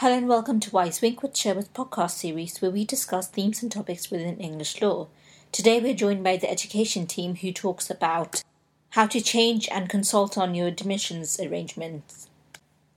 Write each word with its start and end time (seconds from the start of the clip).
Hello 0.00 0.16
and 0.16 0.28
welcome 0.28 0.60
to 0.60 0.70
Wise 0.70 1.00
Winckworth 1.00 1.36
Sherwood's 1.36 1.70
podcast 1.70 2.12
series 2.12 2.62
where 2.62 2.70
we 2.70 2.84
discuss 2.84 3.26
themes 3.26 3.64
and 3.64 3.72
topics 3.72 4.12
within 4.12 4.38
English 4.38 4.80
law. 4.80 5.08
Today 5.50 5.80
we're 5.80 5.92
joined 5.92 6.22
by 6.22 6.36
the 6.36 6.48
education 6.48 7.04
team 7.04 7.34
who 7.34 7.50
talks 7.50 7.90
about 7.90 8.44
how 8.90 9.08
to 9.08 9.20
change 9.20 9.68
and 9.72 9.88
consult 9.88 10.38
on 10.38 10.54
your 10.54 10.68
admissions 10.68 11.40
arrangements. 11.40 12.28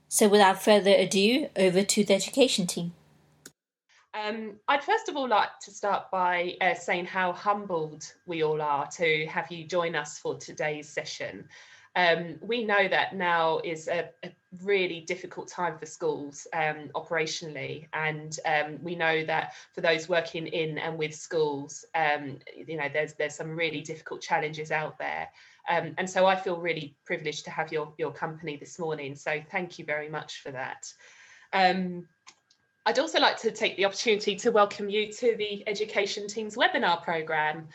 So 0.08 0.28
without 0.28 0.62
further 0.62 0.92
ado, 0.92 1.48
over 1.56 1.82
to 1.82 2.04
the 2.04 2.14
education 2.14 2.68
team. 2.68 2.92
Um, 4.14 4.60
I'd 4.68 4.84
first 4.84 5.08
of 5.08 5.16
all 5.16 5.26
like 5.26 5.58
to 5.62 5.72
start 5.72 6.08
by 6.12 6.54
uh, 6.60 6.74
saying 6.74 7.06
how 7.06 7.32
humbled 7.32 8.04
we 8.26 8.44
all 8.44 8.62
are 8.62 8.86
to 8.98 9.26
have 9.26 9.50
you 9.50 9.66
join 9.66 9.96
us 9.96 10.20
for 10.20 10.36
today's 10.36 10.88
session. 10.88 11.48
Um, 11.96 12.36
we 12.40 12.64
know 12.64 12.86
that 12.86 13.16
now 13.16 13.58
is 13.64 13.88
a, 13.88 14.08
a, 14.22 14.30
really 14.60 15.00
difficult 15.00 15.48
time 15.48 15.78
for 15.78 15.86
schools 15.86 16.46
um, 16.52 16.90
operationally, 16.94 17.88
and 17.92 18.38
um, 18.44 18.78
we 18.82 18.94
know 18.94 19.24
that 19.24 19.54
for 19.74 19.80
those 19.80 20.08
working 20.08 20.46
in 20.46 20.78
and 20.78 20.98
with 20.98 21.14
schools, 21.14 21.84
um, 21.94 22.38
you 22.54 22.76
know, 22.76 22.88
there's 22.92 23.14
there's 23.14 23.34
some 23.34 23.56
really 23.56 23.80
difficult 23.80 24.20
challenges 24.20 24.70
out 24.70 24.98
there. 24.98 25.28
Um, 25.68 25.94
and 25.96 26.08
so 26.08 26.26
I 26.26 26.36
feel 26.36 26.60
really 26.60 26.96
privileged 27.04 27.44
to 27.44 27.50
have 27.50 27.72
your 27.72 27.94
your 27.98 28.12
company 28.12 28.56
this 28.56 28.78
morning. 28.78 29.14
So 29.14 29.40
thank 29.50 29.78
you 29.78 29.84
very 29.84 30.08
much 30.08 30.42
for 30.42 30.50
that. 30.50 30.92
Um, 31.52 32.06
I'd 32.84 32.98
also 32.98 33.20
like 33.20 33.38
to 33.42 33.52
take 33.52 33.76
the 33.76 33.84
opportunity 33.84 34.34
to 34.36 34.50
welcome 34.50 34.90
you 34.90 35.12
to 35.12 35.36
the 35.36 35.62
Education 35.68 36.26
Team's 36.26 36.56
webinar 36.56 37.02
programme. 37.02 37.68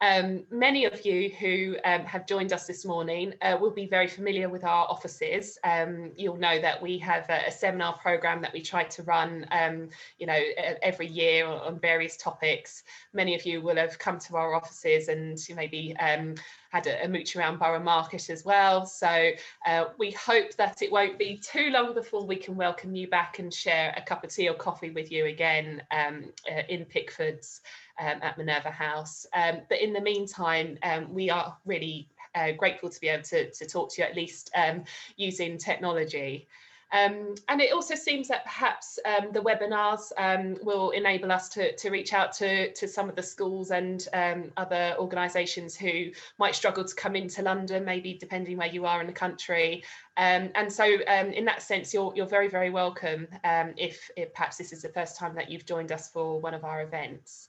Um, 0.00 0.44
many 0.50 0.84
of 0.84 1.04
you 1.04 1.30
who 1.30 1.76
um, 1.84 2.04
have 2.04 2.26
joined 2.26 2.52
us 2.52 2.66
this 2.66 2.84
morning 2.84 3.34
uh, 3.42 3.56
will 3.60 3.70
be 3.70 3.86
very 3.86 4.08
familiar 4.08 4.48
with 4.48 4.64
our 4.64 4.86
offices. 4.86 5.58
Um, 5.64 6.12
you'll 6.16 6.36
know 6.36 6.60
that 6.60 6.82
we 6.82 6.98
have 6.98 7.28
a, 7.30 7.46
a, 7.46 7.52
seminar 7.52 7.96
program 7.98 8.42
that 8.42 8.52
we 8.52 8.60
try 8.60 8.84
to 8.84 9.02
run, 9.04 9.46
um, 9.50 9.88
you 10.18 10.26
know, 10.26 10.38
every 10.82 11.06
year 11.06 11.46
on 11.46 11.78
various 11.78 12.16
topics. 12.16 12.82
Many 13.12 13.34
of 13.34 13.46
you 13.46 13.62
will 13.62 13.76
have 13.76 13.98
come 13.98 14.18
to 14.20 14.36
our 14.36 14.54
offices 14.54 15.08
and 15.08 15.38
maybe 15.54 15.96
um, 15.98 16.34
had 16.70 16.86
a, 16.86 17.04
a, 17.04 17.08
mooch 17.08 17.36
around 17.36 17.58
Borough 17.58 17.80
Market 17.82 18.28
as 18.30 18.44
well. 18.44 18.84
So 18.86 19.30
uh, 19.66 19.84
we 19.96 20.10
hope 20.10 20.54
that 20.56 20.82
it 20.82 20.90
won't 20.90 21.18
be 21.18 21.38
too 21.38 21.70
long 21.70 21.94
before 21.94 22.26
we 22.26 22.36
can 22.36 22.56
welcome 22.56 22.94
you 22.96 23.08
back 23.08 23.38
and 23.38 23.52
share 23.52 23.94
a 23.96 24.02
cup 24.02 24.24
of 24.24 24.34
tea 24.34 24.48
or 24.48 24.54
coffee 24.54 24.90
with 24.90 25.12
you 25.12 25.26
again 25.26 25.82
um, 25.92 26.32
uh, 26.50 26.62
in 26.68 26.84
Pickfords 26.84 27.60
um, 28.00 28.18
at 28.22 28.38
Minerva 28.38 28.70
House. 28.70 29.26
Um, 29.32 29.60
but 29.68 29.80
in 29.80 29.92
the 29.92 30.00
meantime, 30.00 30.78
um, 30.82 31.12
we 31.12 31.30
are 31.30 31.56
really 31.64 32.08
uh, 32.34 32.52
grateful 32.52 32.90
to 32.90 33.00
be 33.00 33.08
able 33.08 33.22
to, 33.24 33.50
to 33.50 33.66
talk 33.66 33.92
to 33.92 34.02
you 34.02 34.08
at 34.08 34.16
least 34.16 34.50
um, 34.56 34.84
using 35.16 35.58
technology. 35.58 36.46
Um, 36.92 37.34
and 37.48 37.60
it 37.60 37.72
also 37.72 37.96
seems 37.96 38.28
that 38.28 38.44
perhaps 38.44 39.00
um, 39.04 39.32
the 39.32 39.40
webinars 39.40 40.12
um, 40.16 40.56
will 40.62 40.90
enable 40.90 41.32
us 41.32 41.48
to, 41.48 41.74
to 41.74 41.90
reach 41.90 42.12
out 42.12 42.32
to, 42.34 42.72
to 42.72 42.86
some 42.86 43.08
of 43.08 43.16
the 43.16 43.22
schools 43.22 43.72
and 43.72 44.06
um, 44.12 44.52
other 44.56 44.94
organisations 44.98 45.74
who 45.74 46.10
might 46.38 46.54
struggle 46.54 46.84
to 46.84 46.94
come 46.94 47.16
into 47.16 47.42
London, 47.42 47.84
maybe 47.84 48.14
depending 48.14 48.58
where 48.58 48.68
you 48.68 48.86
are 48.86 49.00
in 49.00 49.08
the 49.08 49.12
country. 49.12 49.82
And 50.16 50.72
so 50.72 50.84
in 50.84 51.44
that 51.46 51.62
sense, 51.62 51.92
you're, 51.92 52.12
you're 52.14 52.26
very, 52.26 52.46
very 52.46 52.70
welcome 52.70 53.26
if, 53.42 54.08
if 54.16 54.32
perhaps 54.32 54.56
this 54.56 54.72
is 54.72 54.82
the 54.82 54.88
first 54.90 55.16
time 55.16 55.34
that 55.34 55.50
you've 55.50 55.66
joined 55.66 55.90
us 55.90 56.08
for 56.08 56.38
one 56.38 56.54
of 56.54 56.62
our 56.62 56.82
events. 56.82 57.48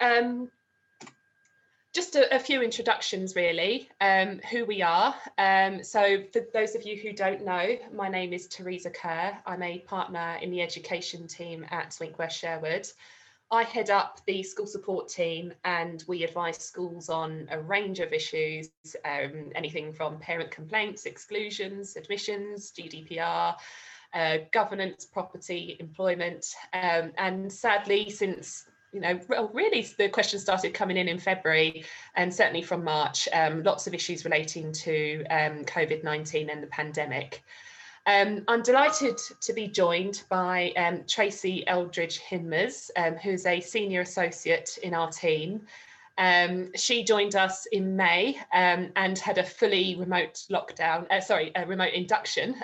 Um, 0.00 0.50
just 1.92 2.14
a, 2.14 2.34
a, 2.34 2.38
few 2.38 2.62
introductions 2.62 3.34
really, 3.34 3.90
um, 4.00 4.40
who 4.50 4.64
we 4.64 4.80
are. 4.80 5.14
Um, 5.38 5.82
so 5.82 6.22
for 6.32 6.42
those 6.54 6.74
of 6.74 6.84
you 6.84 6.96
who 6.96 7.12
don't 7.12 7.44
know, 7.44 7.76
my 7.92 8.08
name 8.08 8.32
is 8.32 8.46
Teresa 8.46 8.90
Kerr. 8.90 9.36
I'm 9.44 9.62
a 9.62 9.80
partner 9.80 10.38
in 10.40 10.50
the 10.50 10.62
education 10.62 11.26
team 11.26 11.66
at 11.70 11.90
Winckworth 12.00 12.30
Sherwood. 12.30 12.86
I 13.50 13.64
head 13.64 13.90
up 13.90 14.20
the 14.26 14.44
school 14.44 14.66
support 14.66 15.08
team 15.08 15.52
and 15.64 16.04
we 16.06 16.22
advise 16.22 16.58
schools 16.58 17.08
on 17.08 17.48
a 17.50 17.60
range 17.60 17.98
of 17.98 18.12
issues, 18.12 18.70
um, 19.04 19.50
anything 19.56 19.92
from 19.92 20.20
parent 20.20 20.52
complaints, 20.52 21.04
exclusions, 21.04 21.96
admissions, 21.96 22.70
GDPR, 22.70 23.56
uh, 24.14 24.38
governance, 24.52 25.04
property, 25.04 25.76
employment. 25.80 26.46
Um, 26.72 27.10
and 27.18 27.52
sadly, 27.52 28.08
since 28.08 28.66
you 28.92 29.00
know, 29.00 29.20
really 29.52 29.86
the 29.98 30.08
questions 30.08 30.42
started 30.42 30.74
coming 30.74 30.96
in 30.96 31.08
in 31.08 31.18
February 31.18 31.84
and 32.16 32.32
certainly 32.32 32.62
from 32.62 32.82
March, 32.82 33.28
um, 33.32 33.62
lots 33.62 33.86
of 33.86 33.94
issues 33.94 34.24
relating 34.24 34.72
to 34.72 35.24
um, 35.30 35.64
COVID-19 35.64 36.50
and 36.50 36.62
the 36.62 36.66
pandemic. 36.66 37.42
Um, 38.06 38.44
I'm 38.48 38.62
delighted 38.62 39.18
to 39.40 39.52
be 39.52 39.68
joined 39.68 40.22
by 40.28 40.72
um, 40.76 41.04
Tracy 41.06 41.66
Eldridge 41.66 42.20
Hinmers, 42.20 42.90
um, 42.96 43.14
who's 43.14 43.46
a 43.46 43.60
senior 43.60 44.00
associate 44.00 44.78
in 44.82 44.94
our 44.94 45.10
team. 45.10 45.62
Um, 46.18 46.72
she 46.74 47.04
joined 47.04 47.36
us 47.36 47.66
in 47.72 47.96
May 47.96 48.38
and 48.52 49.18
had 49.18 49.38
a 49.38 49.44
fully 49.44 49.96
remote 49.96 50.44
lockdown, 50.50 51.10
uh, 51.10 51.20
sorry, 51.20 51.52
a 51.54 51.64
remote 51.64 51.92
induction 51.94 52.56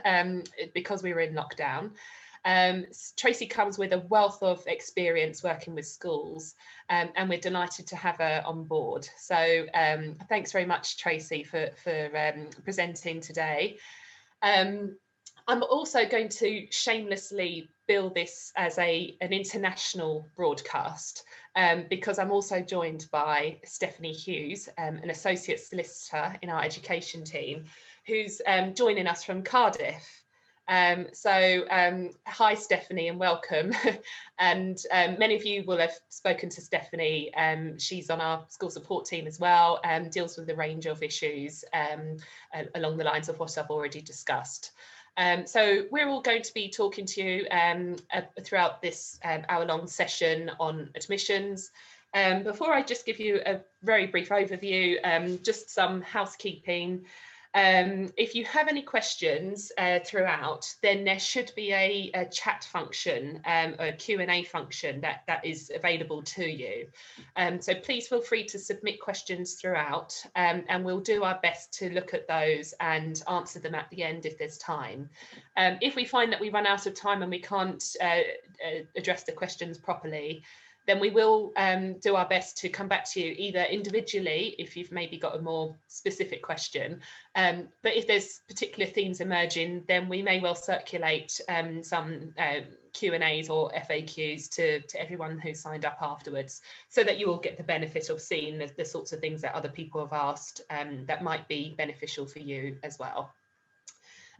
because 0.74 1.02
we 1.02 1.14
were 1.14 1.20
in 1.20 1.34
lockdown. 1.34 1.90
Um, 2.46 2.86
Tracy 3.16 3.46
comes 3.46 3.76
with 3.76 3.92
a 3.92 3.98
wealth 4.08 4.40
of 4.40 4.64
experience 4.68 5.42
working 5.42 5.74
with 5.74 5.86
schools 5.86 6.54
um, 6.88 7.10
and 7.16 7.28
we're 7.28 7.40
delighted 7.40 7.88
to 7.88 7.96
have 7.96 8.18
her 8.18 8.40
on 8.46 8.62
board. 8.62 9.08
So 9.18 9.66
um, 9.74 10.14
thanks 10.28 10.52
very 10.52 10.64
much, 10.64 10.96
Tracy, 10.96 11.42
for, 11.42 11.70
for 11.82 12.10
um, 12.16 12.46
presenting 12.62 13.20
today. 13.20 13.78
Um, 14.42 14.96
I'm 15.48 15.64
also 15.64 16.06
going 16.06 16.28
to 16.28 16.66
shamelessly 16.70 17.68
bill 17.88 18.10
this 18.10 18.52
as 18.56 18.78
a, 18.78 19.16
an 19.20 19.32
international 19.32 20.28
broadcast 20.36 21.24
um, 21.56 21.86
because 21.90 22.20
I'm 22.20 22.30
also 22.30 22.60
joined 22.60 23.06
by 23.10 23.58
Stephanie 23.64 24.12
Hughes, 24.12 24.68
an 24.78 25.10
associate 25.10 25.60
solicitor 25.60 26.36
in 26.42 26.50
our 26.50 26.62
education 26.62 27.24
team, 27.24 27.64
who's 28.06 28.40
joining 28.74 29.08
us 29.08 29.24
from 29.24 29.42
Cardiff. 29.42 30.25
Um, 30.68 31.06
so 31.12 31.64
um, 31.70 32.10
hi 32.26 32.54
Stephanie 32.54 33.08
and 33.08 33.18
welcome. 33.18 33.72
and 34.38 34.78
um, 34.90 35.16
many 35.18 35.36
of 35.36 35.44
you 35.44 35.62
will 35.64 35.78
have 35.78 35.94
spoken 36.08 36.48
to 36.50 36.60
Stephanie. 36.60 37.32
Um, 37.34 37.78
she's 37.78 38.10
on 38.10 38.20
our 38.20 38.44
school 38.48 38.70
support 38.70 39.04
team 39.04 39.26
as 39.26 39.38
well 39.38 39.80
and 39.84 40.10
deals 40.10 40.36
with 40.36 40.50
a 40.50 40.56
range 40.56 40.86
of 40.86 41.02
issues 41.02 41.64
um, 41.72 42.16
along 42.74 42.96
the 42.96 43.04
lines 43.04 43.28
of 43.28 43.38
what 43.38 43.56
I've 43.56 43.70
already 43.70 44.00
discussed. 44.00 44.72
Um, 45.18 45.46
so 45.46 45.84
we're 45.90 46.08
all 46.08 46.20
going 46.20 46.42
to 46.42 46.52
be 46.52 46.68
talking 46.68 47.06
to 47.06 47.22
you 47.22 47.46
uh, 47.48 48.22
throughout 48.42 48.82
this 48.82 49.18
hour 49.24 49.64
long 49.64 49.86
session 49.86 50.50
on 50.58 50.90
admissions. 50.94 51.70
before 52.42 52.74
I 52.74 52.82
just 52.82 53.06
give 53.06 53.20
you 53.20 53.40
a 53.46 53.60
very 53.82 54.06
brief 54.08 54.30
overview, 54.30 55.42
just 55.44 55.70
some 55.70 56.02
housekeeping. 56.02 57.06
Um, 57.56 58.12
if 58.18 58.34
you 58.34 58.44
have 58.44 58.68
any 58.68 58.82
questions 58.82 59.72
uh, 59.78 60.00
throughout, 60.04 60.70
then 60.82 61.04
there 61.04 61.18
should 61.18 61.50
be 61.56 61.72
a, 61.72 62.10
a 62.12 62.26
chat 62.26 62.64
function, 62.70 63.40
um, 63.46 63.74
a 63.78 63.92
Q&A 63.92 64.44
function 64.44 65.00
that, 65.00 65.22
that 65.26 65.42
is 65.42 65.72
available 65.74 66.22
to 66.22 66.44
you. 66.44 66.86
Um, 67.36 67.62
so 67.62 67.74
please 67.74 68.08
feel 68.08 68.20
free 68.20 68.44
to 68.44 68.58
submit 68.58 69.00
questions 69.00 69.54
throughout 69.54 70.14
um, 70.36 70.64
and 70.68 70.84
we'll 70.84 71.00
do 71.00 71.24
our 71.24 71.40
best 71.42 71.72
to 71.78 71.88
look 71.88 72.12
at 72.12 72.28
those 72.28 72.74
and 72.80 73.22
answer 73.26 73.58
them 73.58 73.74
at 73.74 73.88
the 73.88 74.02
end 74.02 74.26
if 74.26 74.36
there's 74.36 74.58
time. 74.58 75.08
Um, 75.56 75.78
if 75.80 75.96
we 75.96 76.04
find 76.04 76.30
that 76.32 76.40
we 76.42 76.50
run 76.50 76.66
out 76.66 76.84
of 76.84 76.92
time 76.92 77.22
and 77.22 77.30
we 77.30 77.40
can't 77.40 77.82
uh, 78.02 78.04
uh, 78.04 78.82
address 78.96 79.22
the 79.22 79.32
questions 79.32 79.78
properly, 79.78 80.44
then 80.86 81.00
we 81.00 81.10
will 81.10 81.52
um, 81.56 81.98
do 81.98 82.14
our 82.14 82.28
best 82.28 82.56
to 82.58 82.68
come 82.68 82.88
back 82.88 83.04
to 83.10 83.20
you 83.20 83.34
either 83.36 83.62
individually 83.64 84.54
if 84.58 84.76
you've 84.76 84.92
maybe 84.92 85.18
got 85.18 85.36
a 85.36 85.42
more 85.42 85.76
specific 85.88 86.42
question. 86.42 87.00
Um, 87.34 87.68
but 87.82 87.96
if 87.96 88.06
there's 88.06 88.40
particular 88.48 88.90
themes 88.90 89.20
emerging, 89.20 89.84
then 89.88 90.08
we 90.08 90.22
may 90.22 90.40
well 90.40 90.54
circulate 90.54 91.40
um, 91.48 91.82
some 91.82 92.32
uh, 92.38 92.60
Q&As 92.92 93.50
or 93.50 93.70
FAQs 93.72 94.48
to, 94.50 94.80
to 94.80 95.00
everyone 95.00 95.38
who 95.38 95.54
signed 95.54 95.84
up 95.84 95.98
afterwards 96.00 96.62
so 96.88 97.04
that 97.04 97.18
you 97.18 97.26
will 97.26 97.38
get 97.38 97.56
the 97.56 97.62
benefit 97.62 98.08
of 98.08 98.20
seeing 98.20 98.56
the, 98.56 98.70
the 98.76 98.84
sorts 98.84 99.12
of 99.12 99.20
things 99.20 99.42
that 99.42 99.54
other 99.54 99.68
people 99.68 100.00
have 100.00 100.12
asked 100.12 100.62
um, 100.70 101.04
that 101.06 101.22
might 101.22 101.46
be 101.48 101.74
beneficial 101.76 102.26
for 102.26 102.38
you 102.38 102.78
as 102.82 102.98
well. 102.98 103.34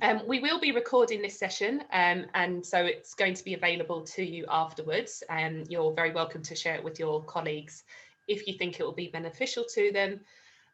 Um, 0.03 0.21
we 0.27 0.41
will 0.41 0.61
be 0.61 0.73
recording 0.73 1.23
this 1.23 1.39
session 1.39 1.83
um, 1.93 2.27
and 2.35 2.65
so 2.65 2.85
it's 2.85 3.15
going 3.15 3.33
to 3.33 3.43
be 3.43 3.55
available 3.55 4.03
to 4.03 4.23
you 4.23 4.45
afterwards 4.51 5.23
um, 5.31 5.65
you're 5.71 5.93
very 5.93 6.13
welcome 6.13 6.43
to 6.43 6.55
share 6.55 6.75
it 6.75 6.85
with 6.85 6.99
your 6.99 7.23
colleagues 7.25 7.85
if 8.29 8.47
you 8.47 8.55
think 8.55 8.79
it 8.79 8.83
will 8.83 8.93
be 8.93 9.09
beneficial 9.09 9.65
to 9.75 9.93
them. 9.93 10.21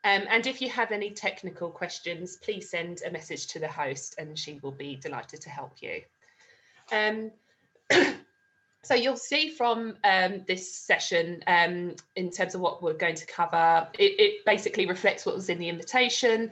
Um, 0.05 0.25
and 0.29 0.47
if 0.47 0.61
you 0.61 0.69
have 0.71 0.91
any 0.91 1.11
technical 1.11 1.71
questions, 1.71 2.37
please 2.37 2.69
send 2.69 3.03
a 3.07 3.11
message 3.11 3.47
to 3.49 3.61
the 3.61 3.69
host 3.69 4.17
and 4.19 4.37
she 4.37 4.59
will 4.63 4.73
be 4.73 4.97
delighted 4.97 5.41
to 5.43 5.51
help 5.51 5.75
you. 5.81 6.03
Um, 6.91 7.31
so 8.83 8.95
you'll 8.95 9.17
see 9.17 9.51
from 9.51 9.97
um, 10.03 10.43
this 10.49 10.75
session 10.75 11.45
in 12.17 12.31
terms 12.31 12.57
of 12.57 12.61
what 12.61 12.83
we're 12.83 12.95
going 12.95 13.15
to 13.15 13.27
cover, 13.27 13.87
it, 13.97 14.19
it 14.19 14.45
basically 14.45 14.87
reflects 14.87 15.25
what 15.25 15.37
was 15.37 15.49
in 15.49 15.59
the 15.59 15.69
invitation 15.69 16.51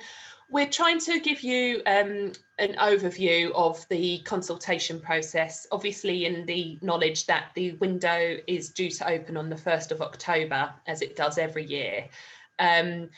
we're 0.51 0.69
trying 0.69 0.99
to 0.99 1.21
give 1.21 1.43
you 1.43 1.81
um, 1.87 2.33
an 2.59 2.75
overview 2.79 3.53
of 3.55 3.87
the 3.89 4.19
consultation 4.21 5.01
process, 5.01 5.67
obviously 5.71 6.27
in 6.27 6.45
the 6.47 6.79
knowledge 6.83 7.27
that 7.27 7.51
the 7.55 7.73
window 7.73 8.37
is 8.47 8.71
due 8.71 8.91
to 8.91 9.09
open 9.09 9.37
on 9.37 9.49
the 9.49 9.57
1st 9.57 9.93
of 9.93 10.03
October, 10.03 10.73
as 10.87 11.03
it 11.03 11.15
does 11.15 11.39
every 11.39 11.65
year. 11.65 12.09
Um, 12.59 13.09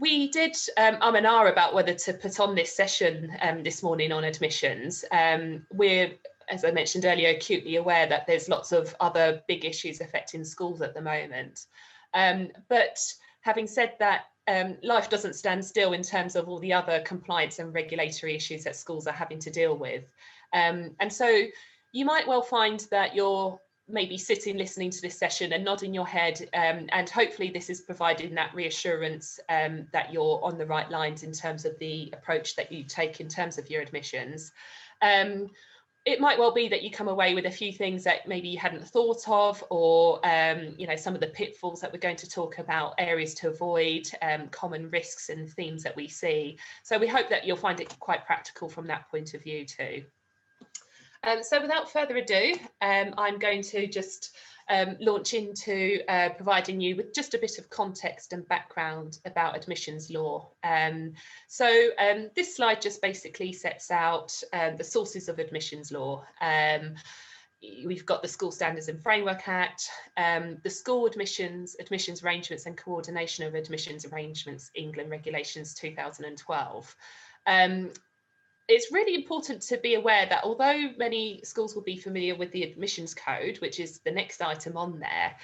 we 0.00 0.30
did 0.30 0.56
um, 0.78 0.96
um 1.00 1.14
and 1.14 1.26
ah 1.26 1.46
about 1.46 1.74
whether 1.74 1.94
to 1.94 2.14
put 2.14 2.40
on 2.40 2.54
this 2.54 2.74
session 2.74 3.30
um, 3.42 3.62
this 3.62 3.82
morning 3.82 4.10
on 4.10 4.24
admissions. 4.24 5.04
Um, 5.12 5.66
we're, 5.72 6.12
as 6.48 6.64
I 6.64 6.72
mentioned 6.72 7.04
earlier, 7.04 7.30
acutely 7.30 7.76
aware 7.76 8.06
that 8.06 8.26
there's 8.26 8.48
lots 8.48 8.72
of 8.72 8.94
other 9.00 9.42
big 9.46 9.64
issues 9.64 10.00
affecting 10.00 10.44
schools 10.44 10.80
at 10.80 10.94
the 10.94 11.02
moment. 11.02 11.66
Um, 12.14 12.48
but 12.68 12.98
having 13.42 13.66
said 13.66 13.92
that, 13.98 14.24
um, 14.48 14.76
life 14.82 15.08
doesn't 15.08 15.34
stand 15.34 15.64
still 15.64 15.92
in 15.92 16.02
terms 16.02 16.36
of 16.36 16.48
all 16.48 16.58
the 16.58 16.72
other 16.72 17.00
compliance 17.00 17.58
and 17.58 17.72
regulatory 17.72 18.34
issues 18.34 18.64
that 18.64 18.76
schools 18.76 19.06
are 19.06 19.12
having 19.12 19.38
to 19.40 19.50
deal 19.50 19.76
with. 19.76 20.04
Um, 20.52 20.94
and 21.00 21.12
so 21.12 21.44
you 21.92 22.04
might 22.04 22.26
well 22.26 22.42
find 22.42 22.86
that 22.90 23.14
you're 23.14 23.58
maybe 23.88 24.16
sitting 24.16 24.56
listening 24.56 24.90
to 24.90 25.02
this 25.02 25.18
session 25.18 25.52
and 25.52 25.64
nodding 25.64 25.92
your 25.92 26.06
head 26.06 26.40
um, 26.54 26.86
and 26.90 27.10
hopefully 27.10 27.50
this 27.50 27.68
is 27.68 27.80
providing 27.80 28.34
that 28.34 28.54
reassurance 28.54 29.40
um, 29.48 29.86
that 29.92 30.12
you're 30.12 30.40
on 30.42 30.56
the 30.56 30.64
right 30.64 30.90
lines 30.90 31.24
in 31.24 31.32
terms 31.32 31.64
of 31.64 31.78
the 31.78 32.08
approach 32.12 32.56
that 32.56 32.70
you 32.72 32.84
take 32.84 33.20
in 33.20 33.28
terms 33.28 33.58
of 33.58 33.68
your 33.68 33.82
admissions. 33.82 34.52
Um, 35.02 35.50
it 36.04 36.20
might 36.20 36.38
well 36.38 36.52
be 36.52 36.68
that 36.68 36.82
you 36.82 36.90
come 36.90 37.08
away 37.08 37.34
with 37.34 37.46
a 37.46 37.50
few 37.50 37.72
things 37.72 38.02
that 38.04 38.26
maybe 38.26 38.48
you 38.48 38.58
hadn't 38.58 38.86
thought 38.86 39.22
of 39.28 39.62
or 39.70 40.24
um, 40.26 40.74
you 40.76 40.86
know 40.86 40.96
some 40.96 41.14
of 41.14 41.20
the 41.20 41.28
pitfalls 41.28 41.80
that 41.80 41.92
we're 41.92 41.98
going 41.98 42.16
to 42.16 42.28
talk 42.28 42.58
about 42.58 42.94
areas 42.98 43.34
to 43.34 43.48
avoid 43.48 44.08
um, 44.20 44.48
common 44.48 44.90
risks 44.90 45.28
and 45.28 45.50
themes 45.52 45.82
that 45.82 45.94
we 45.94 46.08
see. 46.08 46.58
So 46.82 46.98
we 46.98 47.06
hope 47.06 47.28
that 47.28 47.46
you'll 47.46 47.56
find 47.56 47.80
it 47.80 47.96
quite 48.00 48.26
practical 48.26 48.68
from 48.68 48.86
that 48.88 49.08
point 49.10 49.34
of 49.34 49.42
view 49.42 49.64
too 49.64 50.02
um, 51.24 51.42
so 51.42 51.60
without 51.60 51.90
further 51.90 52.16
ado 52.16 52.54
um, 52.80 53.14
i'm 53.18 53.38
going 53.38 53.62
to 53.62 53.86
just 53.86 54.34
um, 54.68 54.96
launch 55.00 55.34
into 55.34 56.00
uh, 56.08 56.30
providing 56.30 56.80
you 56.80 56.96
with 56.96 57.14
just 57.14 57.34
a 57.34 57.38
bit 57.38 57.58
of 57.58 57.68
context 57.70 58.32
and 58.32 58.46
background 58.48 59.18
about 59.24 59.56
admissions 59.56 60.10
law. 60.10 60.50
Um, 60.64 61.12
so 61.48 61.90
um, 61.98 62.30
this 62.34 62.56
slide 62.56 62.80
just 62.80 63.02
basically 63.02 63.52
sets 63.52 63.90
out 63.90 64.40
um, 64.52 64.76
the 64.76 64.84
sources 64.84 65.28
of 65.28 65.38
admissions 65.38 65.92
law. 65.92 66.24
We've 67.84 68.04
got 68.04 68.22
the 68.22 68.28
School 68.28 68.50
Standards 68.50 68.88
and 68.88 69.00
Framework 69.00 69.46
Act, 69.46 69.88
the 70.16 70.70
School 70.70 71.06
Admissions, 71.06 71.76
Admissions 71.78 72.24
Arrangements 72.24 72.66
and 72.66 72.76
Coordination 72.76 73.46
of 73.46 73.54
Admissions 73.54 74.04
Arrangements 74.04 74.70
England 74.74 75.10
Regulations 75.10 75.74
2012. 75.74 76.96
Um, 77.46 77.90
it's 78.68 78.92
really 78.92 79.14
important 79.14 79.62
to 79.62 79.76
be 79.78 79.94
aware 79.94 80.26
that 80.26 80.44
although 80.44 80.90
many 80.96 81.40
schools 81.44 81.74
will 81.74 81.82
be 81.82 81.96
familiar 81.96 82.34
with 82.34 82.52
the 82.52 82.62
admissions 82.62 83.14
code, 83.14 83.58
which 83.58 83.80
is 83.80 83.98
the 84.00 84.10
next 84.10 84.40
item 84.40 84.76
on 84.76 84.98
there, 84.98 85.34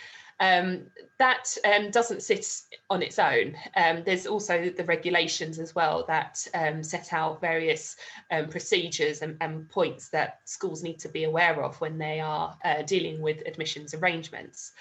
um, 0.41 0.83
that 1.19 1.57
um, 1.65 1.91
doesn't 1.91 2.23
sit 2.23 2.47
on 2.91 3.03
its 3.03 3.19
own. 3.19 3.57
Um, 3.75 4.03
there's 4.05 4.27
also 4.27 4.71
the 4.71 4.85
regulations 4.85 5.59
as 5.59 5.75
well 5.75 6.05
that 6.07 6.47
um, 6.55 6.83
set 6.83 7.13
out 7.13 7.41
various 7.41 7.97
um, 8.31 8.49
procedures 8.49 9.23
and, 9.23 9.37
and, 9.41 9.69
points 9.69 10.11
that 10.11 10.39
schools 10.45 10.85
need 10.85 11.01
to 11.01 11.09
be 11.09 11.25
aware 11.25 11.63
of 11.63 11.81
when 11.81 11.99
they 11.99 12.21
are 12.21 12.57
uh, 12.65 12.83
dealing 12.83 13.21
with 13.21 13.43
admissions 13.47 13.95
arrangements. 13.95 14.73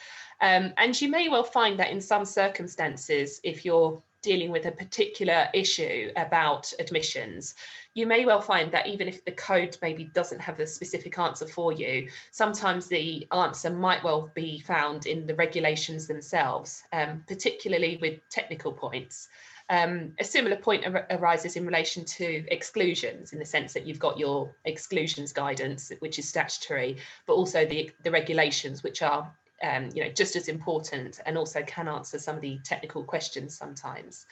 Um, 0.42 0.74
and 0.78 1.00
you 1.02 1.10
may 1.10 1.28
well 1.28 1.44
find 1.44 1.80
that 1.80 1.90
in 1.90 2.02
some 2.02 2.26
circumstances, 2.26 3.40
if 3.44 3.66
you're 3.66 4.02
dealing 4.22 4.52
with 4.52 4.66
a 4.66 4.72
particular 4.72 5.48
issue 5.54 6.12
about 6.16 6.72
admissions, 6.80 7.56
you 7.98 8.06
may 8.06 8.26
well 8.26 8.42
find 8.42 8.72
that 8.72 8.86
even 8.86 9.08
if 9.08 9.26
the 9.26 9.32
code 9.32 9.76
maybe 9.82 10.04
doesn't 10.04 10.40
have 10.40 10.60
a 10.60 10.68
specific 10.68 11.18
answer 11.18 11.48
for 11.48 11.74
you, 11.74 12.08
sometimes 12.30 12.86
the 12.86 13.28
answer 13.32 13.72
might 13.72 14.04
well 14.04 14.30
be 14.36 14.60
found 14.60 15.08
in 15.08 15.26
the 15.26 15.34
regulations 15.34 16.06
themselves, 16.06 16.84
um, 16.94 17.24
particularly 17.28 17.98
with 18.00 18.20
technical 18.30 18.72
points. 18.72 19.30
Um, 19.70 20.14
a 20.20 20.24
similar 20.24 20.58
point 20.58 20.86
ar 20.86 21.08
arises 21.10 21.56
in 21.56 21.66
relation 21.66 22.06
to 22.06 22.46
exclusions 22.52 23.34
in 23.34 23.40
the 23.40 23.46
sense 23.46 23.74
that 23.74 23.88
you've 23.88 24.00
got 24.00 24.20
your 24.20 24.54
exclusions 24.66 25.34
guidance, 25.34 25.92
which 25.98 26.20
is 26.20 26.30
statutory, 26.30 26.98
but 27.26 27.34
also 27.34 27.66
the, 27.66 27.90
the 28.04 28.12
regulations, 28.12 28.84
which 28.84 29.02
are 29.02 29.30
um, 29.64 29.90
you 29.96 30.04
know, 30.04 30.12
just 30.12 30.36
as 30.36 30.50
important 30.50 31.20
and 31.26 31.36
also 31.36 31.64
can 31.64 31.88
answer 31.88 32.20
some 32.20 32.36
of 32.36 32.42
the 32.42 32.60
technical 32.64 33.04
questions 33.04 33.58
sometimes. 33.58 34.28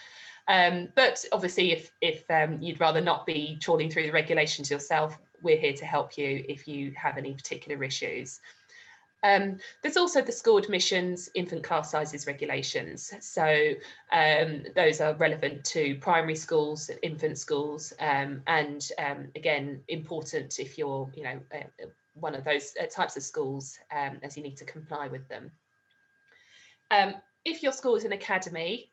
Um, 0.47 0.89
but 0.95 1.24
obviously, 1.31 1.71
if, 1.71 1.92
if 2.01 2.30
um, 2.30 2.62
you'd 2.62 2.80
rather 2.80 3.01
not 3.01 3.25
be 3.25 3.57
trawling 3.59 3.89
through 3.89 4.03
the 4.03 4.12
regulations 4.12 4.69
yourself, 4.69 5.18
we're 5.42 5.57
here 5.57 5.74
to 5.74 5.86
help 5.86 6.18
you 6.18 6.45
if 6.47 6.68
you 6.68 6.92
have 6.95 7.18
any 7.18 7.33
particular 7.33 7.83
issues. 7.83 8.42
Um, 9.24 9.57
there's 9.81 9.97
also 9.97 10.21
the 10.21 10.31
school 10.31 10.57
admissions 10.57 11.30
infant 11.33 11.63
class 11.63 11.89
sizes 11.89 12.27
regulations. 12.27 13.12
So 13.21 13.74
um, 14.12 14.63
those 14.75 15.01
are 15.01 15.15
relevant 15.15 15.63
to 15.65 15.95
primary 15.95 16.36
schools, 16.36 16.92
infant 17.01 17.39
schools, 17.39 17.92
um, 18.00 18.44
and 18.45 18.88
um, 19.00 19.30
again, 19.36 19.81
important 19.88 20.59
if 20.59 20.77
you're, 20.77 21.09
you 21.15 21.24
know, 21.24 21.39
uh, 21.56 21.86
one 22.13 22.36
of 22.36 22.44
those 22.44 22.74
uh, 22.80 22.86
types 22.86 23.18
of 23.18 23.24
schools 23.24 23.80
um, 23.92 24.19
as 24.21 24.38
you 24.38 24.44
need 24.44 24.57
to 24.57 24.65
comply 24.65 25.07
with 25.07 25.27
them. 25.27 25.51
Um, 26.92 27.15
if 27.45 27.63
your 27.63 27.71
school 27.71 27.95
is 27.95 28.06
an 28.06 28.12
academy, 28.12 28.89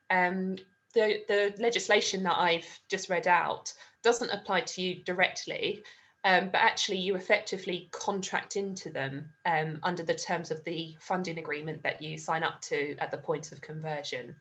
the, 0.94 1.22
the 1.28 1.54
legislation 1.58 2.22
that 2.24 2.38
I've 2.38 2.66
just 2.88 3.08
read 3.08 3.26
out 3.26 3.72
doesn't 4.02 4.30
apply 4.30 4.62
to 4.62 4.82
you 4.82 5.02
directly, 5.04 5.82
um, 6.24 6.50
but 6.50 6.60
actually 6.60 6.98
you 6.98 7.16
effectively 7.16 7.88
contract 7.92 8.56
into 8.56 8.90
them 8.90 9.28
um, 9.46 9.78
under 9.82 10.02
the 10.02 10.14
terms 10.14 10.50
of 10.50 10.62
the 10.64 10.94
funding 11.00 11.38
agreement 11.38 11.82
that 11.82 12.00
you 12.02 12.18
sign 12.18 12.42
up 12.42 12.60
to 12.62 12.96
at 12.98 13.10
the 13.10 13.18
point 13.18 13.52
of 13.52 13.60
conversion. 13.60 14.34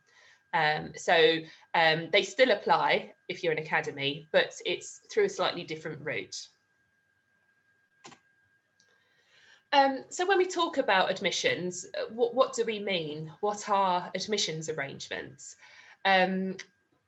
Um, 0.54 0.92
so 0.96 1.38
um, 1.74 2.10
they 2.12 2.24
still 2.24 2.52
apply 2.52 3.14
if 3.30 3.44
you're 3.44 3.54
an 3.54 3.60
academy, 3.60 4.28
but 4.32 4.54
it's 4.66 5.02
through 5.10 5.26
a 5.26 5.30
slightly 5.30 5.64
different 5.64 6.02
route. 6.04 6.48
Um, 9.74 10.04
so 10.10 10.28
when 10.28 10.38
we 10.38 10.46
talk 10.46 10.78
about 10.78 11.10
admissions, 11.10 11.86
uh, 11.98 12.14
what, 12.14 12.36
what, 12.36 12.54
do 12.54 12.66
we 12.66 12.80
mean? 12.80 13.32
What 13.40 13.70
are 13.70 14.12
admissions 14.14 14.70
arrangements? 14.70 15.56
Um, 16.06 16.56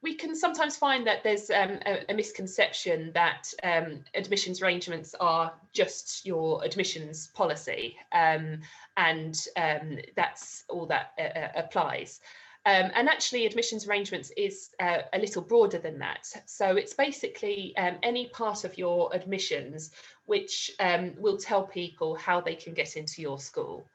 we 0.04 0.14
can 0.14 0.36
sometimes 0.36 0.76
find 0.76 1.08
that 1.08 1.24
there's 1.24 1.50
um, 1.50 1.80
a, 1.86 2.12
a, 2.12 2.14
misconception 2.14 3.12
that 3.14 3.52
um, 3.64 4.04
admissions 4.14 4.62
arrangements 4.62 5.16
are 5.20 5.54
just 5.72 6.26
your 6.26 6.64
admissions 6.64 7.28
policy 7.28 7.96
um, 8.12 8.60
and 8.98 9.48
um, 9.56 9.98
that's 10.16 10.66
all 10.70 10.86
that 10.88 11.14
uh, 11.18 11.40
uh, 11.40 11.52
applies. 11.56 12.20
Um, 12.66 12.92
and 12.96 13.10
actually, 13.10 13.46
admissions 13.46 13.88
arrangements 13.88 14.32
is 14.38 14.70
uh, 14.80 15.00
a 15.12 15.20
little 15.20 15.42
broader 15.42 15.80
than 15.80 16.00
that. 16.00 16.28
So 16.46 16.76
it's 16.78 16.94
basically 16.94 17.76
um, 17.78 17.98
any 18.04 18.28
part 18.28 18.64
of 18.64 18.78
your 18.78 19.14
admissions 19.14 19.92
which 20.26 20.72
will 21.18 21.38
tell 21.38 21.64
people 21.64 22.16
how 22.16 22.40
they 22.40 22.56
can 22.56 22.74
get 22.74 22.96
into 22.96 23.22
your 23.22 23.38
school. 23.40 23.86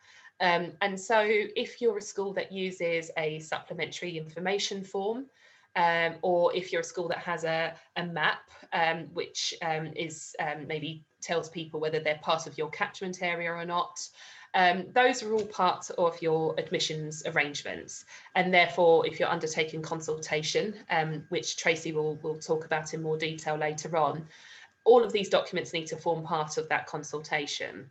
Um, 0.41 0.73
and 0.81 0.99
so 0.99 1.21
if 1.25 1.81
you're 1.81 1.99
a 1.99 2.03
school 2.03 2.33
that 2.35 2.53
uses 2.53 3.11
a 3.17 3.41
supplementary 3.41 4.17
information 4.17 4.85
form, 4.85 5.27
um, 5.77 6.15
or 6.23 6.55
if 6.55 6.73
you're 6.73 6.81
a 6.81 6.85
school 6.85 7.09
that 7.09 7.19
has 7.19 7.45
a, 7.45 7.75
a 7.97 8.07
map, 8.07 8.51
um, 8.73 9.09
which 9.13 9.55
is 9.95 10.35
maybe 10.67 11.05
tells 11.21 11.49
people 11.49 11.81
whether 11.81 12.01
they're 12.01 12.21
part 12.23 12.47
of 12.47 12.57
your 12.59 12.71
catchment 12.71 13.23
area 13.23 13.53
or 13.53 13.65
not, 13.65 14.01
um, 14.55 14.87
those 14.95 15.23
are 15.23 15.33
all 15.33 15.45
parts 15.47 15.91
of 15.91 16.21
your 16.23 16.55
admissions 16.59 17.23
arrangements. 17.27 18.05
And 18.35 18.53
therefore, 18.53 19.07
if 19.07 19.21
you're 19.21 19.29
undertaking 19.29 19.83
consultation, 19.83 20.75
um, 20.91 21.25
which 21.29 21.57
Tracy 21.57 21.93
will, 21.93 22.17
will 22.23 22.39
talk 22.39 22.65
about 22.65 22.95
in 22.95 23.03
more 23.03 23.19
detail 23.19 23.57
later 23.57 23.97
on, 23.97 24.27
all 24.85 25.05
of 25.05 25.13
these 25.13 25.29
documents 25.29 25.73
need 25.73 25.87
to 25.89 25.97
form 25.97 26.25
part 26.25 26.57
of 26.57 26.69
that 26.71 26.87
consultation. 26.87 27.91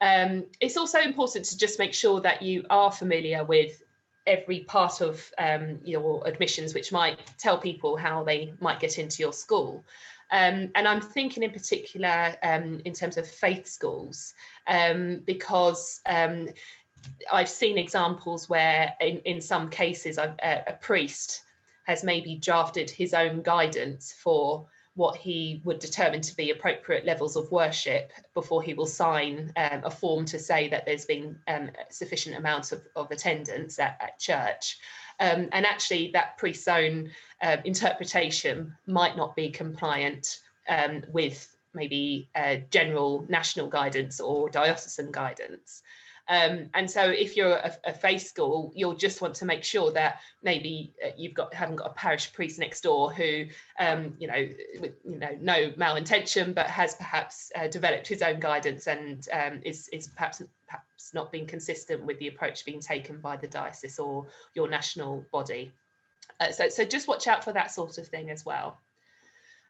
Um, 0.00 0.44
it's 0.60 0.76
also 0.76 1.00
important 1.00 1.44
to 1.46 1.58
just 1.58 1.78
make 1.78 1.94
sure 1.94 2.20
that 2.20 2.42
you 2.42 2.64
are 2.70 2.92
familiar 2.92 3.44
with 3.44 3.82
every 4.26 4.60
part 4.60 5.00
of 5.00 5.30
um, 5.38 5.78
your 5.84 6.26
admissions, 6.26 6.74
which 6.74 6.92
might 6.92 7.18
tell 7.38 7.58
people 7.58 7.96
how 7.96 8.24
they 8.24 8.52
might 8.60 8.80
get 8.80 8.98
into 8.98 9.22
your 9.22 9.32
school. 9.32 9.84
Um, 10.32 10.70
and 10.74 10.88
I'm 10.88 11.00
thinking 11.00 11.44
in 11.44 11.52
particular 11.52 12.34
um, 12.42 12.80
in 12.84 12.92
terms 12.92 13.16
of 13.16 13.28
faith 13.28 13.66
schools, 13.66 14.34
um, 14.66 15.22
because 15.24 16.00
um, 16.06 16.48
I've 17.32 17.48
seen 17.48 17.78
examples 17.78 18.48
where, 18.48 18.92
in, 19.00 19.18
in 19.18 19.40
some 19.40 19.70
cases, 19.70 20.18
a, 20.18 20.34
a 20.66 20.72
priest 20.72 21.42
has 21.84 22.02
maybe 22.02 22.34
drafted 22.34 22.90
his 22.90 23.14
own 23.14 23.42
guidance 23.42 24.12
for 24.12 24.66
what 24.96 25.16
he 25.16 25.60
would 25.62 25.78
determine 25.78 26.22
to 26.22 26.34
be 26.36 26.50
appropriate 26.50 27.04
levels 27.04 27.36
of 27.36 27.52
worship 27.52 28.12
before 28.32 28.62
he 28.62 28.72
will 28.74 28.86
sign 28.86 29.52
um, 29.56 29.82
a 29.84 29.90
form 29.90 30.24
to 30.24 30.38
say 30.38 30.68
that 30.68 30.86
there's 30.86 31.04
been 31.04 31.38
um, 31.48 31.70
sufficient 31.90 32.34
amounts 32.34 32.72
of, 32.72 32.82
of 32.96 33.10
attendance 33.10 33.78
at, 33.78 33.98
at 34.00 34.18
church. 34.18 34.78
Um, 35.20 35.48
and 35.52 35.66
actually, 35.66 36.10
that 36.12 36.38
priest's 36.38 36.66
own 36.66 37.10
uh, 37.42 37.58
interpretation 37.64 38.74
might 38.86 39.16
not 39.16 39.36
be 39.36 39.50
compliant 39.50 40.40
um, 40.68 41.04
with 41.12 41.54
maybe 41.74 42.30
uh, 42.34 42.56
general 42.70 43.26
national 43.28 43.68
guidance 43.68 44.18
or 44.18 44.48
diocesan 44.48 45.12
guidance. 45.12 45.82
Um, 46.28 46.70
and 46.74 46.90
so 46.90 47.04
if 47.04 47.36
you're 47.36 47.54
a, 47.54 47.76
a, 47.84 47.92
faith 47.92 48.26
school, 48.26 48.72
you'll 48.74 48.96
just 48.96 49.20
want 49.20 49.34
to 49.36 49.44
make 49.44 49.62
sure 49.62 49.92
that 49.92 50.20
maybe 50.42 50.92
uh, 51.04 51.10
you've 51.16 51.34
got 51.34 51.54
haven't 51.54 51.76
got 51.76 51.86
a 51.86 51.94
parish 51.94 52.32
priest 52.32 52.58
next 52.58 52.80
door 52.80 53.12
who, 53.12 53.44
um, 53.78 54.14
you 54.18 54.26
know, 54.26 54.48
with, 54.80 54.94
you 55.04 55.18
know, 55.18 55.36
no 55.40 55.70
malintention, 55.70 56.52
but 56.52 56.66
has 56.66 56.96
perhaps 56.96 57.52
uh, 57.54 57.68
developed 57.68 58.08
his 58.08 58.22
own 58.22 58.40
guidance 58.40 58.88
and 58.88 59.28
um, 59.32 59.60
is 59.62 59.88
is 59.92 60.08
perhaps 60.08 60.42
perhaps 60.66 61.14
not 61.14 61.30
being 61.30 61.46
consistent 61.46 62.04
with 62.04 62.18
the 62.18 62.26
approach 62.26 62.64
being 62.64 62.80
taken 62.80 63.20
by 63.20 63.36
the 63.36 63.46
diocese 63.46 63.98
or 64.00 64.26
your 64.54 64.68
national 64.68 65.24
body. 65.30 65.70
Uh, 66.40 66.50
so 66.50 66.68
so 66.68 66.84
just 66.84 67.06
watch 67.06 67.28
out 67.28 67.44
for 67.44 67.52
that 67.52 67.70
sort 67.70 67.98
of 67.98 68.06
thing 68.08 68.30
as 68.30 68.44
well. 68.44 68.80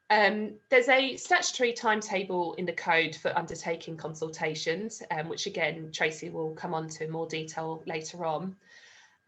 Um, 0.08 0.54
there's 0.68 0.88
a 0.88 1.16
statutory 1.16 1.72
timetable 1.72 2.54
in 2.54 2.64
the 2.64 2.72
code 2.72 3.16
for 3.16 3.36
undertaking 3.36 3.96
consultations, 3.96 5.02
um, 5.10 5.28
which 5.28 5.46
again, 5.46 5.90
Tracy 5.92 6.30
will 6.30 6.54
come 6.54 6.74
on 6.74 6.88
to 6.90 7.04
in 7.04 7.10
more 7.10 7.26
detail 7.26 7.82
later 7.86 8.24
on. 8.24 8.56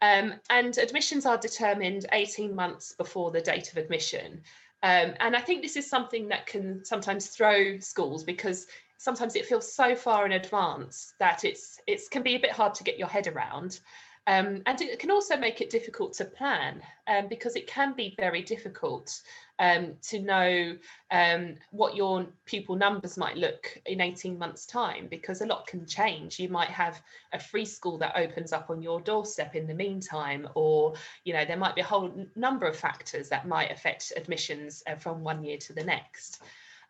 Um, 0.01 0.35
and 0.49 0.77
admissions 0.77 1.25
are 1.25 1.37
determined 1.37 2.05
18 2.13 2.55
months 2.55 2.93
before 2.93 3.31
the 3.31 3.41
date 3.41 3.71
of 3.71 3.77
admission. 3.77 4.41
Um, 4.81 5.13
and 5.19 5.35
I 5.35 5.41
think 5.41 5.61
this 5.61 5.75
is 5.75 5.89
something 5.89 6.29
that 6.29 6.45
can 6.45 6.85
sometimes 6.85 7.27
throw 7.27 7.79
schools 7.79 8.23
because 8.23 8.67
sometimes 8.97 9.35
it 9.35 9.45
feels 9.45 9.71
so 9.71 9.95
far 9.95 10.25
in 10.25 10.31
advance 10.33 11.13
that 11.19 11.43
it's 11.43 11.79
it 11.87 12.01
can 12.11 12.23
be 12.23 12.35
a 12.35 12.39
bit 12.39 12.51
hard 12.51 12.73
to 12.75 12.83
get 12.85 12.97
your 12.97 13.09
head 13.09 13.27
around. 13.27 13.81
Um, 14.27 14.61
and 14.65 14.79
it 14.79 14.99
can 14.99 15.11
also 15.11 15.35
make 15.35 15.59
it 15.59 15.69
difficult 15.69 16.13
to 16.13 16.25
plan 16.25 16.81
um, 17.07 17.27
because 17.27 17.55
it 17.55 17.67
can 17.67 17.93
be 17.93 18.15
very 18.19 18.43
difficult 18.43 19.21
um, 19.59 19.93
to 20.03 20.19
know 20.19 20.77
um, 21.11 21.55
what 21.71 21.95
your 21.95 22.25
pupil 22.45 22.75
numbers 22.75 23.17
might 23.17 23.35
look 23.35 23.77
in 23.85 24.01
18 24.01 24.37
months 24.37 24.65
time 24.65 25.07
because 25.09 25.41
a 25.41 25.45
lot 25.45 25.67
can 25.67 25.85
change. 25.85 26.39
You 26.39 26.49
might 26.49 26.69
have 26.69 27.01
a 27.33 27.39
free 27.39 27.65
school 27.65 27.97
that 27.99 28.15
opens 28.15 28.53
up 28.53 28.69
on 28.69 28.81
your 28.81 29.01
doorstep 29.01 29.55
in 29.55 29.67
the 29.67 29.73
meantime, 29.73 30.47
or 30.55 30.93
you 31.25 31.33
know 31.33 31.45
there 31.45 31.57
might 31.57 31.75
be 31.75 31.81
a 31.81 31.85
whole 31.85 32.25
number 32.35 32.65
of 32.65 32.75
factors 32.75 33.29
that 33.29 33.47
might 33.47 33.71
affect 33.71 34.13
admissions 34.15 34.81
uh, 34.87 34.95
from 34.95 35.23
one 35.23 35.43
year 35.43 35.57
to 35.57 35.73
the 35.73 35.83
next. 35.83 36.41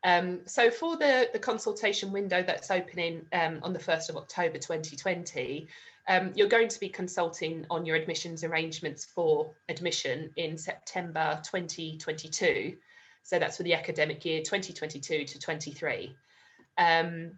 Um, 0.04 0.42
so 0.46 0.72
for 0.72 0.96
the, 0.96 1.30
the 1.34 1.40
consultation 1.40 2.12
window 2.14 2.42
that's 2.42 2.72
opening 2.72 3.26
um, 3.34 3.60
on 3.64 3.74
the 3.74 3.80
1st 3.80 4.10
of 4.10 4.16
October 4.16 4.58
2020, 4.58 5.68
um, 6.08 6.32
you're 6.36 6.48
going 6.48 6.70
to 6.70 6.80
be 6.80 6.90
consulting 6.90 7.66
on 7.70 7.86
your 7.86 7.96
admissions 7.96 8.44
arrangements 8.44 9.06
for 9.06 9.52
admission 9.70 10.32
in 10.38 10.58
September 10.58 11.40
2022. 11.44 12.76
So 13.24 13.38
that's 13.38 13.58
for 13.58 13.64
the 13.64 13.74
academic 13.74 14.26
year 14.26 14.40
2022 14.40 15.26
to 15.26 15.40
23. 15.40 16.16
Um, 16.78 17.32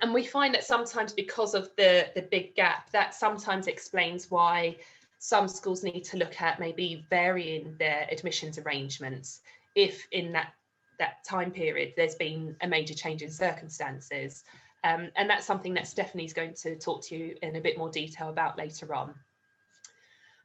and 0.00 0.14
we 0.14 0.24
find 0.24 0.54
that 0.54 0.64
sometimes 0.64 1.12
because 1.12 1.54
of 1.54 1.70
the, 1.76 2.08
the 2.14 2.22
big 2.22 2.54
gap, 2.54 2.90
that 2.92 3.14
sometimes 3.14 3.66
explains 3.66 4.30
why 4.30 4.76
some 5.18 5.46
schools 5.46 5.84
need 5.84 6.02
to 6.02 6.16
look 6.16 6.40
at 6.40 6.58
maybe 6.58 7.06
varying 7.08 7.76
their 7.78 8.08
admissions 8.10 8.58
arrangements 8.58 9.40
if 9.74 10.06
in 10.10 10.32
that 10.32 10.52
that 10.98 11.24
time 11.24 11.50
period 11.50 11.92
there's 11.96 12.16
been 12.16 12.56
a 12.60 12.68
major 12.68 12.92
change 12.92 13.22
in 13.22 13.30
circumstances 13.30 14.44
um, 14.84 15.10
and 15.16 15.30
that's 15.30 15.46
something 15.46 15.74
that 15.74 15.86
Stephanie's 15.86 16.32
going 16.32 16.54
to 16.54 16.76
talk 16.76 17.02
to 17.04 17.16
you 17.16 17.36
in 17.42 17.56
a 17.56 17.60
bit 17.60 17.78
more 17.78 17.90
detail 17.90 18.28
about 18.28 18.58
later 18.58 18.94
on. 18.94 19.14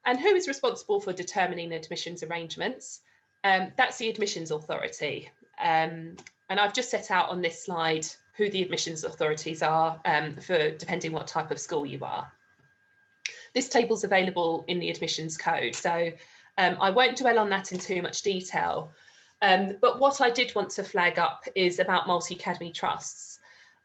And 0.06 0.20
who 0.20 0.30
is 0.30 0.48
responsible 0.48 1.02
for 1.02 1.12
determining 1.12 1.72
admissions 1.74 2.24
arrangements? 2.24 3.02
Um, 3.44 3.72
that's 3.78 3.98
the 3.98 4.10
admissions 4.10 4.52
authority. 4.52 5.30
Um, 5.60 6.16
and 6.50 6.60
I've 6.60 6.74
just 6.74 6.90
set 6.90 7.12
out 7.12 7.30
on 7.30 7.42
this 7.42 7.66
slide 7.66 8.06
who 8.36 8.50
the 8.50 8.62
admissions 8.62 9.04
authorities 9.04 9.64
are 9.64 10.00
um, 10.06 10.36
for 10.36 10.72
depending 10.72 11.12
what 11.12 11.28
type 11.28 11.52
of 11.52 11.60
school 11.60 11.86
you 11.86 12.00
are. 12.04 12.32
This 13.54 13.70
table 13.70 13.96
is 13.96 14.04
available 14.04 14.64
in 14.68 14.80
the 14.80 14.90
admissions 14.90 15.36
code, 15.36 15.74
so 15.74 16.12
um, 16.60 16.78
I 16.80 16.92
won't 16.92 17.18
dwell 17.18 17.40
on 17.40 17.50
that 17.50 17.72
in 17.72 17.80
too 17.80 18.02
much 18.02 18.22
detail. 18.22 18.92
Um, 19.42 19.78
but 19.82 20.00
what 20.00 20.22
I 20.22 20.30
did 20.30 20.54
want 20.56 20.70
to 20.72 20.84
flag 20.84 21.18
up 21.20 21.46
is 21.56 21.80
about 21.80 22.08
multi-academy 22.08 22.72
trusts 22.72 23.37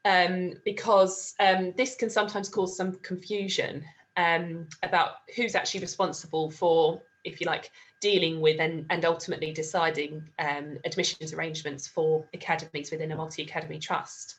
um, 0.04 0.54
because 0.64 1.35
um, 1.40 1.73
this 1.76 1.94
can 1.94 2.11
sometimes 2.11 2.49
cause 2.49 2.76
some 2.76 2.92
confusion 2.97 3.85
um, 4.16 4.68
about 4.82 5.12
who's 5.37 5.54
actually 5.54 5.80
responsible 5.80 6.50
for, 6.50 7.00
if 7.25 7.40
you 7.40 7.47
like, 7.47 7.71
dealing 8.00 8.40
with 8.40 8.61
and, 8.61 8.85
and 8.90 9.04
ultimately 9.04 9.52
deciding 9.52 10.28
um, 10.38 10.78
admissions 10.85 11.32
arrangements 11.32 11.87
for 11.87 12.25
academies 12.35 12.90
within 12.90 13.12
a 13.12 13.16
multi-academy 13.16 13.78
trust. 13.78 14.37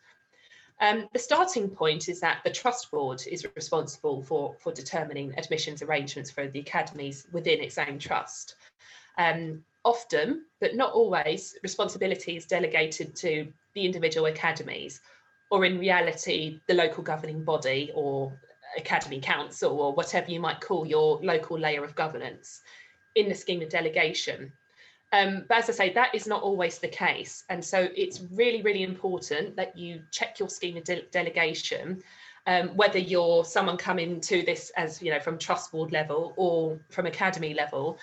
Um, 0.81 1.07
the 1.13 1.19
starting 1.19 1.69
point 1.69 2.09
is 2.09 2.19
that 2.19 2.39
the 2.43 2.51
trust 2.51 2.91
board 2.91 3.23
is 3.25 3.47
responsible 3.55 4.21
for, 4.21 4.55
for 4.59 4.73
determining 4.73 5.33
admissions 5.37 5.81
arrangements 5.81 6.29
for 6.29 6.47
the 6.47 6.59
academies 6.59 7.25
within 7.31 7.61
its 7.61 7.77
own 7.77 7.99
trust. 7.99 8.55
Um, 9.17 9.63
often, 9.85 10.45
but 10.59 10.75
not 10.75 10.91
always, 10.91 11.55
responsibility 11.63 12.35
is 12.35 12.45
delegated 12.45 13.15
to 13.17 13.47
the 13.75 13.85
individual 13.85 14.25
academies 14.25 14.99
or 15.53 15.65
in 15.65 15.77
reality, 15.77 16.59
the 16.65 16.73
local 16.73 17.03
governing 17.03 17.43
body 17.43 17.91
or 17.93 18.33
academy 18.75 19.19
council 19.19 19.79
or 19.79 19.93
whatever 19.93 20.31
you 20.31 20.39
might 20.39 20.59
call 20.59 20.83
your 20.83 21.19
local 21.21 21.59
layer 21.59 21.83
of 21.83 21.93
governance 21.93 22.61
in 23.13 23.29
the 23.29 23.35
scheme 23.35 23.61
of 23.61 23.69
delegation. 23.69 24.51
Um, 25.11 25.45
but 25.47 25.59
as 25.59 25.69
I 25.69 25.73
say, 25.73 25.93
that 25.93 26.15
is 26.15 26.25
not 26.25 26.41
always 26.41 26.79
the 26.79 26.87
case. 26.87 27.43
And 27.49 27.63
so 27.63 27.87
it's 27.95 28.21
really, 28.31 28.63
really 28.63 28.81
important 28.81 29.55
that 29.55 29.77
you 29.77 30.01
check 30.09 30.39
your 30.39 30.49
scheme 30.49 30.75
of 30.75 30.85
de 30.85 31.03
delegation, 31.11 32.01
um, 32.47 32.69
whether 32.69 32.97
you're 32.97 33.45
someone 33.45 33.77
coming 33.77 34.19
to 34.21 34.41
this 34.41 34.71
as, 34.75 35.03
you 35.03 35.11
know, 35.11 35.19
from 35.19 35.37
trust 35.37 35.71
board 35.71 35.91
level 35.91 36.33
or 36.35 36.79
from 36.89 37.05
academy 37.05 37.53
level, 37.53 37.99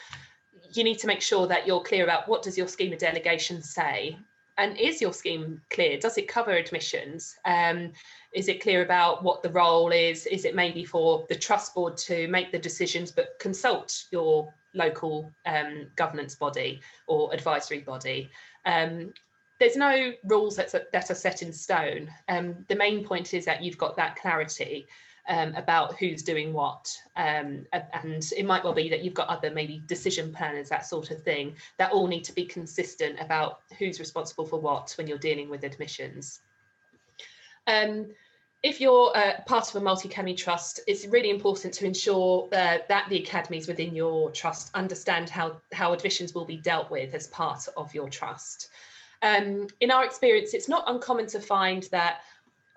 you 0.73 0.85
need 0.85 1.01
to 1.01 1.09
make 1.09 1.21
sure 1.21 1.49
that 1.49 1.67
you're 1.67 1.83
clear 1.83 2.05
about 2.05 2.29
what 2.29 2.43
does 2.43 2.57
your 2.57 2.69
scheme 2.69 2.93
of 2.93 3.01
delegation 3.01 3.61
say 3.61 4.17
and 4.61 4.77
is 4.79 5.01
your 5.01 5.15
scheme 5.15 5.61
clear? 5.71 5.99
Does 5.99 6.19
it 6.19 6.29
cover 6.29 6.53
admissions? 6.53 7.35
Um, 7.47 7.93
is 8.35 8.47
it 8.49 8.63
clear 8.63 8.83
about 8.83 9.25
what 9.25 9.43
the 9.43 9.49
role 9.49 9.91
is? 9.91 10.27
Is 10.27 10.45
it 10.45 10.55
maybe 10.55 10.85
for 10.85 11.25
the 11.31 11.35
trust 11.35 11.75
board 11.75 11.97
to 12.09 12.29
make 12.29 12.53
the 12.53 12.59
decisions 12.59 13.11
but 13.11 13.39
consult 13.41 14.05
your 14.13 14.53
local 14.75 15.33
um, 15.47 15.87
governance 15.97 16.35
body 16.35 16.83
or 17.07 17.33
advisory 17.33 17.81
body? 17.81 18.29
Um, 18.67 19.15
there's 19.61 19.77
no 19.77 20.13
rules 20.25 20.57
that 20.57 20.75
are, 20.75 21.15
set 21.15 21.41
in 21.41 21.55
stone. 21.55 22.11
Um, 22.29 22.67
the 22.69 22.77
main 22.77 23.03
point 23.03 23.33
is 23.33 23.47
that 23.47 23.63
you've 23.63 23.79
got 23.79 23.97
that 23.97 24.17
clarity 24.17 24.87
um, 25.29 25.55
about 25.55 25.97
who's 25.97 26.23
doing 26.23 26.53
what. 26.53 26.91
Um, 27.17 27.67
and 27.73 28.31
it 28.37 28.45
might 28.45 28.65
well 28.65 28.73
be 28.73 28.89
that 28.89 29.05
you've 29.05 29.15
got 29.15 29.29
other 29.29 29.51
maybe 29.51 29.83
decision 29.87 30.33
planners, 30.33 30.69
that 30.69 30.87
sort 30.87 31.11
of 31.11 31.23
thing, 31.23 31.55
that 31.79 31.93
all 31.93 32.07
need 32.07 32.25
to 32.25 32.35
be 32.35 32.45
consistent 32.45 33.21
about 33.21 33.61
who's 33.79 34.01
responsible 34.01 34.47
for 34.47 34.61
what 34.61 34.95
when 34.97 35.07
you're 35.07 35.19
dealing 35.19 35.49
with 35.49 35.65
admissions. 35.65 36.41
Um, 37.67 38.09
if 38.63 38.81
you're 38.81 39.17
uh, 39.17 39.41
part 39.47 39.71
of 39.71 39.77
a 39.77 39.81
multi-academy 39.81 40.35
trust, 40.35 40.81
it's 40.87 41.07
really 41.07 41.31
important 41.31 41.73
to 41.75 41.87
ensure 41.87 42.47
uh, 42.53 42.79
that 42.89 43.07
the 43.09 43.17
academies 43.17 43.67
within 43.67 43.95
your 43.95 44.31
trust 44.33 44.71
understand 44.75 45.31
how, 45.31 45.57
how 45.73 45.95
admissions 45.95 46.35
will 46.35 46.45
be 46.45 46.59
dealt 46.59 46.91
with 46.91 47.15
as 47.15 47.27
part 47.29 47.67
of 47.77 47.95
your 47.95 48.11
trust. 48.11 48.69
Um, 49.23 49.69
in 49.81 49.91
our 49.91 50.05
experience, 50.05 50.53
it's 50.53 50.69
not 50.69 50.85
uncommon 50.87 51.27
to 51.29 51.41
find 51.41 51.85
that 51.91 52.21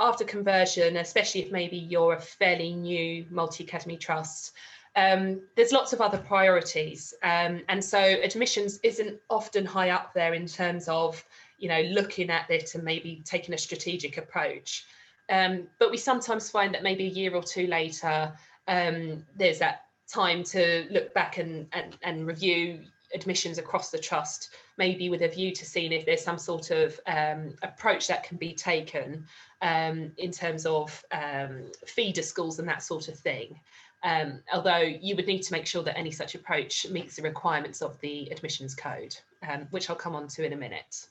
after 0.03 0.25
conversion, 0.25 0.97
especially 0.97 1.41
if 1.41 1.51
maybe 1.51 1.77
you're 1.77 2.13
a 2.13 2.19
fairly 2.19 2.73
new 2.73 3.25
multi-academy 3.29 3.97
trust, 3.97 4.51
um, 4.95 5.41
there's 5.55 5.71
lots 5.71 5.93
of 5.93 6.01
other 6.01 6.17
priorities. 6.17 7.13
Um, 7.23 7.61
and 7.69 7.83
so 7.83 7.97
admissions 7.99 8.79
isn't 8.83 9.19
often 9.29 9.65
high 9.65 9.89
up 9.89 10.13
there 10.13 10.33
in 10.33 10.45
terms 10.45 10.87
of, 10.87 11.23
you 11.57 11.69
know, 11.69 11.81
looking 11.81 12.29
at 12.29 12.49
it 12.49 12.75
and 12.75 12.83
maybe 12.83 13.21
taking 13.23 13.55
a 13.55 13.57
strategic 13.57 14.17
approach. 14.17 14.85
Um, 15.29 15.67
but 15.79 15.89
we 15.89 15.97
sometimes 15.97 16.49
find 16.49 16.73
that 16.73 16.83
maybe 16.83 17.05
a 17.05 17.09
year 17.09 17.33
or 17.33 17.41
two 17.41 17.67
later, 17.67 18.33
um, 18.67 19.25
there's 19.37 19.59
that 19.59 19.85
time 20.07 20.43
to 20.43 20.85
look 20.91 21.13
back 21.13 21.37
and, 21.37 21.65
and, 21.71 21.97
and 22.03 22.27
review 22.27 22.81
admissions 23.13 23.57
across 23.57 23.89
the 23.89 23.97
trust, 23.97 24.49
maybe 24.77 25.09
with 25.09 25.21
a 25.21 25.27
view 25.27 25.51
to 25.53 25.65
seeing 25.65 25.91
if 25.91 26.05
there's 26.05 26.23
some 26.23 26.37
sort 26.37 26.71
of 26.71 26.99
um, 27.07 27.53
approach 27.61 28.07
that 28.07 28.23
can 28.23 28.37
be 28.37 28.53
taken 28.53 29.25
um, 29.61 30.11
in 30.17 30.31
terms 30.31 30.65
of 30.65 31.03
um, 31.11 31.71
feeder 31.85 32.21
schools 32.21 32.59
and 32.59 32.67
that 32.67 32.83
sort 32.83 33.07
of 33.07 33.17
thing. 33.17 33.59
Um, 34.03 34.41
although 34.53 34.81
you 34.81 35.15
would 35.15 35.27
need 35.27 35.43
to 35.43 35.53
make 35.53 35.65
sure 35.65 35.83
that 35.83 35.97
any 35.97 36.11
such 36.11 36.35
approach 36.35 36.85
meets 36.89 37.15
the 37.15 37.21
requirements 37.21 37.81
of 37.81 37.99
the 38.01 38.29
admissions 38.31 38.75
code, 38.75 39.15
um, 39.47 39.67
which 39.71 39.89
I'll 39.89 39.95
come 39.95 40.15
on 40.15 40.27
to 40.29 40.45
in 40.45 40.51
a 40.51 40.57
minute. 40.57 41.07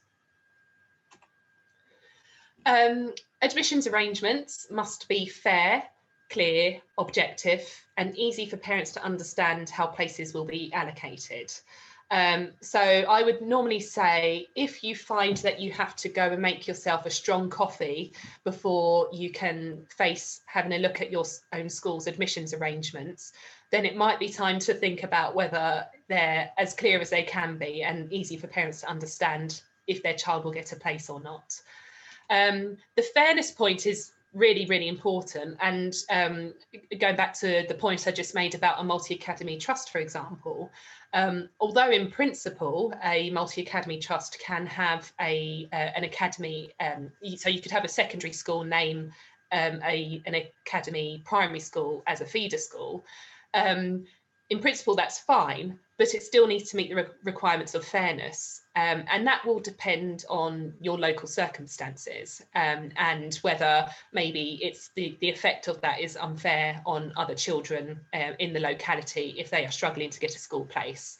Um, 2.66 3.14
admissions 3.40 3.86
arrangements 3.86 4.66
must 4.70 5.08
be 5.08 5.26
fair, 5.26 5.82
clear, 6.30 6.80
objective, 6.98 7.66
and 7.96 8.16
easy 8.16 8.46
for 8.46 8.56
parents 8.56 8.92
to 8.92 9.02
understand 9.02 9.68
how 9.70 9.86
places 9.86 10.34
will 10.34 10.44
be 10.44 10.72
allocated. 10.72 11.52
Um, 12.12 12.50
so 12.60 12.78
I 12.78 13.22
would 13.22 13.40
normally 13.40 13.80
say 13.80 14.46
if 14.54 14.84
you 14.84 14.94
find 14.94 15.38
that 15.38 15.58
you 15.58 15.72
have 15.72 15.96
to 15.96 16.10
go 16.10 16.28
and 16.28 16.42
make 16.42 16.68
yourself 16.68 17.06
a 17.06 17.10
strong 17.10 17.48
coffee 17.48 18.12
before 18.44 19.08
you 19.14 19.30
can 19.30 19.86
face 19.88 20.42
having 20.44 20.72
a 20.72 20.78
look 20.78 21.00
at 21.00 21.10
your 21.10 21.24
own 21.54 21.70
school's 21.70 22.06
admissions 22.06 22.52
arrangements, 22.52 23.32
then 23.70 23.86
it 23.86 23.96
might 23.96 24.18
be 24.18 24.28
time 24.28 24.58
to 24.58 24.74
think 24.74 25.04
about 25.04 25.34
whether 25.34 25.86
they're 26.08 26.50
as 26.58 26.74
clear 26.74 27.00
as 27.00 27.08
they 27.08 27.22
can 27.22 27.56
be 27.56 27.82
and 27.82 28.12
easy 28.12 28.36
for 28.36 28.46
parents 28.46 28.82
to 28.82 28.90
understand 28.90 29.62
if 29.86 30.02
their 30.02 30.14
child 30.14 30.44
will 30.44 30.52
get 30.52 30.70
a 30.72 30.76
place 30.76 31.08
or 31.08 31.18
not. 31.22 31.58
Um, 32.28 32.76
the 32.94 33.02
fairness 33.02 33.50
point 33.50 33.86
is 33.86 34.12
really, 34.34 34.66
really 34.66 34.88
important. 34.88 35.56
And 35.60 35.94
um, 36.10 36.54
going 36.98 37.16
back 37.16 37.34
to 37.40 37.64
the 37.68 37.74
point 37.74 38.06
I 38.06 38.10
just 38.10 38.34
made 38.34 38.54
about 38.54 38.80
a 38.80 38.84
multi 38.84 39.14
academy 39.14 39.58
trust, 39.58 39.90
for 39.90 39.98
example, 39.98 40.70
um, 41.14 41.48
although 41.60 41.90
in 41.90 42.10
principle 42.10 42.94
a 43.02 43.30
multi 43.30 43.62
academy 43.62 43.98
trust 43.98 44.38
can 44.40 44.66
have 44.66 45.12
a 45.20 45.68
uh, 45.72 45.76
an 45.96 46.04
academy, 46.04 46.70
um, 46.80 47.10
so 47.36 47.48
you 47.48 47.60
could 47.60 47.72
have 47.72 47.84
a 47.84 47.88
secondary 47.88 48.32
school 48.32 48.64
name 48.64 49.12
um, 49.52 49.80
a 49.84 50.22
an 50.26 50.34
academy 50.34 51.22
primary 51.24 51.60
school 51.60 52.02
as 52.06 52.20
a 52.20 52.26
feeder 52.26 52.58
school. 52.58 53.04
Um, 53.54 54.04
in 54.50 54.58
principle, 54.58 54.94
that's 54.94 55.18
fine, 55.18 55.78
but 55.98 56.14
it 56.14 56.22
still 56.22 56.46
needs 56.46 56.70
to 56.70 56.76
meet 56.76 56.88
the 56.88 56.96
re- 56.96 57.06
requirements 57.24 57.74
of 57.74 57.84
fairness. 57.84 58.61
Um, 58.74 59.04
and 59.10 59.26
that 59.26 59.44
will 59.44 59.60
depend 59.60 60.24
on 60.30 60.72
your 60.80 60.98
local 60.98 61.28
circumstances 61.28 62.42
um, 62.54 62.90
and 62.96 63.34
whether 63.42 63.86
maybe 64.12 64.58
it's 64.62 64.90
the, 64.94 65.14
the 65.20 65.28
effect 65.28 65.68
of 65.68 65.78
that 65.82 66.00
is 66.00 66.16
unfair 66.16 66.80
on 66.86 67.12
other 67.18 67.34
children 67.34 68.00
uh, 68.14 68.32
in 68.38 68.54
the 68.54 68.60
locality 68.60 69.34
if 69.36 69.50
they 69.50 69.66
are 69.66 69.70
struggling 69.70 70.08
to 70.08 70.18
get 70.18 70.34
a 70.34 70.38
school 70.38 70.64
place. 70.64 71.18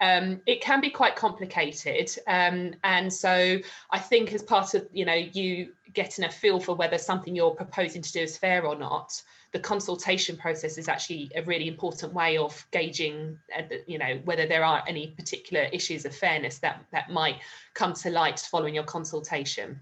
Um, 0.00 0.40
it 0.46 0.62
can 0.62 0.80
be 0.80 0.90
quite 0.90 1.16
complicated. 1.16 2.10
Um, 2.26 2.74
and 2.84 3.12
so 3.12 3.58
I 3.90 3.98
think 3.98 4.32
as 4.32 4.42
part 4.42 4.74
of, 4.74 4.86
you 4.92 5.04
know, 5.04 5.14
you 5.14 5.72
getting 5.92 6.24
a 6.24 6.30
feel 6.30 6.60
for 6.60 6.74
whether 6.74 6.98
something 6.98 7.34
you're 7.34 7.50
proposing 7.50 8.02
to 8.02 8.12
do 8.12 8.20
is 8.20 8.36
fair 8.36 8.66
or 8.66 8.76
not, 8.76 9.22
the 9.56 9.62
consultation 9.62 10.36
process 10.36 10.76
is 10.76 10.86
actually 10.86 11.30
a 11.34 11.40
really 11.40 11.66
important 11.66 12.12
way 12.12 12.36
of 12.36 12.66
gauging, 12.72 13.38
uh, 13.56 13.62
you 13.86 13.96
know, 13.96 14.20
whether 14.26 14.46
there 14.46 14.62
are 14.62 14.84
any 14.86 15.06
particular 15.16 15.66
issues 15.72 16.04
of 16.04 16.14
fairness 16.14 16.58
that, 16.58 16.84
that 16.92 17.08
might 17.10 17.36
come 17.72 17.94
to 17.94 18.10
light 18.10 18.38
following 18.38 18.74
your 18.74 18.84
consultation. 18.84 19.80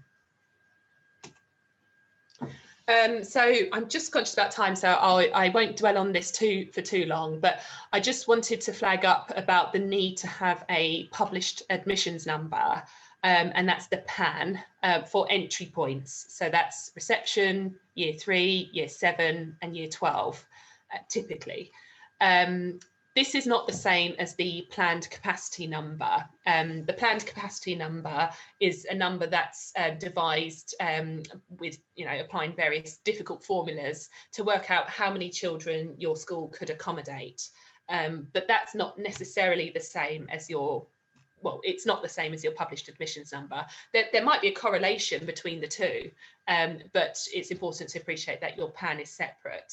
Um, 2.87 3.21
so 3.21 3.41
I'm 3.73 3.89
just 3.89 4.13
conscious 4.13 4.33
about 4.33 4.51
time, 4.51 4.77
so 4.77 4.87
I'll, 4.87 5.27
I 5.33 5.49
will 5.49 5.65
not 5.65 5.75
dwell 5.75 5.97
on 5.97 6.13
this 6.13 6.31
too 6.31 6.69
for 6.71 6.81
too 6.81 7.05
long. 7.05 7.41
But 7.41 7.59
I 7.91 7.99
just 7.99 8.29
wanted 8.29 8.61
to 8.61 8.71
flag 8.71 9.03
up 9.03 9.33
about 9.35 9.73
the 9.73 9.79
need 9.79 10.15
to 10.19 10.27
have 10.27 10.63
a 10.69 11.07
published 11.07 11.63
admissions 11.69 12.25
number, 12.25 12.81
um, 13.25 13.51
and 13.55 13.67
that's 13.67 13.87
the 13.87 14.03
PAN 14.05 14.63
uh, 14.83 15.01
for 15.01 15.25
entry 15.31 15.65
points. 15.65 16.27
So 16.29 16.47
that's 16.47 16.91
reception, 16.93 17.75
year 17.95 18.13
three, 18.13 18.69
year 18.71 18.87
seven, 18.87 19.57
and 19.63 19.75
year 19.75 19.87
12, 19.87 20.45
uh, 20.93 20.97
typically. 21.09 21.71
Um, 22.21 22.79
this 23.15 23.33
is 23.33 23.47
not 23.47 23.65
the 23.65 23.73
same 23.73 24.13
as 24.19 24.35
the 24.35 24.67
planned 24.69 25.09
capacity 25.09 25.65
number. 25.65 26.23
Um, 26.45 26.85
the 26.85 26.93
planned 26.93 27.25
capacity 27.25 27.73
number 27.73 28.29
is 28.59 28.85
a 28.91 28.93
number 28.93 29.25
that's 29.25 29.73
uh, 29.75 29.91
devised 29.97 30.75
um, 30.79 31.23
with, 31.49 31.79
you 31.95 32.05
know, 32.05 32.19
applying 32.19 32.55
various 32.55 32.97
difficult 32.97 33.43
formulas 33.43 34.07
to 34.33 34.43
work 34.43 34.69
out 34.69 34.87
how 34.87 35.11
many 35.11 35.31
children 35.31 35.95
your 35.97 36.15
school 36.15 36.49
could 36.49 36.69
accommodate. 36.69 37.49
Um, 37.89 38.27
but 38.33 38.47
that's 38.47 38.75
not 38.75 38.99
necessarily 38.99 39.71
the 39.73 39.79
same 39.79 40.27
as 40.29 40.47
your 40.47 40.85
well, 41.45 41.61
it's 41.63 41.85
not 41.85 42.01
the 42.01 42.09
same 42.09 42.33
as 42.33 42.43
your 42.43 42.53
published 42.53 42.89
admissions 42.89 43.31
number. 43.31 43.63
There, 43.93 44.05
there 44.11 44.23
might 44.23 44.41
be 44.41 44.47
a 44.47 44.53
correlation 44.53 45.27
between 45.27 45.61
the 45.61 45.67
two, 45.67 46.09
um, 46.47 46.79
but 46.91 47.19
it's 47.31 47.51
important 47.51 47.91
to 47.91 47.99
appreciate 47.99 48.41
that 48.41 48.57
your 48.57 48.71
PAN 48.71 48.99
is 48.99 49.11
separate. 49.11 49.71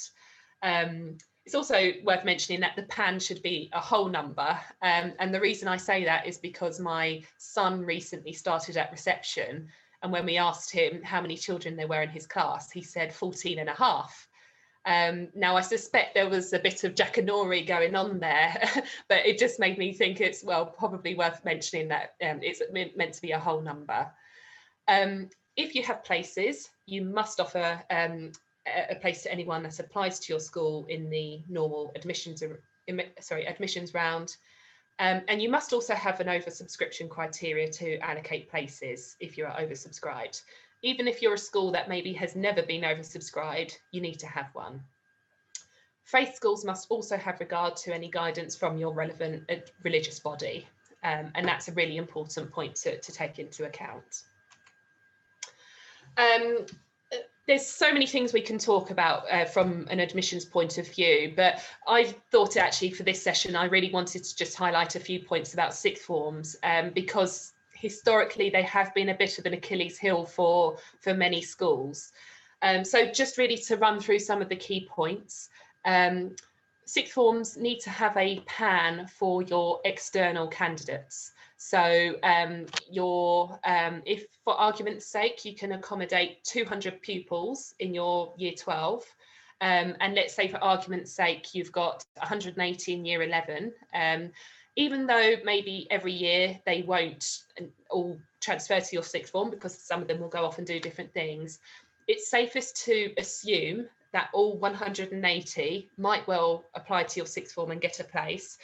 Um, 0.63 1.17
it's 1.47 1.55
also 1.55 1.93
worth 2.05 2.27
mentioning 2.27 2.61
that 2.61 2.77
the 2.77 2.83
PAN 2.85 3.19
should 3.19 3.43
be 3.43 3.71
a 3.73 3.81
whole 3.81 4.11
number. 4.11 4.61
Um, 4.83 5.15
and 5.19 5.35
the 5.35 5.41
reason 5.41 5.67
I 5.67 5.79
say 5.79 6.05
that 6.05 6.27
is 6.27 6.37
because 6.37 6.79
my 6.79 7.23
son 7.39 7.81
recently 7.81 8.35
started 8.35 8.77
at 8.77 8.93
reception. 8.93 9.69
And 10.03 10.13
when 10.13 10.27
we 10.27 10.37
asked 10.37 10.71
him 10.71 11.03
how 11.03 11.23
many 11.23 11.39
children 11.39 11.75
there 11.75 11.89
were 11.89 12.03
in 12.03 12.11
his 12.11 12.27
class, 12.27 12.71
he 12.71 12.83
said 12.83 13.15
14 13.15 13.59
and 13.59 13.71
a 13.71 13.75
half. 13.75 14.29
Um, 14.85 15.29
now, 15.35 15.57
I 15.57 15.61
suspect 15.61 16.15
there 16.15 16.29
was 16.29 16.53
a 16.53 16.59
bit 16.59 16.83
of 16.85 16.95
jackanory 16.95 17.67
going 17.67 17.95
on 17.95 18.19
there, 18.19 18.61
but 19.09 19.25
it 19.25 19.39
just 19.39 19.61
made 19.61 19.79
me 19.79 19.93
think 19.93 20.21
it's, 20.21 20.43
well, 20.43 20.67
probably 20.67 21.15
worth 21.15 21.45
mentioning 21.45 21.89
that 21.89 22.15
um, 22.23 22.41
it's 22.43 22.63
meant 22.73 23.15
to 23.15 23.23
be 23.23 23.31
a 23.33 23.39
whole 23.39 23.61
number. 23.61 24.11
Um, 24.89 25.29
if 25.57 25.75
you 25.75 25.83
have 25.85 26.05
places, 26.05 26.71
you 26.87 27.03
must 27.03 27.39
offer 27.39 27.81
um, 27.91 28.33
a 28.67 28.95
place 28.97 29.23
to 29.23 29.33
anyone 29.33 29.63
that 29.65 29.79
applies 29.81 30.19
to 30.21 30.33
your 30.33 30.41
school 30.41 30.87
in 30.89 31.11
the 31.11 31.43
normal 31.49 31.93
admissions 31.97 32.43
sorry 33.21 33.47
admissions 33.47 33.95
round 33.95 34.37
um, 34.99 35.23
and 35.29 35.43
you 35.43 35.49
must 35.49 35.73
also 35.73 35.95
have 35.95 36.21
an 36.21 36.27
oversubscription 36.29 37.09
criteria 37.09 37.69
to 37.69 37.99
allocate 37.99 38.51
places 38.51 39.17
if 39.21 39.37
you're 39.37 39.49
oversubscribed 39.51 40.43
even 40.83 41.09
if 41.09 41.23
you're 41.23 41.35
a 41.35 41.39
school 41.39 41.71
that 41.73 41.89
maybe 41.89 42.13
has 42.13 42.37
never 42.37 42.63
been 42.63 42.83
oversubscribed 42.83 43.77
you 43.93 44.01
need 44.01 44.19
to 44.19 44.27
have 44.27 44.47
one. 44.53 44.83
Faith 46.05 46.35
schools 46.35 46.65
must 46.65 46.87
also 46.91 47.17
have 47.17 47.41
regard 47.41 47.77
to 47.77 47.95
any 47.95 48.11
guidance 48.11 48.57
from 48.57 48.77
your 48.77 48.93
relevant 48.93 49.45
uh, 49.51 49.55
religious 49.85 50.19
body. 50.19 50.67
Um, 51.05 51.31
and 51.35 51.47
that's 51.47 51.69
a 51.69 51.73
really 51.73 51.97
important 51.97 52.51
point 52.51 52.75
to, 52.77 52.99
to 53.01 53.13
take 53.13 53.39
into 53.39 53.65
account. 53.65 54.23
Um, 56.17 56.67
there's 57.47 57.67
so 57.67 57.93
many 57.93 58.07
things 58.07 58.33
we 58.33 58.41
can 58.41 58.59
talk 58.59 58.91
about 58.91 59.31
uh, 59.31 59.45
from 59.45 59.87
an 59.91 59.99
admissions 59.99 60.45
point 60.45 60.79
of 60.79 60.89
view, 60.89 61.33
but 61.35 61.61
I 61.89 62.05
thought 62.31 62.57
actually 62.57 62.91
for 62.91 63.03
this 63.03 63.21
session, 63.21 63.57
I 63.57 63.65
really 63.65 63.91
wanted 63.91 64.23
to 64.25 64.37
just 64.37 64.57
highlight 64.57 64.95
a 64.95 65.01
few 65.01 65.21
points 65.21 65.53
about 65.53 65.75
sixth 65.75 66.05
forms 66.05 66.57
um, 66.63 66.91
because 66.91 67.53
historically 67.83 68.49
they 68.49 68.63
have 68.63 68.95
been 68.95 69.09
a 69.09 69.15
bit 69.15 69.39
of 69.39 69.45
an 69.45 69.55
Achilles 69.55 69.99
heel 69.99 70.25
for, 70.25 70.77
for 71.01 71.13
many 71.13 71.43
schools. 71.43 72.13
Um, 72.63 72.85
so 72.85 73.11
just 73.11 73.39
really 73.39 73.57
to 73.57 73.77
run 73.77 73.99
through 73.99 74.21
some 74.21 74.41
of 74.41 74.49
the 74.49 74.57
key 74.57 74.89
points. 74.89 75.49
Um, 75.85 76.37
sixth 76.87 77.13
forms 77.13 77.57
need 77.57 77.81
to 77.81 77.91
have 77.91 78.17
a 78.17 78.39
PAN 78.47 79.09
for 79.09 79.43
your 79.43 79.81
external 79.85 80.47
candidates. 80.47 81.33
So 81.57 82.15
um, 82.23 82.67
your, 82.89 83.59
um, 83.65 84.03
if 84.07 84.27
for 84.45 84.55
argument's 84.55 85.07
sake, 85.07 85.45
you 85.45 85.55
can 85.57 85.73
accommodate 85.73 86.45
200 86.45 87.03
pupils 87.03 87.75
in 87.81 87.93
your 87.93 88.33
year 88.37 88.53
12, 88.57 89.05
um, 89.61 89.95
and 90.01 90.15
let's 90.15 90.35
say 90.35 90.49
for 90.49 90.59
argument's 90.59 91.13
sake, 91.13 91.55
you've 91.55 91.71
got 91.71 92.05
180 92.17 92.93
in 92.93 93.05
year 93.05 93.23
11, 93.23 93.73
um, 93.95 94.31
even 94.77 95.07
though 95.07 95.35
maybe 95.45 95.87
every 95.91 96.13
year 96.13 96.59
they 96.65 96.83
won't 96.83 97.43
all 97.91 98.19
transfer 98.41 98.81
to 98.81 98.89
your 98.93 99.03
sixth 99.03 99.33
form 99.33 99.51
because 99.51 99.77
some 99.79 100.03
of 100.03 100.09
them 100.09 100.21
will 100.21 100.29
go 100.29 100.45
off 100.45 100.59
and 100.59 100.67
do 100.67 100.81
different 100.81 101.13
things, 101.13 101.59
it's 102.09 102.31
safest 102.31 102.85
to 102.85 103.13
assume 103.19 103.87
that 104.13 104.29
all 104.33 104.59
180 104.59 105.89
might 105.97 106.27
well 106.27 106.65
apply 106.75 107.05
to 107.05 107.17
your 107.19 107.27
sixth 107.27 107.55
form 107.55 107.71
and 107.71 107.81
get 107.81 108.01
a 108.01 108.05
place 108.05 108.59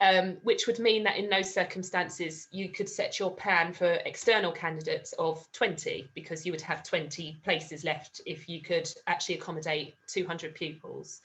um, 0.00 0.38
which 0.42 0.66
would 0.66 0.78
mean 0.78 1.02
that 1.04 1.16
in 1.16 1.28
those 1.28 1.52
circumstances, 1.52 2.48
you 2.50 2.70
could 2.70 2.88
set 2.88 3.18
your 3.18 3.34
PAN 3.34 3.72
for 3.74 3.92
external 4.06 4.50
candidates 4.50 5.12
of 5.18 5.46
20 5.52 6.08
because 6.14 6.46
you 6.46 6.52
would 6.52 6.60
have 6.62 6.82
20 6.82 7.38
places 7.44 7.84
left 7.84 8.22
if 8.24 8.48
you 8.48 8.62
could 8.62 8.90
actually 9.06 9.34
accommodate 9.34 9.96
200 10.08 10.54
pupils. 10.54 11.20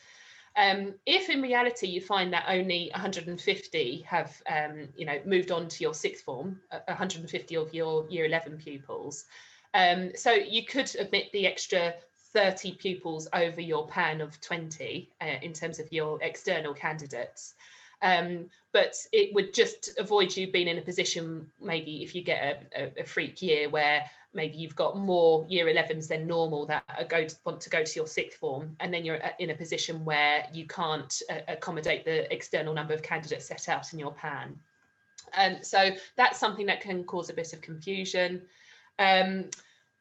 Um, 0.58 0.94
if 1.06 1.30
in 1.30 1.41
reality 1.41 1.88
you 1.88 2.00
find 2.00 2.32
that 2.32 2.46
only 2.48 2.89
150 2.94 4.06
have 4.08 4.41
um, 4.50 4.88
you 4.96 5.06
know 5.06 5.20
moved 5.26 5.52
on 5.52 5.68
to 5.68 5.84
your 5.84 5.94
sixth 5.94 6.24
form 6.24 6.62
150 6.88 7.58
of 7.58 7.74
your 7.74 8.08
year 8.10 8.26
11 8.26 8.58
pupils 8.58 9.26
um, 9.76 10.12
so 10.15 10.32
you 10.32 10.63
could 10.63 10.96
admit 10.96 11.32
the 11.34 11.46
extra 11.46 11.94
30 12.34 12.74
pupils 12.74 13.28
over 13.34 13.60
your 13.60 13.88
pan 13.88 14.22
of 14.22 14.39
20 14.41 15.10
uh, 15.22 15.26
in 15.41 15.52
terms 15.54 15.80
of 15.80 15.91
your 15.91 16.22
external 16.22 16.74
candidates. 16.74 17.54
Um, 18.02 18.50
but 18.74 18.96
it 19.12 19.34
would 19.34 19.54
just 19.54 19.91
avoid 19.98 20.36
you 20.36 20.52
being 20.52 20.68
in 20.68 20.78
a 20.78 20.82
position, 20.82 21.48
maybe 21.62 22.04
if 22.04 22.13
you 22.13 22.24
get 22.24 22.68
a, 22.76 22.84
a, 22.84 23.02
a 23.02 23.06
freak 23.06 23.41
year 23.41 23.70
where 23.70 24.06
maybe 24.36 24.58
you've 24.58 24.76
got 24.76 24.98
more 24.98 25.45
year 25.50 25.65
11s 25.65 26.08
than 26.08 26.28
normal 26.28 26.65
that 26.65 26.84
to 27.10 27.36
want 27.45 27.62
to 27.62 27.69
go 27.69 27.84
to 27.84 27.95
your 27.95 28.08
sixth 28.08 28.38
form, 28.38 28.76
and 28.80 28.93
then 28.93 29.06
you're 29.06 29.19
in 29.39 29.50
a 29.50 29.56
position 29.56 30.04
where 30.06 30.45
you 30.54 30.67
can't 30.67 31.21
uh, 31.30 31.39
accommodate 31.48 32.06
the 32.06 32.32
external 32.32 32.74
number 32.74 32.93
of 32.93 33.02
candidates 33.02 33.48
set 33.48 33.69
out 33.69 33.91
in 33.93 34.00
your 34.00 34.12
PAN. 34.12 34.60
Um, 35.36 35.58
so 35.62 35.91
that's 36.15 36.39
something 36.39 36.65
that 36.67 36.82
can 36.82 37.04
cause 37.04 37.30
a 37.30 37.34
bit 37.34 37.54
of 37.54 37.62
confusion. 37.62 38.41
Um, 39.00 39.45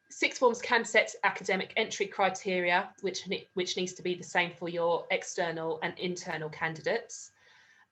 sixth 0.09 0.39
forms 0.39 0.61
can 0.61 0.85
set 0.85 1.13
academic 1.23 1.73
entry 1.77 2.05
criteria, 2.05 2.89
which, 3.01 3.27
which 3.53 3.77
needs 3.77 3.93
to 3.93 4.03
be 4.03 4.15
the 4.15 4.23
same 4.23 4.51
for 4.57 4.69
your 4.69 5.05
external 5.11 5.79
and 5.81 5.97
internal 5.97 6.49
candidates. 6.49 7.31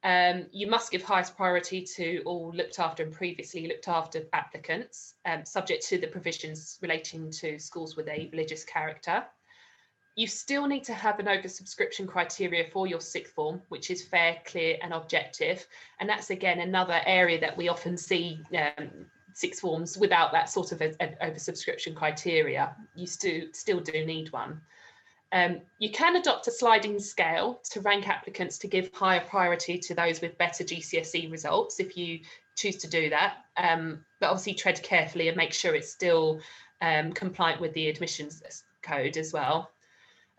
Um, 0.03 0.47
you 0.51 0.67
must 0.67 0.91
give 0.91 1.01
highest 1.01 1.37
priority 1.37 1.81
to 1.95 2.21
all 2.25 2.51
looked 2.53 2.77
after 2.77 3.03
and 3.03 3.13
previously 3.13 3.67
looked 3.67 3.87
after 3.87 4.23
applicants, 4.33 5.15
um, 5.25 5.45
subject 5.45 5.87
to 5.87 5.97
the 5.97 6.07
provisions 6.07 6.77
relating 6.81 7.31
to 7.31 7.57
schools 7.57 7.95
with 7.95 8.09
a 8.09 8.29
religious 8.33 8.65
character. 8.65 9.23
You 10.15 10.27
still 10.27 10.67
need 10.67 10.83
to 10.83 10.93
have 10.93 11.19
an 11.19 11.25
oversubscription 11.25 12.07
criteria 12.07 12.65
for 12.71 12.85
your 12.85 12.99
sixth 12.99 13.33
form, 13.33 13.61
which 13.69 13.89
is 13.89 14.03
fair, 14.03 14.37
clear, 14.45 14.77
and 14.83 14.93
objective. 14.93 15.65
And 15.99 16.07
that's 16.07 16.29
again 16.29 16.59
another 16.59 17.01
area 17.05 17.39
that 17.39 17.57
we 17.57 17.69
often 17.69 17.97
see 17.97 18.39
um, 18.55 18.89
sixth 19.33 19.61
forms 19.61 19.97
without 19.97 20.31
that 20.33 20.49
sort 20.49 20.71
of 20.73 20.81
a, 20.81 20.93
a 20.99 21.31
oversubscription 21.31 21.95
criteria. 21.95 22.75
You 22.93 23.07
still 23.07 23.79
do 23.79 24.05
need 24.05 24.31
one. 24.31 24.61
Um, 25.33 25.61
you 25.79 25.89
can 25.89 26.15
adopt 26.15 26.47
a 26.47 26.51
sliding 26.51 26.99
scale 26.99 27.59
to 27.71 27.81
rank 27.81 28.07
applicants 28.07 28.59
to 28.59 28.67
give 28.67 28.93
higher 28.93 29.19
priority 29.19 29.79
to 29.79 29.95
those 29.95 30.21
with 30.21 30.37
better 30.37 30.63
GCSE 30.63 31.31
results 31.31 31.79
if 31.79 31.97
you 31.97 32.19
choose 32.55 32.77
to 32.77 32.87
do 32.87 33.09
that. 33.09 33.37
Um, 33.57 34.05
but 34.19 34.27
obviously 34.27 34.53
tread 34.53 34.81
carefully 34.83 35.27
and 35.27 35.35
make 35.35 35.51
sure 35.51 35.73
it's 35.73 35.91
still 35.91 36.39
um, 36.81 37.13
compliant 37.13 37.59
with 37.59 37.73
the 37.73 37.89
admissions 37.89 38.43
code 38.83 39.17
as 39.17 39.33
well. 39.33 39.71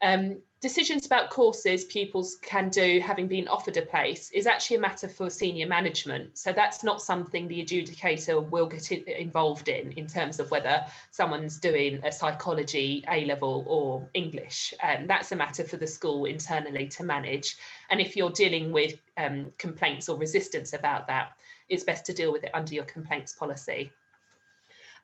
Um, 0.00 0.40
decisions 0.64 1.04
about 1.04 1.28
courses 1.28 1.84
pupils 1.84 2.38
can 2.40 2.70
do 2.70 2.98
having 2.98 3.28
been 3.28 3.46
offered 3.48 3.76
a 3.76 3.82
place 3.82 4.30
is 4.30 4.46
actually 4.46 4.78
a 4.78 4.80
matter 4.80 5.06
for 5.06 5.28
senior 5.28 5.66
management. 5.66 6.38
So 6.38 6.54
that's 6.54 6.82
not 6.82 7.02
something 7.02 7.46
the 7.46 7.62
adjudicator 7.62 8.48
will 8.48 8.64
get 8.64 8.90
involved 8.90 9.68
in, 9.68 9.92
in 9.92 10.06
terms 10.06 10.40
of 10.40 10.50
whether 10.50 10.82
someone's 11.10 11.58
doing 11.58 12.00
a 12.02 12.10
psychology 12.10 13.04
A 13.10 13.26
level 13.26 13.66
or 13.66 14.08
English. 14.14 14.72
Um, 14.82 15.06
that's 15.06 15.32
a 15.32 15.36
matter 15.36 15.64
for 15.64 15.76
the 15.76 15.86
school 15.86 16.24
internally 16.24 16.88
to 16.96 17.04
manage. 17.04 17.58
And 17.90 18.00
if 18.00 18.16
you're 18.16 18.30
dealing 18.30 18.72
with 18.72 18.94
um, 19.18 19.52
complaints 19.58 20.08
or 20.08 20.16
resistance 20.16 20.72
about 20.72 21.06
that, 21.08 21.32
it's 21.68 21.84
best 21.84 22.06
to 22.06 22.14
deal 22.14 22.32
with 22.32 22.42
it 22.42 22.52
under 22.54 22.72
your 22.72 22.84
complaints 22.84 23.34
policy. 23.34 23.92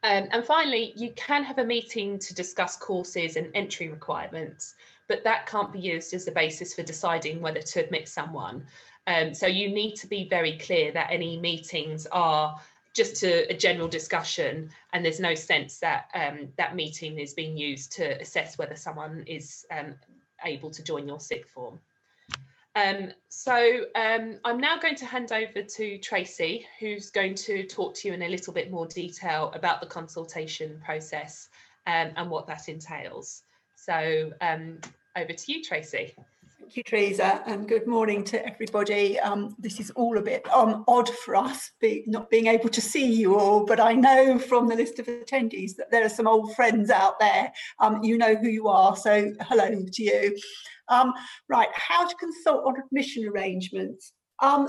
Um, 0.03 0.29
and 0.33 0.42
finally, 0.42 0.94
you 0.96 1.11
can 1.16 1.44
have 1.44 1.59
a 1.59 1.64
meeting 1.64 2.18
to 2.20 2.35
discuss 2.35 2.77
courses 2.77 3.37
and 3.37 3.51
entry 3.55 3.90
requirements, 3.90 4.75
but 5.11 5.25
that 5.25 5.44
can't 5.44 5.73
be 5.73 5.81
used 5.81 6.14
as 6.14 6.29
a 6.29 6.31
basis 6.31 6.73
for 6.73 6.85
deciding 6.85 7.40
whether 7.40 7.61
to 7.61 7.85
admit 7.85 8.09
someone. 8.09 8.64
Um, 9.09 9.35
so 9.35 9.49
you 9.49 9.68
need 9.68 9.96
to 9.96 10.07
be 10.07 10.29
very 10.29 10.57
clear 10.57 10.92
that 10.92 11.11
any 11.11 11.37
meetings 11.37 12.07
are 12.12 12.61
just 12.94 13.16
to 13.16 13.51
a 13.51 13.57
general 13.57 13.88
discussion 13.88 14.70
and 14.92 15.05
there's 15.05 15.18
no 15.18 15.35
sense 15.35 15.81
that 15.81 16.11
um, 16.14 16.49
that 16.57 16.77
meeting 16.77 17.18
is 17.18 17.35
being 17.35 17.57
used 17.57 17.90
to 17.92 18.20
assess 18.20 18.57
whether 18.57 18.77
someone 18.77 19.25
is 19.27 19.66
um, 19.77 19.94
able 20.44 20.70
to 20.70 20.85
join 20.85 21.09
your 21.09 21.18
sixth 21.18 21.51
form. 21.51 21.81
Um, 22.77 23.11
so 23.29 23.87
um, 23.96 24.38
I'm 24.44 24.61
now 24.61 24.79
going 24.79 24.94
to 24.94 25.07
hand 25.07 25.33
over 25.33 25.61
to 25.61 25.99
Tracy, 25.99 26.66
who's 26.79 27.11
going 27.11 27.35
to 27.46 27.66
talk 27.66 27.96
to 27.96 28.07
you 28.07 28.14
in 28.14 28.23
a 28.23 28.29
little 28.29 28.53
bit 28.53 28.70
more 28.70 28.87
detail 28.87 29.51
about 29.57 29.81
the 29.81 29.88
consultation 29.88 30.81
process 30.85 31.49
um, 31.88 32.12
and 32.14 32.31
what 32.31 32.46
that 32.46 32.68
entails. 32.68 33.42
So 33.75 34.31
um, 34.42 34.79
over 35.16 35.33
to 35.33 35.53
you, 35.53 35.62
Tracy. 35.62 36.14
Thank 36.59 36.77
you, 36.77 36.83
Teresa, 36.85 37.42
and 37.46 37.68
good 37.68 37.87
morning 37.87 38.23
to 38.25 38.46
everybody. 38.46 39.18
Um, 39.18 39.57
this 39.59 39.81
is 39.81 39.90
all 39.92 40.18
a 40.18 40.23
bit 40.23 40.49
um, 40.53 40.85
odd 40.87 41.09
for 41.09 41.35
us, 41.35 41.73
be, 41.81 42.05
not 42.07 42.31
being 42.31 42.46
able 42.46 42.68
to 42.68 42.81
see 42.81 43.12
you 43.12 43.37
all, 43.37 43.66
but 43.66 43.81
I 43.81 43.92
know 43.92 44.38
from 44.38 44.68
the 44.68 44.77
list 44.77 45.01
of 45.01 45.07
attendees 45.07 45.75
that 45.77 45.90
there 45.90 46.05
are 46.05 46.11
some 46.11 46.29
old 46.29 46.55
friends 46.55 46.90
out 46.90 47.18
there. 47.18 47.53
Um, 47.81 48.05
you 48.05 48.18
know 48.18 48.37
who 48.37 48.49
you 48.49 48.68
are, 48.68 48.94
so 48.94 49.33
hello 49.40 49.68
to 49.68 50.03
you. 50.03 50.37
Um, 50.88 51.12
right, 51.49 51.70
how 51.75 52.07
to 52.07 52.14
consult 52.16 52.64
on 52.64 52.75
admission 52.81 53.27
arrangements. 53.27 54.12
Um, 54.40 54.68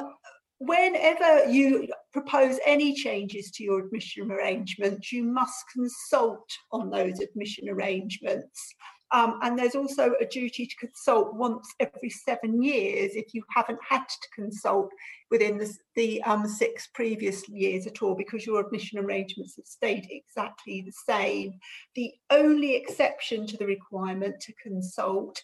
whenever 0.58 1.52
you 1.52 1.88
propose 2.14 2.58
any 2.66 2.96
changes 2.96 3.52
to 3.52 3.64
your 3.64 3.86
admission 3.86 4.32
arrangements, 4.32 5.12
you 5.12 5.24
must 5.24 5.66
consult 5.72 6.50
on 6.72 6.90
those 6.90 7.20
admission 7.20 7.70
arrangements. 7.70 8.74
Um, 9.14 9.40
and 9.42 9.60
there's 9.60 9.76
also 9.76 10.14
a 10.22 10.26
duty 10.26 10.66
to 10.66 10.76
consult 10.78 11.34
once 11.34 11.68
every 11.80 12.10
seven 12.10 12.62
years 12.62 13.12
if 13.14 13.34
you 13.34 13.44
haven't 13.54 13.80
had 13.88 14.08
to 14.08 14.28
consult 14.34 14.90
within 15.30 15.58
the, 15.58 15.74
the 15.96 16.24
um, 16.24 16.48
six 16.48 16.88
previous 16.94 17.48
years 17.50 17.88
at 17.88 18.02
all 18.02 18.16
because 18.16 18.46
your 18.46 18.62
admission 18.62 19.00
arrangements 19.00 19.58
have 19.58 19.66
stayed 19.66 20.08
exactly 20.10 20.82
the 20.82 20.94
same. 20.94 21.60
The 21.96 22.14
only 22.30 22.76
exception 22.76 23.46
to 23.48 23.58
the 23.58 23.66
requirement 23.66 24.40
to 24.42 24.54
consult 24.54 25.42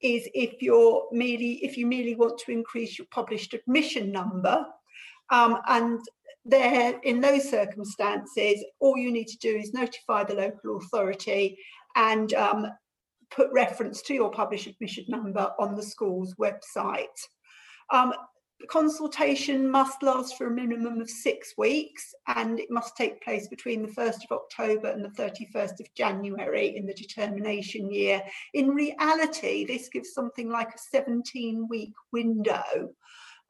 is 0.00 0.26
if 0.34 0.62
you're 0.62 1.06
merely 1.12 1.64
if 1.64 1.76
you 1.76 1.86
merely 1.86 2.14
want 2.14 2.38
to 2.38 2.52
increase 2.52 2.98
your 2.98 3.06
published 3.10 3.52
admission 3.54 4.10
number 4.10 4.64
um, 5.30 5.58
and 5.68 6.00
there 6.46 6.98
in 7.02 7.20
those 7.20 7.50
circumstances 7.50 8.64
all 8.78 8.96
you 8.96 9.12
need 9.12 9.28
to 9.28 9.36
do 9.38 9.54
is 9.54 9.74
notify 9.74 10.24
the 10.24 10.34
local 10.34 10.78
authority 10.78 11.58
and 11.96 12.32
um, 12.32 12.66
put 13.30 13.48
reference 13.52 14.02
to 14.02 14.14
your 14.14 14.30
published 14.30 14.66
admission 14.66 15.04
number 15.08 15.50
on 15.58 15.74
the 15.74 15.82
school's 15.82 16.34
website. 16.34 17.06
Um, 17.90 18.12
consultation 18.68 19.70
must 19.70 20.02
last 20.02 20.36
for 20.36 20.46
a 20.46 20.50
minimum 20.50 21.00
of 21.00 21.08
six 21.08 21.54
weeks 21.56 22.14
and 22.36 22.60
it 22.60 22.70
must 22.70 22.96
take 22.96 23.22
place 23.22 23.48
between 23.48 23.82
the 23.82 23.92
1st 23.92 24.24
of 24.30 24.32
October 24.32 24.88
and 24.88 25.04
the 25.04 25.08
31st 25.08 25.80
of 25.80 25.94
January 25.96 26.76
in 26.76 26.86
the 26.86 26.94
determination 26.94 27.90
year. 27.90 28.22
In 28.54 28.68
reality, 28.70 29.64
this 29.64 29.88
gives 29.88 30.12
something 30.12 30.50
like 30.50 30.68
a 30.68 30.78
17 30.90 31.66
week 31.68 31.92
window 32.12 32.90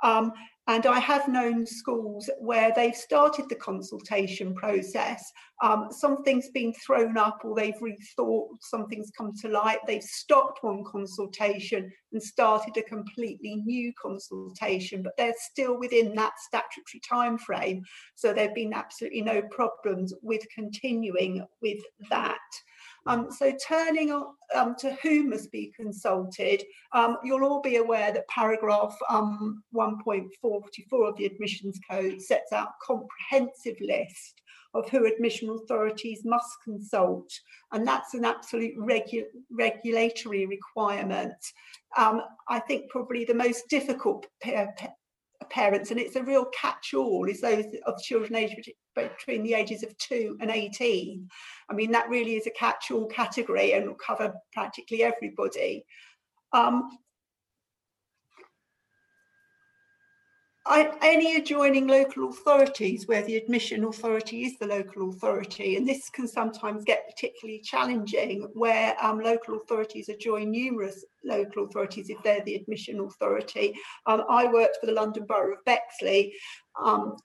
um, 0.02 0.32
and 0.70 0.86
I 0.86 1.00
have 1.00 1.26
known 1.26 1.66
schools 1.66 2.30
where 2.38 2.72
they've 2.76 2.94
started 2.94 3.48
the 3.48 3.56
consultation 3.56 4.54
process, 4.54 5.32
um, 5.62 5.88
something's 5.90 6.48
been 6.50 6.72
thrown 6.74 7.18
up 7.18 7.40
or 7.44 7.56
they've 7.56 7.74
rethought, 7.82 8.46
something's 8.60 9.10
come 9.10 9.32
to 9.40 9.48
light, 9.48 9.78
they've 9.86 10.02
stopped 10.02 10.62
one 10.62 10.84
consultation 10.84 11.90
and 12.12 12.22
started 12.22 12.76
a 12.76 12.82
completely 12.82 13.56
new 13.66 13.92
consultation, 14.00 15.02
but 15.02 15.16
they're 15.18 15.34
still 15.38 15.76
within 15.76 16.14
that 16.14 16.34
statutory 16.38 17.00
time 17.08 17.36
frame. 17.36 17.82
So 18.14 18.32
there 18.32 18.46
have 18.46 18.54
been 18.54 18.72
absolutely 18.72 19.22
no 19.22 19.42
problems 19.50 20.14
with 20.22 20.42
continuing 20.54 21.44
with 21.60 21.80
that. 22.10 22.38
Um, 23.06 23.30
so 23.30 23.52
turning 23.66 24.12
um, 24.54 24.74
to 24.78 24.96
who 25.02 25.24
must 25.24 25.50
be 25.50 25.72
consulted, 25.74 26.62
um, 26.92 27.16
you'll 27.24 27.44
all 27.44 27.60
be 27.60 27.76
aware 27.76 28.12
that 28.12 28.28
paragraph 28.28 28.96
um, 29.08 29.62
1.44 29.74 30.28
of 31.08 31.16
the 31.16 31.26
admissions 31.26 31.78
code 31.90 32.20
sets 32.20 32.52
out 32.52 32.68
a 32.68 32.86
comprehensive 32.86 33.76
list 33.80 34.42
of 34.74 34.88
who 34.88 35.06
admission 35.06 35.50
authorities 35.50 36.22
must 36.24 36.48
consult, 36.62 37.30
and 37.72 37.86
that's 37.86 38.14
an 38.14 38.24
absolute 38.24 38.76
regu 38.78 39.24
regulatory 39.50 40.46
requirement. 40.46 41.34
Um, 41.96 42.22
I 42.48 42.60
think 42.60 42.88
probably 42.88 43.24
the 43.24 43.34
most 43.34 43.68
difficult 43.68 44.26
parents, 45.50 45.90
and 45.90 46.00
it's 46.00 46.16
a 46.16 46.22
real 46.22 46.46
catch-all, 46.46 47.28
is 47.28 47.40
those 47.40 47.66
of 47.86 48.02
children 48.02 48.36
aged 48.36 48.70
between 48.94 49.42
the 49.42 49.54
ages 49.54 49.82
of 49.82 49.96
two 49.98 50.36
and 50.40 50.50
18. 50.50 51.28
I 51.68 51.74
mean, 51.74 51.90
that 51.92 52.08
really 52.08 52.36
is 52.36 52.46
a 52.46 52.50
catch-all 52.50 53.06
category 53.06 53.72
and 53.74 53.86
will 53.86 53.94
cover 53.94 54.32
practically 54.52 55.02
everybody. 55.02 55.84
Um, 56.52 56.88
any 60.70 61.36
adjoining 61.36 61.86
local 61.86 62.28
authorities 62.28 63.08
where 63.08 63.22
the 63.22 63.36
admission 63.36 63.84
authority 63.84 64.44
is 64.44 64.58
the 64.58 64.66
local 64.66 65.10
authority, 65.10 65.76
and 65.76 65.88
this 65.88 66.08
can 66.10 66.28
sometimes 66.28 66.84
get 66.84 67.08
particularly 67.08 67.60
challenging 67.60 68.48
where 68.54 68.96
um, 69.02 69.20
local 69.20 69.56
authorities 69.56 70.08
adjoin 70.08 70.50
numerous 70.50 71.04
local 71.24 71.64
authorities 71.64 72.08
if 72.08 72.22
they're 72.22 72.44
the 72.44 72.54
admission 72.54 73.00
authority. 73.00 73.74
Um, 74.06 74.24
I 74.28 74.46
worked 74.46 74.78
for 74.80 74.86
the 74.86 74.92
London 74.92 75.26
Borough 75.26 75.54
of 75.54 75.64
Bexley 75.64 76.34
um, 76.82 77.16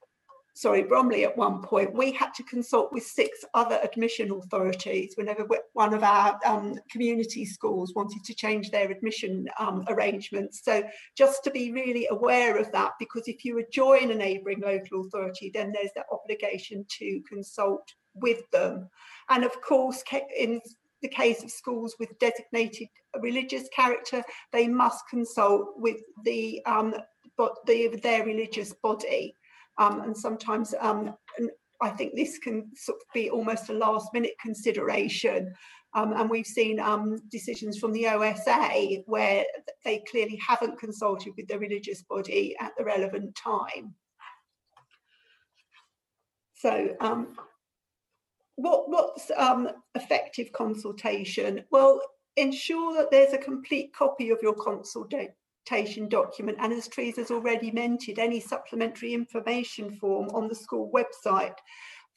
sorry, 0.56 0.84
Bromley 0.84 1.26
at 1.26 1.38
one 1.38 1.62
point, 1.62 1.94
we 1.94 2.14
had 2.14 2.34
to 2.34 2.44
consult 2.44 2.94
with 2.94 3.04
six 3.04 3.44
other 3.54 3.78
admission 3.84 4.32
authorities 4.32 5.14
whenever 5.16 5.46
one 5.74 5.94
of 5.94 6.02
our 6.02 6.40
um, 6.46 6.80
community 6.90 7.46
schools 7.46 7.94
wanted 7.94 8.24
to 8.24 8.34
change 8.34 8.72
their 8.72 8.90
admission 8.90 9.50
um, 9.60 9.84
arrangements. 9.90 10.62
So 10.64 10.82
just 11.18 11.44
to 11.44 11.52
be 11.52 11.74
really 11.74 12.08
aware 12.10 12.58
of 12.58 12.72
that, 12.72 12.94
because 13.00 13.28
if 13.28 13.44
you 13.44 13.62
join 13.72 14.12
a 14.12 14.16
neighbouring 14.16 14.62
local 14.62 15.02
authority, 15.02 15.52
then 15.54 15.74
there's 15.74 15.92
that 15.96 16.06
obligation 16.10 16.86
to 17.00 17.22
consult 17.28 17.94
with 18.14 18.50
them. 18.52 18.90
And 19.30 19.44
of 19.44 19.62
course, 19.62 20.04
in 20.38 20.62
the 21.02 21.10
case 21.10 21.44
of 21.44 21.52
schools 21.52 21.96
with 22.00 22.18
designated 22.20 22.88
religious 23.20 23.68
character, 23.76 24.24
they 24.54 24.70
must 24.70 25.04
consult 25.10 25.74
with 25.76 25.98
the, 26.24 26.62
um, 26.66 26.96
but 27.38 27.56
the, 27.68 28.00
their 28.02 28.24
religious 28.24 28.72
body. 28.72 29.36
Um, 29.78 30.02
and 30.02 30.18
sometimes 30.18 30.74
um, 30.80 31.16
I 31.82 31.90
think 31.90 32.16
this 32.16 32.38
can 32.38 32.72
sort 32.76 33.00
of 33.02 33.14
be 33.14 33.30
almost 33.30 33.70
a 33.70 33.74
last 33.74 34.14
minute 34.14 34.34
consideration. 34.42 35.54
Um, 35.94 36.14
and 36.14 36.30
we've 36.30 36.46
seen 36.46 36.80
um, 36.80 37.20
decisions 37.30 37.78
from 37.78 37.94
the 37.94 38.08
OSA 38.08 39.04
where 39.06 39.46
they 39.84 40.04
clearly 40.10 40.40
haven't 40.46 40.80
consulted 40.80 41.34
with 41.38 41.48
the 41.48 41.58
religious 41.58 42.02
body 42.04 42.56
at 42.60 42.74
the 42.78 42.84
relevant 42.84 43.36
time. 43.36 43.96
So 46.54 46.96
um, 47.00 47.38
what, 48.56 48.90
what's 48.90 49.32
um, 49.38 49.70
effective 49.96 50.52
consultation? 50.52 51.64
Well, 51.72 52.02
ensure 52.38 52.94
that 52.96 53.12
there's 53.12 53.34
a 53.34 53.38
complete 53.38 53.94
copy 53.94 54.32
of 54.32 54.40
your 54.42 54.56
consultation 55.68 56.08
document 56.08 56.58
and 56.62 56.74
as 56.74 56.88
Teresa's 56.88 57.32
already 57.32 57.72
mentioned, 57.72 58.20
any 58.20 58.40
supplementary 58.40 59.14
information 59.14 59.92
form 59.98 60.30
on 60.30 60.48
the 60.48 60.56
school 60.56 60.92
website 60.94 61.56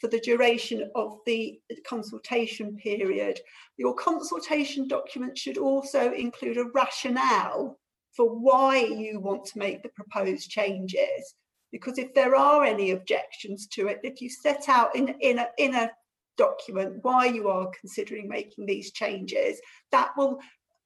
for 0.00 0.08
the 0.08 0.20
duration 0.20 0.90
of 0.94 1.18
the 1.26 1.58
consultation 1.86 2.76
period. 2.76 3.40
Your 3.76 3.94
consultation 3.94 4.86
document 4.86 5.36
should 5.36 5.58
also 5.58 6.12
include 6.12 6.56
a 6.56 6.66
rationale 6.74 7.78
for 8.16 8.26
why 8.26 8.78
you 8.78 9.18
want 9.20 9.44
to 9.46 9.58
make 9.58 9.82
the 9.82 9.90
proposed 9.90 10.50
changes. 10.50 11.34
Because 11.72 11.98
if 11.98 12.14
there 12.14 12.36
are 12.36 12.64
any 12.64 12.92
objections 12.92 13.66
to 13.72 13.88
it, 13.88 14.00
if 14.02 14.20
you 14.20 14.30
set 14.30 14.68
out 14.68 14.94
in, 14.94 15.14
in, 15.20 15.38
a, 15.38 15.48
in 15.58 15.74
a 15.74 15.90
document 16.36 16.98
why 17.02 17.26
you 17.26 17.48
are 17.48 17.70
considering 17.78 18.28
making 18.28 18.64
these 18.64 18.92
changes, 18.92 19.60
that 19.90 20.10
will 20.16 20.38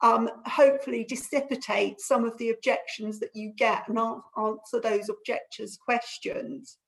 um, 0.03 0.29
hopefully 0.47 1.05
dissipate 1.05 2.01
some 2.01 2.25
of 2.25 2.37
the 2.39 2.51
objections 2.51 3.21
that 3.21 3.31
you 3.35 3.53
get 3.57 3.89
and 3.89 3.99
answer 3.99 4.81
those 4.81 5.09
objectors' 5.09 5.79
questions. 5.83 6.79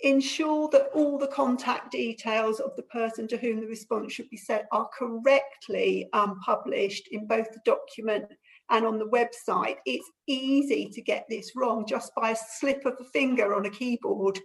Ensure 0.00 0.68
that 0.70 0.90
all 0.92 1.18
the 1.18 1.28
contact 1.28 1.92
details 1.92 2.60
of 2.60 2.76
the 2.76 2.82
person 2.84 3.26
to 3.28 3.38
whom 3.38 3.60
the 3.60 3.66
response 3.66 4.12
should 4.12 4.28
be 4.28 4.36
sent 4.36 4.64
are 4.70 4.88
correctly 4.96 6.08
um, 6.12 6.38
published 6.44 7.08
in 7.10 7.26
both 7.26 7.50
the 7.52 7.60
document 7.64 8.26
and 8.70 8.84
on 8.84 8.98
the 8.98 9.06
website. 9.06 9.76
It's 9.86 10.10
easy 10.26 10.90
to 10.92 11.00
get 11.00 11.24
this 11.30 11.52
wrong 11.56 11.86
just 11.88 12.12
by 12.14 12.30
a 12.30 12.36
slip 12.58 12.84
of 12.84 12.94
a 13.00 13.04
finger 13.04 13.54
on 13.54 13.66
a 13.66 13.70
keyboard 13.70 14.38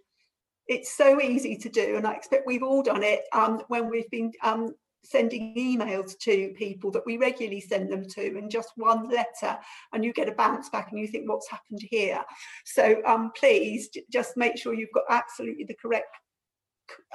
it's 0.69 0.95
so 0.95 1.19
easy 1.19 1.57
to 1.57 1.67
do 1.67 1.95
and 1.97 2.05
i 2.05 2.13
expect 2.13 2.45
we've 2.45 2.61
all 2.61 2.83
done 2.83 3.01
it 3.01 3.23
um, 3.33 3.59
when 3.69 3.89
we've 3.89 4.09
been 4.11 4.31
um, 4.43 4.71
sending 5.03 5.55
emails 5.55 6.17
to 6.19 6.53
people 6.57 6.91
that 6.91 7.05
we 7.05 7.17
regularly 7.17 7.61
send 7.61 7.91
them 7.91 8.05
to 8.05 8.37
and 8.37 8.51
just 8.51 8.71
one 8.75 9.09
letter 9.09 9.57
and 9.93 10.03
you 10.03 10.13
get 10.13 10.29
a 10.29 10.33
bounce 10.33 10.69
back 10.69 10.89
and 10.91 10.99
you 10.99 11.07
think 11.07 11.29
what's 11.29 11.49
happened 11.49 11.81
here? 11.89 12.21
So 12.65 13.01
um, 13.05 13.31
please 13.35 13.89
just 14.11 14.37
make 14.37 14.57
sure 14.57 14.73
you've 14.73 14.91
got 14.93 15.05
absolutely 15.09 15.63
the 15.65 15.77
correct 15.81 16.15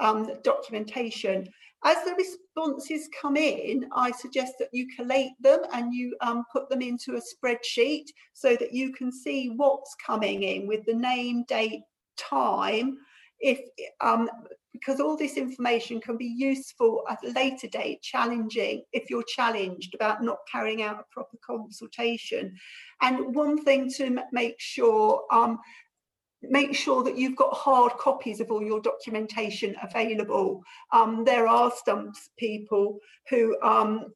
um, 0.01 0.31
documentation. 0.43 1.49
As 1.85 2.03
the 2.05 2.15
responses 2.15 3.11
come 3.21 3.37
in 3.37 3.87
i 3.95 4.11
suggest 4.11 4.55
that 4.59 4.71
you 4.73 4.87
collate 4.97 5.33
them 5.41 5.61
and 5.75 5.93
you 5.93 6.17
um, 6.23 6.45
put 6.51 6.69
them 6.71 6.81
into 6.81 7.17
a 7.17 7.21
spreadsheet 7.21 8.07
so 8.33 8.57
that 8.57 8.73
you 8.73 8.93
can 8.93 9.13
see 9.13 9.51
what's 9.51 9.95
coming 10.05 10.45
in 10.45 10.67
with 10.67 10.85
the 10.87 10.95
name 10.95 11.45
date 11.47 11.83
time. 12.17 12.97
If 13.41 13.61
um, 14.01 14.31
because 14.75 14.99
all 14.99 15.17
this 15.17 15.37
information 15.37 16.01
can 16.01 16.17
be 16.17 16.27
useful 16.27 17.05
at 17.09 17.25
a 17.25 17.31
later 17.31 17.69
date, 17.69 18.03
challenging 18.03 18.83
if 18.93 19.09
you're 19.09 19.23
challenged 19.23 19.95
about 19.95 20.23
not 20.23 20.39
carrying 20.51 20.83
out 20.83 20.99
a 20.99 21.05
proper 21.13 21.39
consultation. 21.47 22.53
And 23.01 23.35
one 23.35 23.65
thing 23.65 23.89
to 23.97 24.19
make 24.33 24.57
sure, 24.59 25.23
um, 25.31 25.61
make 26.43 26.75
sure 26.75 27.05
that 27.05 27.17
you've 27.17 27.37
got 27.37 27.55
hard 27.55 27.93
copies 27.93 28.41
of 28.41 28.51
all 28.51 28.65
your 28.65 28.81
documentation 28.81 29.77
available. 29.81 30.61
Um, 30.93 31.25
there 31.25 31.47
are 31.47 31.73
some 31.87 32.13
people 32.37 32.99
who 33.31 33.57
um, 33.63 34.07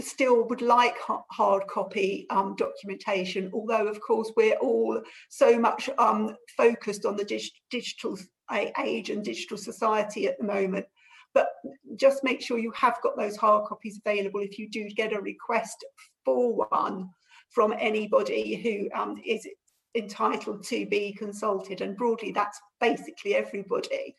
still 0.00 0.48
would 0.48 0.62
like 0.62 0.96
hard 1.30 1.66
copy 1.66 2.26
um, 2.30 2.56
documentation, 2.56 3.50
although 3.52 3.86
of 3.86 4.00
course 4.00 4.32
we're 4.38 4.56
all 4.56 5.02
so 5.28 5.58
much 5.58 5.90
um, 5.98 6.34
focused 6.56 7.04
on 7.04 7.16
the 7.16 7.24
dig 7.24 7.42
digital 7.70 8.16
age 8.50 9.10
and 9.10 9.24
digital 9.24 9.56
society 9.56 10.26
at 10.26 10.38
the 10.38 10.44
moment. 10.44 10.86
But 11.34 11.48
just 11.96 12.24
make 12.24 12.40
sure 12.40 12.58
you 12.58 12.72
have 12.72 13.00
got 13.02 13.16
those 13.16 13.36
hard 13.36 13.66
copies 13.66 14.00
available 14.04 14.40
if 14.40 14.58
you 14.58 14.68
do 14.68 14.88
get 14.88 15.12
a 15.12 15.20
request 15.20 15.84
for 16.24 16.66
one 16.68 17.10
from 17.50 17.74
anybody 17.78 18.56
who 18.56 18.98
um, 18.98 19.20
is 19.24 19.46
entitled 19.94 20.64
to 20.64 20.86
be 20.86 21.12
consulted. 21.12 21.80
And 21.80 21.96
broadly, 21.96 22.32
that's 22.32 22.60
basically 22.80 23.34
everybody. 23.34 24.16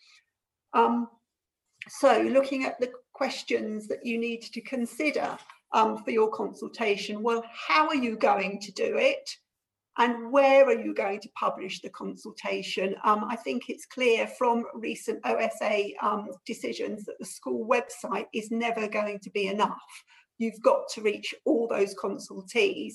Um, 0.74 1.08
so 1.88 2.22
looking 2.22 2.66
at 2.66 2.80
the 2.80 2.92
questions 3.14 3.88
that 3.88 4.06
you 4.06 4.18
need 4.18 4.42
to 4.44 4.62
consider 4.62 5.38
um, 5.74 6.04
for 6.04 6.12
your 6.12 6.30
consultation, 6.30 7.22
well, 7.22 7.44
how 7.52 7.88
are 7.88 7.96
you 7.96 8.16
going 8.16 8.60
to 8.62 8.72
do 8.72 8.98
it? 8.98 9.30
And 10.00 10.32
where 10.32 10.66
are 10.66 10.80
you 10.80 10.94
going 10.94 11.20
to 11.20 11.30
publish 11.38 11.82
the 11.82 11.90
consultation? 11.90 12.96
Um, 13.04 13.26
I 13.30 13.36
think 13.36 13.70
it's 13.70 13.86
clear 13.86 14.28
from 14.28 14.64
recent 14.74 15.20
OSA 15.26 15.90
um, 16.02 16.30
decisions 16.46 17.04
that 17.04 17.20
the 17.20 17.26
school 17.26 17.68
website 17.68 18.28
is 18.34 18.50
never 18.50 18.88
going 18.88 19.20
to 19.20 19.30
be 19.30 19.48
enough. 19.48 20.04
You've 20.38 20.62
got 20.62 20.88
to 20.94 21.02
reach 21.02 21.36
all 21.46 21.68
those 21.68 21.94
consultees 21.96 22.94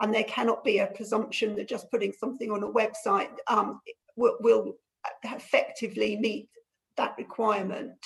and 0.00 0.14
there 0.14 0.24
cannot 0.24 0.62
be 0.62 0.78
a 0.78 0.86
presumption 0.86 1.56
that 1.56 1.68
just 1.68 1.90
putting 1.90 2.12
something 2.12 2.52
on 2.52 2.62
a 2.62 2.70
website 2.70 3.34
um, 3.48 3.80
will, 4.16 4.36
will, 4.40 4.74
effectively 5.24 6.16
meet 6.16 6.48
that 6.96 7.14
requirement. 7.18 7.96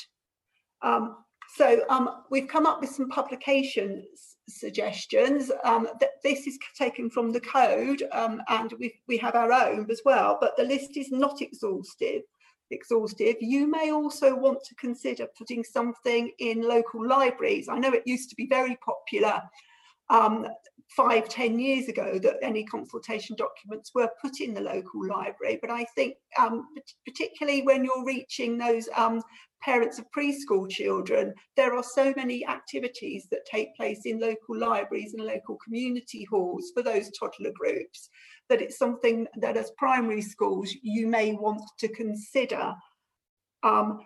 Um, 0.83 1.17
so 1.55 1.83
um, 1.89 2.23
we've 2.31 2.49
come 2.49 2.67
up 2.67 2.81
with 2.81 2.91
some 2.91 3.09
publication 3.09 4.05
suggestions. 4.49 5.51
Um, 5.65 5.89
this 6.23 6.47
is 6.47 6.59
taken 6.77 7.11
from 7.11 7.31
the 7.31 7.41
code 7.41 8.03
um, 8.13 8.41
and 8.49 8.73
we, 8.79 8.95
we 9.09 9.17
have 9.19 9.35
our 9.35 9.53
own 9.53 9.91
as 9.91 10.01
well, 10.05 10.39
but 10.41 10.57
the 10.57 10.65
list 10.65 10.97
is 10.97 11.11
not 11.11 11.43
exhaustive. 11.43 12.23
Exhaustive. 12.71 13.37
You 13.41 13.67
may 13.67 13.93
also 13.93 14.35
want 14.35 14.65
to 14.65 14.75
consider 14.77 15.27
putting 15.37 15.63
something 15.63 16.33
in 16.39 16.63
local 16.63 17.07
libraries. 17.07 17.69
I 17.69 17.79
know 17.79 17.93
it 17.93 18.07
used 18.07 18.31
to 18.31 18.37
be 18.37 18.47
very 18.47 18.79
popular 18.85 19.43
um, 20.09 20.47
five, 20.97 21.29
ten 21.29 21.59
years 21.59 21.89
ago 21.89 22.19
that 22.19 22.37
any 22.43 22.65
consultation 22.65 23.37
documents 23.37 23.93
were 23.95 24.11
put 24.21 24.41
in 24.41 24.55
the 24.55 24.61
local 24.61 25.07
library. 25.07 25.59
But 25.61 25.71
I 25.71 25.85
think 25.95 26.15
um, 26.39 26.67
particularly 27.07 27.63
when 27.63 27.85
you're 27.85 28.05
reaching 28.05 28.59
those 28.59 28.89
um, 28.97 29.23
parents 29.63 29.99
of 29.99 30.07
preschool 30.17 30.69
children, 30.69 31.33
there 31.57 31.75
are 31.75 31.83
so 31.83 32.13
many 32.17 32.47
activities 32.47 33.27
that 33.31 33.47
take 33.51 33.75
place 33.77 34.03
in 34.05 34.21
local 34.21 34.59
libraries 34.59 35.15
and 35.15 35.25
local 35.25 35.57
community 35.65 36.27
halls 36.31 36.73
for 36.75 36.83
those 36.83 37.11
toddler 37.19 37.53
groups 37.55 38.09
that 38.49 38.61
it's 38.61 38.79
something 38.79 39.27
that 39.37 39.57
as 39.57 39.73
primary 39.79 40.21
schools 40.21 40.75
you 40.83 41.07
may 41.07 41.33
want 41.33 41.63
to 41.79 41.89
consider. 41.89 42.75
Um, 43.63 44.01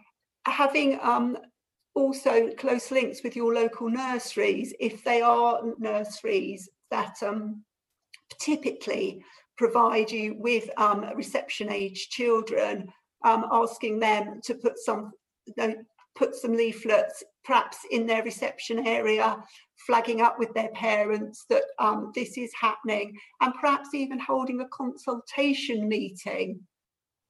having 0.46 0.99
um, 1.03 1.38
also 1.94 2.51
close 2.59 2.90
links 2.90 3.22
with 3.25 3.35
your 3.35 3.55
local 3.55 3.88
nurseries 3.88 4.75
if 4.79 5.03
they 5.03 5.22
are 5.22 5.62
nurseries 5.79 6.68
that 6.90 7.14
um, 7.22 7.62
typically 8.40 9.22
provide 9.57 10.11
you 10.11 10.37
with 10.38 10.68
um, 10.77 11.07
reception 11.14 11.70
age 11.70 12.09
children 12.11 12.88
um, 13.25 13.46
asking 13.51 13.99
them 13.99 14.40
to 14.44 14.55
put 14.55 14.79
some 14.79 15.12
put 16.16 16.35
some 16.35 16.57
leaflets 16.57 17.22
perhaps 17.44 17.79
in 17.90 18.07
their 18.07 18.25
reception 18.25 18.87
area, 18.87 19.37
flagging 19.87 20.20
up 20.20 20.37
with 20.38 20.53
their 20.55 20.70
parents 20.70 21.44
that 21.49 21.62
um, 21.79 22.11
this 22.14 22.37
is 22.37 22.51
happening, 22.61 23.16
and 23.40 23.55
perhaps 23.55 23.94
even 23.94 24.18
holding 24.18 24.61
a 24.61 24.68
consultation 24.68 25.88
meeting 25.88 26.59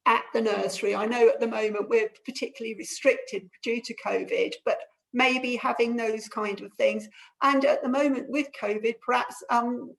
at 0.07 0.23
the 0.33 0.41
nursery. 0.41 0.95
I 0.95 1.05
know 1.05 1.29
at 1.29 1.41
the 1.41 1.47
moment 1.47 1.91
we're 1.91 2.11
particularly 2.25 2.77
restricted 2.79 3.43
due 3.63 3.83
to 3.83 3.95
COVID, 4.05 4.53
but 4.65 4.79
maybe 5.13 5.57
having 5.57 5.97
those 5.97 6.29
kind 6.29 6.61
of 6.61 6.73
things. 6.75 7.09
And 7.43 7.65
at 7.65 7.83
the 7.83 7.89
moment 7.89 8.29
with 8.29 8.49
COVID, 8.61 8.95
perhaps 9.01 9.43
um, 9.51 9.93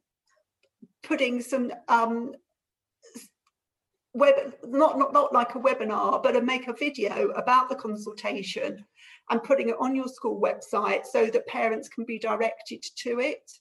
putting 1.03 1.41
some 1.41 1.71
um, 1.87 2.33
web 4.13 4.53
not, 4.65 4.97
not 4.97 5.13
not 5.13 5.31
like 5.33 5.55
a 5.55 5.59
webinar 5.59 6.21
but 6.23 6.35
a 6.35 6.41
make 6.41 6.67
a 6.67 6.73
video 6.73 7.29
about 7.29 7.69
the 7.69 7.75
consultation 7.75 8.83
and 9.29 9.43
putting 9.43 9.69
it 9.69 9.75
on 9.79 9.95
your 9.95 10.07
school 10.07 10.41
website 10.41 11.05
so 11.05 11.27
that 11.27 11.45
parents 11.47 11.87
can 11.87 12.03
be 12.03 12.17
directed 12.17 12.83
to 12.95 13.19
it 13.19 13.51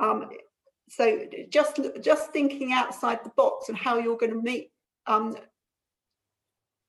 um, 0.00 0.30
so 0.88 1.26
just 1.50 1.80
just 2.00 2.32
thinking 2.32 2.72
outside 2.72 3.18
the 3.24 3.32
box 3.36 3.68
and 3.68 3.76
how 3.76 3.98
you're 3.98 4.16
going 4.16 4.32
to 4.32 4.40
meet 4.40 4.70
um, 5.06 5.36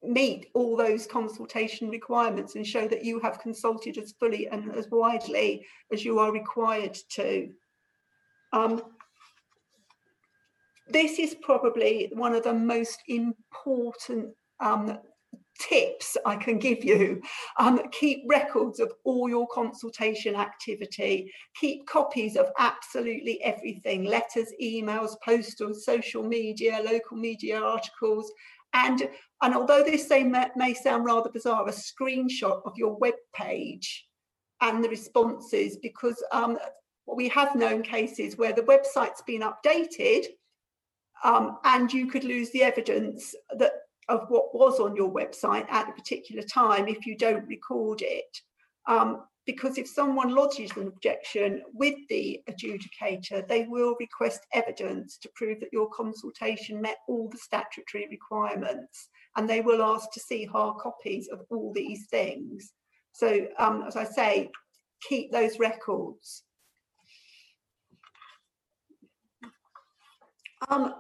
meet 0.03 0.47
all 0.53 0.77
those 0.77 1.05
consultation 1.05 1.89
requirements 1.89 2.55
and 2.55 2.65
show 2.65 2.87
that 2.87 3.03
you 3.03 3.19
have 3.19 3.39
consulted 3.39 3.97
as 3.97 4.13
fully 4.19 4.47
and 4.47 4.73
as 4.75 4.87
widely 4.89 5.65
as 5.91 6.05
you 6.05 6.19
are 6.19 6.31
required 6.31 6.97
to 7.09 7.49
um, 8.53 8.81
this 10.89 11.19
is 11.19 11.35
probably 11.41 12.09
one 12.13 12.33
of 12.33 12.43
the 12.43 12.53
most 12.53 12.99
important 13.07 14.29
um, 14.59 14.97
tips 15.59 16.17
I 16.25 16.35
can 16.35 16.57
give 16.57 16.83
you. 16.83 17.21
Um, 17.59 17.81
keep 17.91 18.23
records 18.27 18.79
of 18.79 18.91
all 19.03 19.29
your 19.29 19.47
consultation 19.47 20.35
activity. 20.35 21.31
Keep 21.55 21.85
copies 21.85 22.35
of 22.35 22.49
absolutely 22.57 23.41
everything, 23.43 24.05
letters, 24.05 24.51
emails, 24.61 25.11
postals, 25.23 25.85
social 25.85 26.23
media, 26.23 26.81
local 26.83 27.17
media 27.17 27.59
articles. 27.61 28.31
And, 28.73 29.09
and 29.41 29.55
although 29.55 29.83
this 29.83 30.09
may, 30.09 30.47
may 30.55 30.73
sound 30.73 31.05
rather 31.05 31.29
bizarre, 31.29 31.67
a 31.67 31.71
screenshot 31.71 32.61
of 32.65 32.73
your 32.77 32.97
web 32.97 33.15
page 33.33 34.07
and 34.61 34.83
the 34.83 34.89
responses, 34.89 35.77
because 35.77 36.23
um, 36.31 36.57
we 37.07 37.27
have 37.29 37.55
known 37.55 37.81
cases 37.81 38.37
where 38.37 38.53
the 38.53 38.61
website's 38.63 39.21
been 39.23 39.41
updated 39.41 40.25
um, 41.23 41.57
and 41.65 41.91
you 41.91 42.07
could 42.07 42.23
lose 42.23 42.49
the 42.51 42.63
evidence 42.63 43.35
that 43.57 43.73
of 44.07 44.25
what 44.29 44.55
was 44.55 44.79
on 44.79 44.95
your 44.95 45.11
website 45.11 45.69
at 45.69 45.87
a 45.87 45.93
particular 45.93 46.41
time 46.41 46.87
if 46.87 47.05
you 47.05 47.15
don't 47.15 47.47
record 47.47 48.01
it. 48.01 48.37
Um, 48.87 49.23
because 49.49 49.79
if 49.79 49.87
someone 49.87 50.35
lodges 50.35 50.69
an 50.77 50.85
objection 50.85 51.63
with 51.73 51.95
the 52.07 52.39
adjudicator, 52.47 53.47
they 53.47 53.65
will 53.65 53.95
request 53.99 54.45
evidence 54.53 55.17
to 55.17 55.27
prove 55.33 55.59
that 55.59 55.73
your 55.73 55.89
consultation 55.89 56.79
met 56.79 56.97
all 57.07 57.27
the 57.29 57.37
statutory 57.39 58.07
requirements, 58.11 59.09
and 59.37 59.49
they 59.49 59.61
will 59.61 59.81
ask 59.81 60.11
to 60.11 60.19
see 60.19 60.45
hard 60.45 60.77
copies 60.77 61.29
of 61.29 61.41
all 61.49 61.73
these 61.73 62.05
things. 62.11 62.73
So, 63.11 63.47
um, 63.57 63.85
as 63.87 63.95
I 63.95 64.03
say, 64.03 64.51
keep 65.01 65.31
those 65.31 65.57
records. 65.57 66.43
Um, 70.69 70.93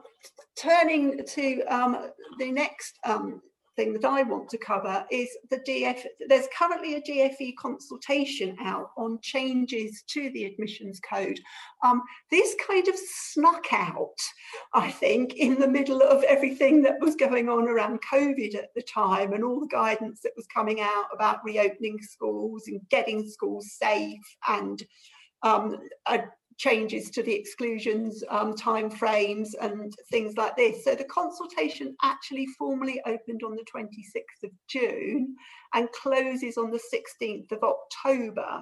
turning 0.59 1.23
to 1.23 1.61
um, 1.65 2.09
the 2.39 2.51
next 2.51 2.97
um, 3.05 3.43
thing 3.79 3.93
that 3.93 4.03
I 4.03 4.23
want 4.23 4.49
to 4.49 4.57
cover 4.57 5.05
is 5.09 5.29
the 5.49 5.59
DF. 5.59 6.05
There's 6.27 6.47
currently 6.57 6.95
a 6.95 7.01
DFE 7.01 7.55
consultation 7.55 8.57
out 8.59 8.91
on 8.97 9.19
changes 9.21 10.03
to 10.07 10.29
the 10.31 10.43
admissions 10.43 10.99
code. 10.99 11.39
Um, 11.81 12.01
this 12.29 12.57
kind 12.67 12.85
of 12.89 12.95
snuck 12.97 13.67
out, 13.71 14.19
I 14.73 14.91
think, 14.91 15.35
in 15.35 15.57
the 15.57 15.67
middle 15.67 16.01
of 16.01 16.23
everything 16.23 16.81
that 16.81 16.99
was 16.99 17.15
going 17.15 17.47
on 17.47 17.69
around 17.69 18.01
COVID 18.11 18.53
at 18.53 18.73
the 18.75 18.81
time 18.81 19.31
and 19.31 19.45
all 19.45 19.61
the 19.61 19.67
guidance 19.67 20.19
that 20.23 20.33
was 20.35 20.47
coming 20.53 20.81
out 20.81 21.05
about 21.13 21.45
reopening 21.45 21.99
schools 22.01 22.63
and 22.67 22.81
getting 22.89 23.29
schools 23.29 23.71
safe 23.71 24.35
and 24.49 24.83
um, 25.43 25.77
changes 26.59 27.09
to 27.09 27.23
the 27.23 27.33
exclusions 27.33 28.21
um, 28.29 28.53
timeframes 28.53 29.49
and 29.61 29.93
things 30.11 30.35
like 30.37 30.55
this. 30.57 30.83
So 30.83 30.93
the 30.93 31.05
consultation 31.05 31.95
actually 32.03 32.45
formally 32.57 33.01
opened 33.07 33.41
on 33.43 33.55
the 33.55 33.65
26th 33.73 34.43
of 34.43 34.51
June 34.67 35.35
and 35.73 35.91
closes 35.93 36.57
on 36.57 36.69
the 36.69 36.81
16th 36.93 37.51
of 37.53 37.63
October. 37.63 38.61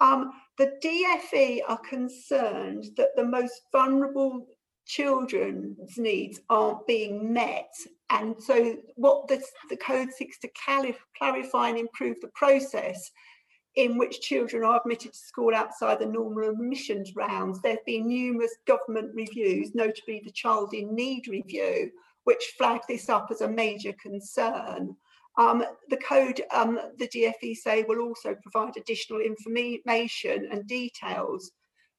Um, 0.00 0.30
the 0.56 0.72
DFE 0.82 1.60
are 1.68 1.78
concerned 1.78 2.86
that 2.96 3.10
the 3.16 3.24
most 3.24 3.60
vulnerable 3.70 4.46
children's 4.86 5.98
needs 5.98 6.40
aren't 6.48 6.86
being 6.86 7.34
met. 7.34 7.70
And 8.08 8.34
so 8.42 8.76
what 8.96 9.28
this, 9.28 9.44
the 9.68 9.76
code 9.76 10.10
seeks 10.10 10.38
to 10.40 10.48
clarify 11.18 11.68
and 11.68 11.78
improve 11.78 12.16
the 12.22 12.30
process 12.34 13.10
in 13.76 13.96
which 13.96 14.20
children 14.20 14.64
are 14.64 14.80
admitted 14.80 15.12
to 15.12 15.18
school 15.18 15.54
outside 15.54 15.98
the 15.98 16.06
normal 16.06 16.50
admissions 16.50 17.14
rounds. 17.14 17.60
There 17.60 17.72
have 17.72 17.84
been 17.86 18.08
numerous 18.08 18.54
government 18.66 19.12
reviews, 19.14 19.74
notably 19.74 20.22
the 20.24 20.32
Child 20.32 20.74
in 20.74 20.94
Need 20.94 21.28
review, 21.28 21.90
which 22.24 22.54
flagged 22.58 22.84
this 22.88 23.08
up 23.08 23.28
as 23.30 23.40
a 23.40 23.48
major 23.48 23.94
concern. 24.02 24.96
Um, 25.38 25.64
the 25.88 25.96
code, 25.96 26.42
um, 26.52 26.78
the 26.98 27.08
DFE 27.08 27.54
say, 27.54 27.84
will 27.84 28.00
also 28.00 28.36
provide 28.42 28.76
additional 28.76 29.20
information 29.20 30.48
and 30.50 30.66
details 30.66 31.52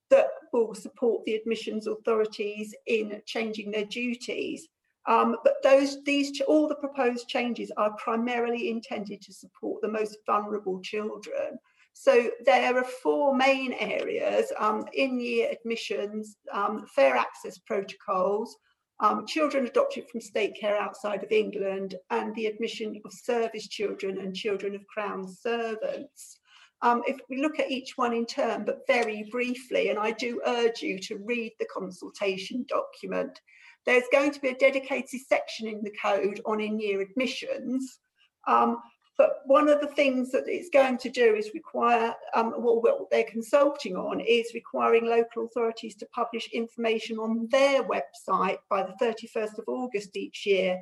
that 0.10 0.28
will 0.52 0.76
support 0.76 1.24
the 1.26 1.36
admissions 1.36 1.88
authorities 1.88 2.76
in 2.86 3.22
changing 3.26 3.72
their 3.72 3.86
duties. 3.86 4.68
Um, 5.08 5.38
but 5.44 5.56
those, 5.64 6.04
these, 6.04 6.42
all 6.48 6.68
the 6.68 6.76
proposed 6.76 7.28
changes 7.28 7.72
are 7.78 7.96
primarily 7.98 8.70
intended 8.70 9.22
to 9.22 9.34
support 9.34 9.82
the 9.82 9.88
most 9.88 10.18
vulnerable 10.26 10.80
children. 10.82 11.58
So 11.94 12.30
there 12.46 12.78
are 12.78 12.84
four 12.84 13.36
main 13.36 13.74
areas, 13.74 14.52
um, 14.58 14.86
in-year 14.94 15.50
admissions, 15.52 16.38
um, 16.54 16.86
fair 16.96 17.16
access 17.16 17.58
protocols, 17.58 18.56
um, 19.02 19.26
children 19.26 19.66
adopted 19.66 20.08
from 20.10 20.22
state 20.22 20.56
care 20.60 20.78
outside 20.78 21.24
of 21.24 21.32
England, 21.32 21.96
and 22.12 22.34
the 22.36 22.46
admission 22.46 23.02
of 23.04 23.12
service 23.12 23.68
children 23.68 24.20
and 24.20 24.36
children 24.36 24.76
of 24.76 24.86
Crown 24.88 25.28
servants. 25.28 26.40
Um, 26.84 27.04
if 27.08 27.18
we 27.30 27.42
look 27.42 27.60
at 27.60 27.70
each 27.70 27.98
one 27.98 28.14
in 28.14 28.26
turn, 28.26 28.64
but 28.64 28.88
very 28.88 29.28
briefly, 29.32 29.90
and 29.90 30.00
I 30.00 30.12
do 30.12 30.42
urge 30.46 30.82
you 30.82 30.98
to 31.00 31.18
read 31.26 31.54
the 31.60 31.68
consultation 31.74 32.66
document, 32.68 33.40
there's 33.86 34.04
going 34.12 34.32
to 34.32 34.40
be 34.40 34.50
a 34.50 34.58
dedicated 34.58 35.22
section 35.28 35.68
in 35.68 35.82
the 35.84 35.94
code 36.02 36.42
on 36.46 36.62
in-year 36.62 37.02
admissions. 37.02 38.00
Um, 38.48 38.78
but 39.18 39.42
one 39.46 39.70
of 39.70 39.82
the 39.82 39.88
things 39.88 40.32
that 40.32 40.48
it's 40.48 40.70
going 40.70 40.98
to 41.00 41.10
do 41.10 41.36
is 41.36 41.52
require, 41.54 42.14
um, 42.34 42.54
well, 42.58 42.82
what 42.82 43.10
they're 43.12 43.24
consulting 43.26 43.96
on 43.96 44.20
is 44.20 44.54
requiring 44.54 45.06
local 45.06 45.46
authorities 45.46 45.96
to 45.98 46.08
publish 46.08 46.50
information 46.54 47.18
on 47.18 47.48
their 47.52 47.84
website 47.84 48.58
by 48.70 48.84
the 48.84 48.96
31st 49.00 49.60
of 49.60 49.66
August 49.68 50.16
each 50.16 50.46
year 50.46 50.82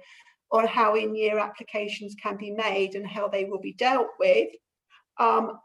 on 0.51 0.65
how 0.67 0.95
in-year 0.95 1.37
applications 1.37 2.15
can 2.21 2.37
be 2.37 2.51
made 2.51 2.95
and 2.95 3.05
how 3.05 3.27
they 3.27 3.45
will 3.45 3.59
be 3.59 3.73
dealt 3.73 4.07
with. 4.19 4.49
Um, 5.19 5.59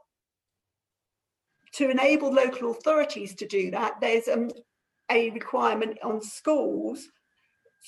to 1.75 1.91
enable 1.91 2.33
local 2.33 2.71
authorities 2.73 3.35
to 3.37 3.47
do 3.47 3.71
that, 3.71 4.01
there's 4.01 4.29
um, 4.29 4.51
a 5.11 5.31
requirement 5.31 5.99
on 6.03 6.21
schools 6.21 7.09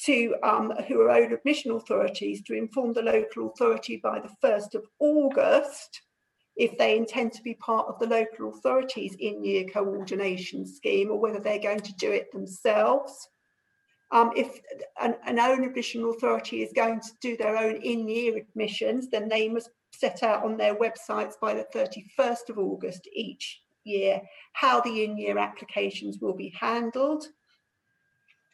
to 0.05 0.35
um, 0.43 0.73
who 0.89 1.01
are 1.01 1.11
own 1.11 1.33
admission 1.33 1.73
authorities 1.73 2.43
to 2.43 2.55
inform 2.55 2.93
the 2.93 3.03
local 3.03 3.49
authority 3.49 3.97
by 3.97 4.21
the 4.21 4.31
1st 4.47 4.75
of 4.75 4.85
August 4.99 6.03
if 6.57 6.77
they 6.79 6.97
intend 6.97 7.33
to 7.33 7.43
be 7.43 7.55
part 7.55 7.87
of 7.89 7.99
the 7.99 8.07
local 8.07 8.51
authorities 8.51 9.17
in-year 9.19 9.65
coordination 9.73 10.67
scheme 10.67 11.11
or 11.11 11.19
whether 11.19 11.39
they're 11.39 11.59
going 11.59 11.81
to 11.81 11.95
do 11.95 12.11
it 12.11 12.33
themselves. 12.33 13.29
Um, 14.11 14.31
if 14.37 14.61
an, 15.01 15.17
an 15.27 15.39
own 15.39 15.65
admission 15.65 16.05
authority 16.05 16.63
is 16.63 16.73
going 16.75 17.01
to 17.01 17.11
do 17.21 17.37
their 17.37 17.57
own 17.57 17.77
in-year 17.77 18.37
admissions, 18.37 19.11
then 19.11 19.29
they 19.29 19.49
must 19.49 19.71
set 19.93 20.23
out 20.23 20.45
on 20.45 20.57
their 20.57 20.75
websites 20.75 21.35
by 21.41 21.55
the 21.55 21.67
31st 21.75 22.51
of 22.51 22.59
August 22.59 23.09
each 23.13 23.61
year 23.85 24.21
how 24.53 24.81
the 24.81 25.05
in-year 25.05 25.39
applications 25.39 26.19
will 26.21 26.35
be 26.35 26.55
handled. 26.59 27.27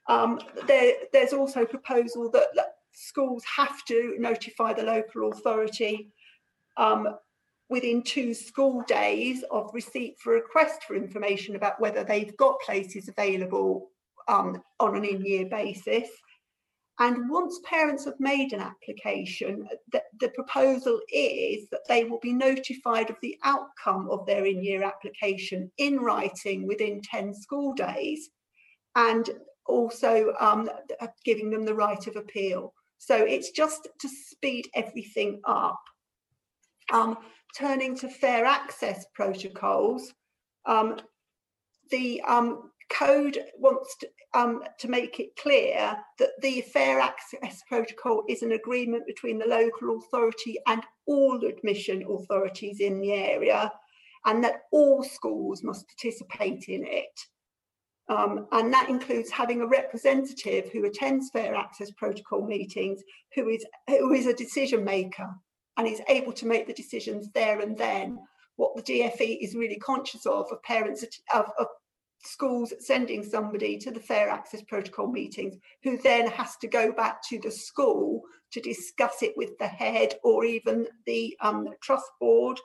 Um, 0.09 0.41
there, 0.67 0.95
there's 1.13 1.33
also 1.33 1.63
a 1.63 1.67
proposal 1.67 2.31
that, 2.33 2.49
that, 2.55 2.67
schools 2.95 3.43
have 3.45 3.83
to 3.87 4.17
notify 4.19 4.73
the 4.75 4.83
local 4.83 5.31
authority 5.31 6.11
um, 6.77 7.09
within 7.71 8.03
two 8.03 8.35
school 8.35 8.83
days 8.87 9.45
of 9.51 9.71
receipt 9.73 10.19
for 10.21 10.35
request 10.35 10.85
for 10.85 10.95
information 10.95 11.57
about 11.57 11.81
whether 11.81 12.05
they've 12.05 12.37
got 12.37 12.61
places 12.61 13.09
available 13.09 13.89
um, 14.29 14.63
on 14.79 14.95
an 14.95 15.05
in-year 15.05 15.47
basis. 15.47 16.09
And 16.99 17.31
once 17.31 17.59
parents 17.65 18.05
have 18.05 18.21
made 18.21 18.53
an 18.53 18.61
application, 18.61 19.67
the, 19.91 20.03
the, 20.21 20.29
proposal 20.29 21.01
is 21.11 21.67
that 21.71 21.89
they 21.89 22.05
will 22.05 22.21
be 22.21 22.35
notified 22.35 23.09
of 23.09 23.17
the 23.23 23.39
outcome 23.43 24.09
of 24.11 24.27
their 24.27 24.45
in-year 24.45 24.85
application 24.85 25.73
in 25.79 25.99
writing 25.99 26.67
within 26.67 27.01
10 27.01 27.35
school 27.35 27.73
days. 27.73 28.29
And 28.95 29.31
also 29.67 30.33
um, 30.41 30.69
giving 31.25 31.51
them 31.51 31.65
the 31.65 31.75
right 31.75 32.07
of 32.07 32.17
appeal. 32.17 32.75
So 32.99 33.17
it's 33.17 33.51
just 33.51 33.89
to 34.01 34.09
speed 34.09 34.69
everything 34.75 35.41
up. 35.45 35.81
Um, 36.93 37.19
turning 37.57 37.97
to 37.97 38.09
fair 38.09 38.45
access 38.45 39.07
protocols, 39.15 40.13
um, 40.67 40.99
the 41.91 42.23
um, 42.23 42.71
code 42.91 43.39
wants 43.59 43.97
to, 44.01 44.09
um, 44.35 44.63
to 44.79 44.89
make 44.89 45.21
it 45.21 45.37
clear 45.37 45.97
that 46.19 46.31
the 46.43 46.61
fair 46.61 47.01
access 47.01 47.63
protocol 47.69 48.23
is 48.29 48.43
an 48.43 48.53
agreement 48.53 49.07
between 49.07 49.39
the 49.39 49.47
local 49.47 49.99
authority 49.99 50.59
and 50.67 50.83
all 51.07 51.45
admission 51.45 52.05
authorities 52.09 52.81
in 52.81 53.01
the 53.01 53.13
area 53.13 53.71
and 54.27 54.43
that 54.45 54.63
all 54.71 55.03
schools 55.03 55.63
must 55.63 55.87
participate 55.89 56.65
in 56.69 56.85
it. 56.87 57.21
Um, 58.13 58.47
and 58.53 58.71
that 58.75 58.91
includes 58.91 59.31
having 59.31 59.63
a 59.63 59.67
representative 59.67 60.71
who 60.71 60.85
attends 60.85 61.31
fair 61.31 61.55
access 61.55 61.91
protocol 61.93 62.47
meetings, 62.47 63.01
who 63.35 63.49
is, 63.49 63.65
who 63.89 64.13
is 64.13 64.27
a 64.27 64.35
decision 64.35 64.85
maker 64.85 65.31
and 65.79 65.89
is 65.89 66.03
able 66.09 66.33
to 66.35 66.47
make 66.47 66.67
the 66.67 66.75
decisions 66.75 67.31
there 67.33 67.61
and 67.61 67.77
then. 67.77 68.19
What 68.57 68.77
the 68.77 68.83
DFE 68.83 69.39
is 69.41 69.55
really 69.55 69.79
conscious 69.79 70.27
of, 70.27 70.47
of 70.53 70.63
parents, 70.63 71.03
of, 71.35 71.47
of 71.59 71.67
schools 72.23 72.75
sending 72.81 73.25
somebody 73.25 73.79
to 73.79 73.91
the 73.91 74.01
fair 74.01 74.29
access 74.29 74.61
protocol 74.63 75.11
meetings 75.11 75.57
who 75.83 75.97
then 75.97 76.27
has 76.27 76.57
to 76.59 76.69
go 76.69 76.93
back 76.93 77.27
to 77.31 77.39
the 77.39 77.51
school 77.51 78.21
to 78.53 78.61
discuss 78.61 79.23
it 79.23 79.33
with 79.39 79.57
the 79.59 79.67
head 79.67 80.17
or 80.23 80.45
even 80.45 80.87
the 81.07 81.35
um, 81.41 81.67
trust 81.83 82.11
board 82.21 82.61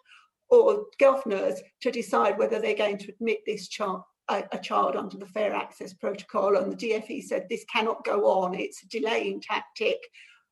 or 0.49 0.87
governors 0.99 1.61
to 1.81 1.89
decide 1.89 2.37
whether 2.37 2.59
they're 2.59 2.75
going 2.75 2.97
to 2.97 3.11
admit 3.13 3.39
this 3.45 3.69
child 3.69 4.01
a, 4.29 4.43
a, 4.51 4.59
child 4.59 4.95
under 4.95 5.17
the 5.17 5.25
fair 5.25 5.53
access 5.53 5.93
protocol 5.93 6.57
and 6.57 6.71
the 6.71 6.75
DFE 6.75 7.23
said 7.23 7.47
this 7.49 7.65
cannot 7.71 8.03
go 8.03 8.25
on. 8.25 8.53
It's 8.53 8.83
a 8.83 8.87
delaying 8.87 9.41
tactic. 9.41 9.97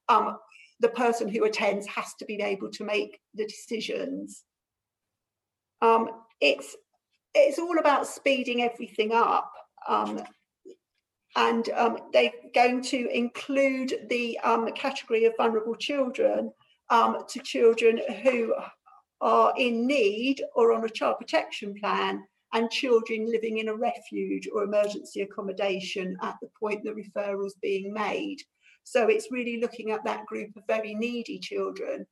Um, 0.09 0.37
the 0.79 0.89
person 0.89 1.27
who 1.27 1.45
attends 1.45 1.87
has 1.87 2.13
to 2.19 2.25
be 2.25 2.41
able 2.41 2.69
to 2.71 2.83
make 2.83 3.19
the 3.33 3.45
decisions. 3.45 4.43
Um, 5.81 6.09
it's 6.41 6.75
it's 7.33 7.59
all 7.59 7.79
about 7.79 8.07
speeding 8.07 8.61
everything 8.61 9.11
up. 9.11 9.51
Um, 9.87 10.21
and 11.35 11.69
um, 11.75 11.97
they're 12.13 12.31
going 12.53 12.81
to 12.81 13.09
include 13.09 14.07
the 14.09 14.39
um, 14.39 14.71
category 14.71 15.25
of 15.25 15.33
vulnerable 15.35 15.75
children 15.75 16.51
um, 16.89 17.17
to 17.27 17.39
children 17.39 17.99
who 18.23 18.53
are 19.19 19.53
in 19.57 19.85
need 19.85 20.41
or 20.55 20.71
on 20.71 20.85
a 20.85 20.89
child 20.89 21.17
protection 21.19 21.73
plan 21.73 22.23
and 22.55 22.71
children 22.71 23.29
living 23.29 23.57
in 23.57 23.67
a 23.67 23.75
refuge 23.75 24.47
or 24.53 24.63
emergency 24.63 25.21
accommodation 25.21 26.15
at 26.21 26.35
the 26.41 26.47
point 26.57 26.83
the 26.83 26.91
referral 26.91 27.45
is 27.45 27.55
being 27.61 27.93
made. 27.93 28.37
So 28.85 29.07
it's 29.07 29.31
really 29.31 29.59
looking 29.59 29.91
at 29.91 30.05
that 30.05 30.25
group 30.25 30.55
of 30.55 30.63
very 30.65 30.95
needy 30.95 31.37
children 31.37 32.07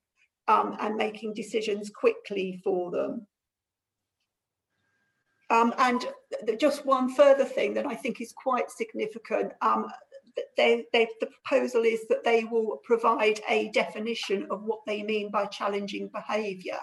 um, 0.50 0.76
and 0.82 0.96
making 0.96 1.34
decisions 1.34 1.90
quickly 1.90 2.60
for 2.62 2.92
them. 2.92 3.26
Um, 5.50 5.74
and 5.78 6.06
just 6.60 6.86
one 6.86 7.14
further 7.16 7.46
thing 7.46 7.74
that 7.76 7.86
I 7.86 7.96
think 7.96 8.20
is 8.20 8.34
quite 8.36 8.70
significant, 8.70 9.54
um, 9.62 9.86
they, 10.58 10.84
they, 10.92 11.08
the 11.22 11.28
proposal 11.28 11.84
is 11.84 12.06
that 12.10 12.26
they 12.26 12.44
will 12.44 12.82
provide 12.84 13.40
a 13.48 13.70
definition 13.70 14.48
of 14.52 14.64
what 14.64 14.80
they 14.86 15.04
mean 15.04 15.32
by 15.32 15.46
challenging 15.46 16.10
behaviour. 16.14 16.80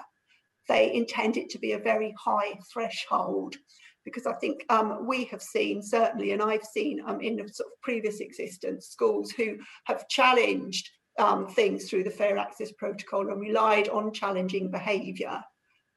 They 0.71 0.95
intend 0.95 1.37
it 1.37 1.51
to 1.51 1.59
be 1.59 1.73
a 1.73 1.79
very 1.79 2.15
high 2.17 2.57
threshold 2.73 3.57
because 4.05 4.25
I 4.25 4.35
think 4.35 4.65
um, 4.69 5.05
we 5.05 5.25
have 5.25 5.43
seen 5.43 5.83
certainly, 5.83 6.31
and 6.31 6.41
I've 6.41 6.65
seen 6.65 7.03
um, 7.05 7.21
in 7.21 7.37
sort 7.39 7.67
of 7.67 7.81
previous 7.83 8.21
existence, 8.21 8.87
schools 8.87 9.33
who 9.33 9.57
have 9.87 10.07
challenged 10.09 10.89
um, 11.19 11.49
things 11.49 11.91
through 11.91 12.05
the 12.05 12.11
Fair 12.11 12.39
Access 12.39 12.71
Protocol 12.79 13.31
and 13.33 13.41
relied 13.41 13.89
on 13.89 14.13
challenging 14.13 14.71
behaviour. 14.71 15.43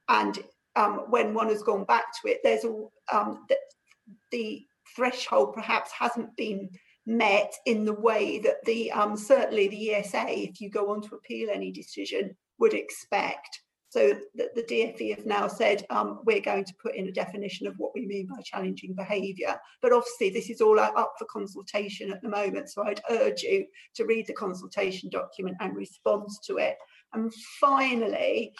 And 0.09 0.39
um, 0.76 1.05
when 1.11 1.36
one 1.36 1.49
has 1.49 1.61
gone 1.61 1.86
back 1.86 2.05
to 2.21 2.32
it, 2.32 2.39
there's 2.43 2.65
a, 2.65 3.15
um, 3.15 3.45
the, 3.49 3.57
the 4.32 4.65
threshold 4.95 5.53
perhaps 5.53 5.91
hasn't 5.91 6.36
been 6.36 6.67
met 7.05 7.53
in 7.67 7.86
the 7.86 7.93
way 7.93 8.39
that 8.39 8.65
the 8.65 8.91
um, 8.91 9.15
certainly 9.15 9.67
the 9.67 9.93
ESA, 9.93 10.26
if 10.30 10.59
you 10.59 10.71
go 10.71 10.91
on 10.91 11.01
to 11.03 11.15
appeal 11.15 11.49
any 11.51 11.71
decision, 11.71 12.36
would 12.57 12.74
expect. 12.74 13.61
So 13.94 14.12
the, 14.34 14.50
the 14.56 14.64
DFE 14.64 15.16
have 15.16 15.28
now 15.28 15.48
said 15.48 15.86
um, 15.91 16.22
we're 16.26 16.41
going 16.41 16.66
to 16.66 16.74
put 16.82 16.96
in 16.96 17.10
a 17.10 17.12
definition 17.12 17.68
of 17.68 17.76
what 17.78 17.91
we 17.94 18.08
mean 18.08 18.26
by 18.26 18.41
challenging 18.41 18.96
behaviour. 18.96 19.56
But 19.84 19.94
obviously 19.94 20.32
this 20.32 20.50
is 20.50 20.62
all 20.62 20.80
up 20.80 21.14
for 21.20 21.26
consultation 21.26 22.12
at 22.12 22.20
the 22.24 22.28
moment. 22.28 22.72
So 22.72 22.84
I'd 22.84 23.04
urge 23.12 23.44
you 23.44 23.68
to 23.94 24.06
read 24.06 24.26
the 24.26 24.34
consultation 24.34 25.12
document 25.12 25.58
and 25.60 25.76
respond 25.76 26.28
to 26.48 26.58
it. 26.58 26.76
And 27.14 27.32
finally, 27.62 28.54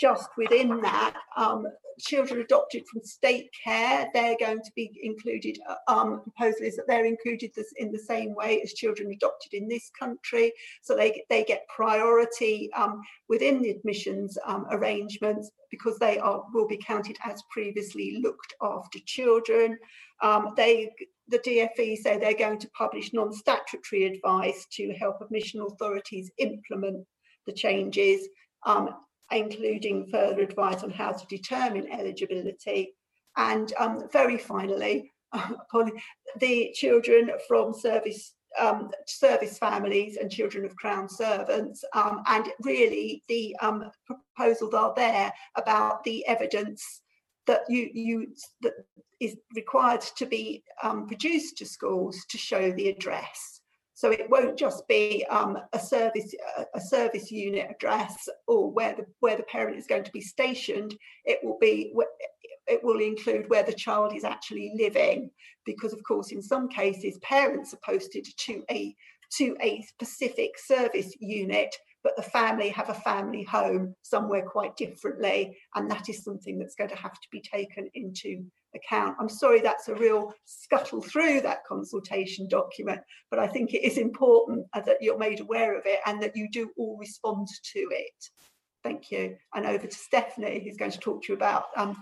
just 0.00 0.30
within 0.38 0.80
that, 0.80 1.16
um, 1.36 1.66
children 1.98 2.40
adopted 2.40 2.86
from 2.86 3.02
state 3.02 3.50
care, 3.64 4.08
they're 4.14 4.36
going 4.38 4.58
to 4.58 4.70
be 4.74 4.98
included, 5.02 5.58
uh, 5.68 5.92
um, 5.92 6.22
proposal 6.22 6.66
is 6.66 6.76
that 6.76 6.86
they're 6.86 7.06
included 7.06 7.50
this 7.54 7.72
in 7.76 7.92
the 7.92 7.98
same 7.98 8.34
way 8.34 8.60
as 8.62 8.72
children 8.74 9.10
adopted 9.12 9.54
in 9.54 9.68
this 9.68 9.90
country. 9.98 10.52
So 10.82 10.96
they, 10.96 11.24
they 11.28 11.44
get 11.44 11.66
priority 11.74 12.70
um, 12.74 13.02
within 13.28 13.62
the 13.62 13.70
admissions 13.70 14.38
um, 14.46 14.66
arrangements 14.70 15.50
because 15.70 15.98
they 15.98 16.18
are 16.18 16.44
will 16.54 16.66
be 16.66 16.78
counted 16.78 17.16
as 17.24 17.42
previously 17.50 18.18
looked 18.22 18.54
after 18.62 18.98
children. 19.04 19.78
Um, 20.22 20.54
they 20.56 20.90
the 21.28 21.38
DFE 21.38 21.96
say 21.98 22.18
they're 22.18 22.34
going 22.34 22.58
to 22.58 22.70
publish 22.70 23.12
non-statutory 23.12 24.04
advice 24.04 24.66
to 24.72 24.94
help 24.94 25.20
admission 25.20 25.60
authorities 25.60 26.30
implement 26.38 27.06
the 27.46 27.52
changes. 27.52 28.28
Um, 28.64 28.94
including 29.32 30.08
further 30.10 30.42
advice 30.42 30.82
on 30.82 30.90
how 30.90 31.12
to 31.12 31.26
determine 31.26 31.90
eligibility. 31.90 32.94
And 33.36 33.72
um, 33.78 34.08
very 34.12 34.38
finally, 34.38 35.12
the 36.40 36.72
children 36.74 37.30
from 37.46 37.74
service 37.74 38.34
um, 38.58 38.90
service 39.06 39.58
families 39.58 40.16
and 40.16 40.30
children 40.30 40.64
of 40.64 40.74
crown 40.76 41.08
servants 41.08 41.84
um, 41.94 42.22
and 42.26 42.48
really 42.62 43.22
the 43.28 43.54
um, 43.60 43.90
proposals 44.06 44.74
are 44.74 44.94
there 44.96 45.32
about 45.56 46.02
the 46.04 46.26
evidence 46.26 47.02
that 47.46 47.60
you, 47.68 47.90
you 47.92 48.34
that 48.62 48.72
is 49.20 49.36
required 49.54 50.00
to 50.00 50.26
be 50.26 50.62
um, 50.82 51.06
produced 51.06 51.58
to 51.58 51.66
schools 51.66 52.24
to 52.30 52.38
show 52.38 52.70
the 52.72 52.88
address 52.88 53.57
so 53.98 54.12
it 54.12 54.30
won't 54.30 54.56
just 54.56 54.86
be 54.86 55.26
um, 55.28 55.58
a 55.72 55.78
service 55.80 56.32
a 56.72 56.80
service 56.80 57.32
unit 57.32 57.66
address 57.68 58.28
or 58.46 58.70
where 58.70 58.94
the 58.94 59.04
where 59.18 59.36
the 59.36 59.42
parent 59.42 59.76
is 59.76 59.88
going 59.88 60.04
to 60.04 60.12
be 60.12 60.20
stationed. 60.20 60.94
It 61.24 61.40
will 61.42 61.58
be 61.60 61.92
it 62.68 62.80
will 62.84 63.00
include 63.00 63.50
where 63.50 63.64
the 63.64 63.72
child 63.72 64.14
is 64.14 64.22
actually 64.22 64.72
living, 64.78 65.32
because 65.66 65.92
of 65.92 66.00
course 66.04 66.30
in 66.30 66.40
some 66.40 66.68
cases 66.68 67.18
parents 67.22 67.74
are 67.74 67.80
posted 67.84 68.24
to 68.24 68.62
a 68.70 68.94
to 69.38 69.56
a 69.60 69.82
specific 69.82 70.52
service 70.60 71.12
unit 71.18 71.74
but 72.04 72.16
the 72.16 72.22
family 72.22 72.68
have 72.68 72.90
a 72.90 72.94
family 72.94 73.42
home 73.42 73.94
somewhere 74.02 74.42
quite 74.42 74.76
differently 74.76 75.56
and 75.74 75.90
that 75.90 76.08
is 76.08 76.22
something 76.22 76.58
that's 76.58 76.74
going 76.74 76.90
to 76.90 76.96
have 76.96 77.14
to 77.14 77.28
be 77.30 77.40
taken 77.40 77.88
into 77.94 78.44
account. 78.74 79.16
I'm 79.18 79.28
sorry 79.28 79.60
that's 79.60 79.88
a 79.88 79.94
real 79.94 80.32
scuttle 80.44 81.02
through 81.02 81.40
that 81.42 81.64
consultation 81.66 82.48
document, 82.48 83.00
but 83.30 83.38
I 83.38 83.46
think 83.46 83.74
it 83.74 83.84
is 83.84 83.98
important 83.98 84.66
that 84.74 84.98
you're 85.00 85.18
made 85.18 85.40
aware 85.40 85.76
of 85.76 85.84
it 85.86 86.00
and 86.06 86.22
that 86.22 86.36
you 86.36 86.48
do 86.50 86.70
all 86.76 86.96
respond 86.98 87.48
to 87.72 87.80
it. 87.90 88.28
Thank 88.84 89.10
you. 89.10 89.36
And 89.54 89.66
over 89.66 89.86
to 89.86 89.94
Stephanie, 89.94 90.62
who's 90.64 90.76
going 90.76 90.92
to 90.92 90.98
talk 90.98 91.22
to 91.24 91.32
you 91.32 91.36
about 91.36 91.66
um, 91.76 91.96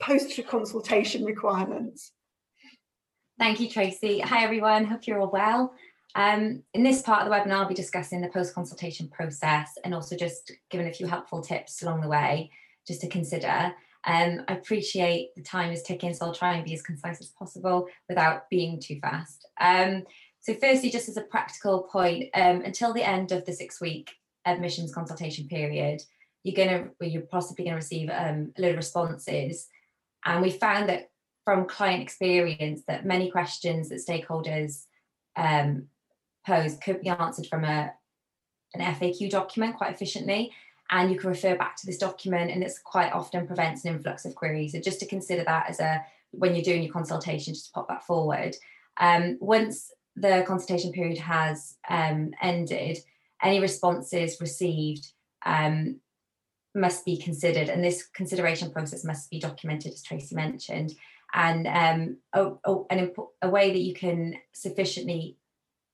post-consultation 0.00 1.24
requirements. 1.24 2.12
Thank 3.38 3.60
you, 3.60 3.70
Tracy. 3.70 4.20
Hi, 4.20 4.44
everyone. 4.44 4.84
Hope 4.84 5.06
you're 5.06 5.20
all 5.20 5.30
well. 5.30 5.72
Um, 6.14 6.62
in 6.74 6.82
this 6.82 7.02
part 7.02 7.22
of 7.22 7.28
the 7.28 7.34
webinar, 7.34 7.60
I'll 7.60 7.68
be 7.68 7.74
discussing 7.74 8.20
the 8.20 8.28
post-consultation 8.28 9.08
process 9.08 9.70
and 9.84 9.94
also 9.94 10.16
just 10.16 10.52
giving 10.70 10.88
a 10.88 10.92
few 10.92 11.06
helpful 11.06 11.40
tips 11.40 11.82
along 11.82 12.00
the 12.00 12.08
way 12.08 12.50
just 12.86 13.00
to 13.02 13.08
consider. 13.08 13.72
Um, 14.04 14.42
I 14.48 14.54
appreciate 14.54 15.30
the 15.36 15.42
time 15.42 15.72
is 15.72 15.82
ticking, 15.82 16.14
so 16.14 16.26
I'll 16.26 16.34
try 16.34 16.54
and 16.54 16.64
be 16.64 16.74
as 16.74 16.82
concise 16.82 17.20
as 17.20 17.28
possible 17.38 17.86
without 18.08 18.48
being 18.50 18.80
too 18.80 18.98
fast. 19.00 19.46
Um, 19.60 20.04
so 20.40 20.54
firstly, 20.54 20.90
just 20.90 21.08
as 21.08 21.18
a 21.18 21.22
practical 21.22 21.82
point, 21.82 22.30
um, 22.34 22.62
until 22.62 22.94
the 22.94 23.06
end 23.06 23.30
of 23.30 23.44
the 23.44 23.52
six-week 23.52 24.10
admissions 24.46 24.94
consultation 24.94 25.46
period, 25.48 26.00
you're 26.42 26.56
going 26.56 26.90
to, 26.98 27.06
you're 27.06 27.22
possibly 27.22 27.66
going 27.66 27.74
to 27.74 27.76
receive 27.76 28.08
um, 28.08 28.52
a 28.56 28.62
load 28.62 28.70
of 28.70 28.78
responses. 28.78 29.68
And 30.24 30.40
we 30.40 30.50
found 30.50 30.88
that 30.88 31.10
from 31.44 31.68
client 31.68 32.02
experience 32.02 32.82
that 32.88 33.04
many 33.04 33.30
questions 33.30 33.90
that 33.90 34.00
stakeholders 34.06 34.84
um, 35.36 35.88
pose 36.46 36.76
could 36.78 37.00
be 37.00 37.08
answered 37.08 37.46
from 37.46 37.64
a, 37.64 37.92
an 38.74 38.94
FAQ 38.94 39.30
document 39.30 39.76
quite 39.76 39.92
efficiently 39.92 40.52
and 40.90 41.10
you 41.10 41.18
can 41.18 41.30
refer 41.30 41.56
back 41.56 41.76
to 41.76 41.86
this 41.86 41.98
document 41.98 42.50
and 42.50 42.62
it's 42.62 42.78
quite 42.78 43.12
often 43.12 43.46
prevents 43.46 43.84
an 43.84 43.94
influx 43.94 44.24
of 44.24 44.34
queries. 44.34 44.72
So 44.72 44.80
just 44.80 45.00
to 45.00 45.06
consider 45.06 45.44
that 45.44 45.70
as 45.70 45.80
a, 45.80 46.04
when 46.32 46.54
you're 46.54 46.64
doing 46.64 46.82
your 46.82 46.92
consultation, 46.92 47.54
just 47.54 47.72
pop 47.72 47.88
that 47.88 48.04
forward. 48.04 48.56
Um, 48.98 49.38
once 49.40 49.92
the 50.16 50.44
consultation 50.46 50.92
period 50.92 51.18
has 51.18 51.76
um, 51.88 52.32
ended, 52.42 52.98
any 53.42 53.60
responses 53.60 54.40
received 54.40 55.12
um, 55.46 56.00
must 56.74 57.04
be 57.04 57.16
considered 57.16 57.68
and 57.68 57.82
this 57.82 58.06
consideration 58.14 58.70
process 58.70 59.04
must 59.04 59.30
be 59.30 59.40
documented 59.40 59.92
as 59.92 60.02
Tracy 60.02 60.34
mentioned 60.34 60.92
and 61.32 61.66
um, 61.66 62.16
a, 62.32 62.52
a, 62.64 63.08
a 63.42 63.50
way 63.50 63.72
that 63.72 63.80
you 63.80 63.94
can 63.94 64.34
sufficiently 64.52 65.36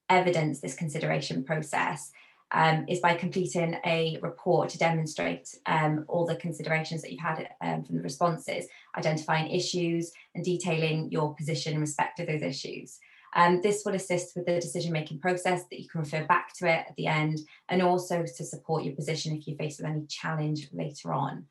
evidence 0.09 0.61
this 0.61 0.75
consideration 0.75 1.45
process 1.45 2.13
um, 2.53 2.85
is 2.89 3.01
by 3.01 3.15
completing 3.15 3.77
a 3.85 4.19
report 4.23 4.69
to 4.71 4.79
demonstrate 4.79 5.49
um, 5.67 6.05
all 6.09 6.25
the 6.25 6.37
considerations 6.37 7.03
that 7.03 7.11
you've 7.11 7.21
had 7.21 7.49
um, 7.61 7.83
from 7.83 7.97
the 7.97 8.03
responses, 8.03 8.67
identifying 8.97 9.51
issues 9.51 10.13
and 10.35 10.45
detailing 10.45 11.11
your 11.11 11.35
position 11.35 11.75
in 11.75 11.81
respect 11.81 12.17
to 12.19 12.27
those 12.27 12.43
issues. 12.43 12.99
Um, 13.35 13.61
this 13.63 13.83
will 13.85 13.95
assist 13.95 14.35
with 14.37 14.47
the 14.47 14.61
decision 14.61 14.93
making 14.93 15.19
process 15.19 15.65
that 15.65 15.81
you 15.81 15.89
can 15.89 16.01
refer 16.01 16.25
back 16.25 16.55
to 16.55 16.67
it 16.67 16.87
at 16.89 16.97
the 16.97 17.07
end 17.07 17.41
and 17.69 17.83
also 17.83 18.23
to 18.23 18.45
support 18.45 18.85
your 18.85 18.95
position 18.95 19.37
if 19.37 19.47
you 19.47 19.57
face 19.57 19.79
with 19.79 19.87
any 19.87 20.07
challenge 20.07 20.69
later 20.73 21.13
on. 21.13 21.45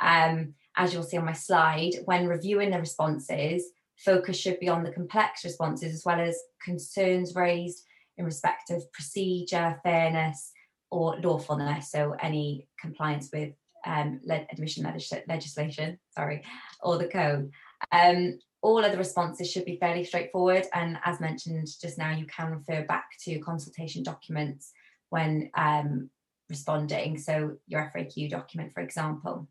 Um, 0.00 0.54
as 0.76 0.92
you'll 0.92 1.02
see 1.02 1.16
on 1.16 1.24
my 1.24 1.32
slide, 1.32 1.94
when 2.04 2.28
reviewing 2.28 2.70
the 2.70 2.78
responses, 2.78 3.64
focus 3.96 4.36
should 4.36 4.60
be 4.60 4.68
on 4.68 4.84
the 4.84 4.92
complex 4.92 5.44
responses 5.44 5.94
as 5.94 6.04
well 6.04 6.20
as 6.20 6.38
concerns 6.62 7.34
raised 7.34 7.84
in 8.18 8.24
respect 8.24 8.70
of 8.70 8.90
procedure, 8.92 9.80
fairness, 9.82 10.52
or 10.90 11.18
lawfulness. 11.20 11.90
So 11.90 12.14
any 12.20 12.68
compliance 12.80 13.30
with 13.32 13.54
um, 13.86 14.20
le- 14.24 14.46
admission 14.50 14.84
legislation, 15.26 15.98
sorry, 16.10 16.42
or 16.82 16.98
the 16.98 17.08
code. 17.08 17.50
Um, 17.90 18.38
all 18.60 18.84
other 18.84 18.96
responses 18.96 19.50
should 19.50 19.64
be 19.64 19.78
fairly 19.78 20.04
straightforward. 20.04 20.66
And 20.72 20.98
as 21.04 21.20
mentioned 21.20 21.66
just 21.80 21.98
now, 21.98 22.10
you 22.10 22.26
can 22.26 22.52
refer 22.52 22.84
back 22.84 23.06
to 23.24 23.40
consultation 23.40 24.02
documents 24.02 24.72
when 25.10 25.50
um, 25.54 26.10
responding. 26.48 27.18
So 27.18 27.56
your 27.66 27.90
FAQ 27.94 28.30
document, 28.30 28.72
for 28.72 28.80
example, 28.80 29.48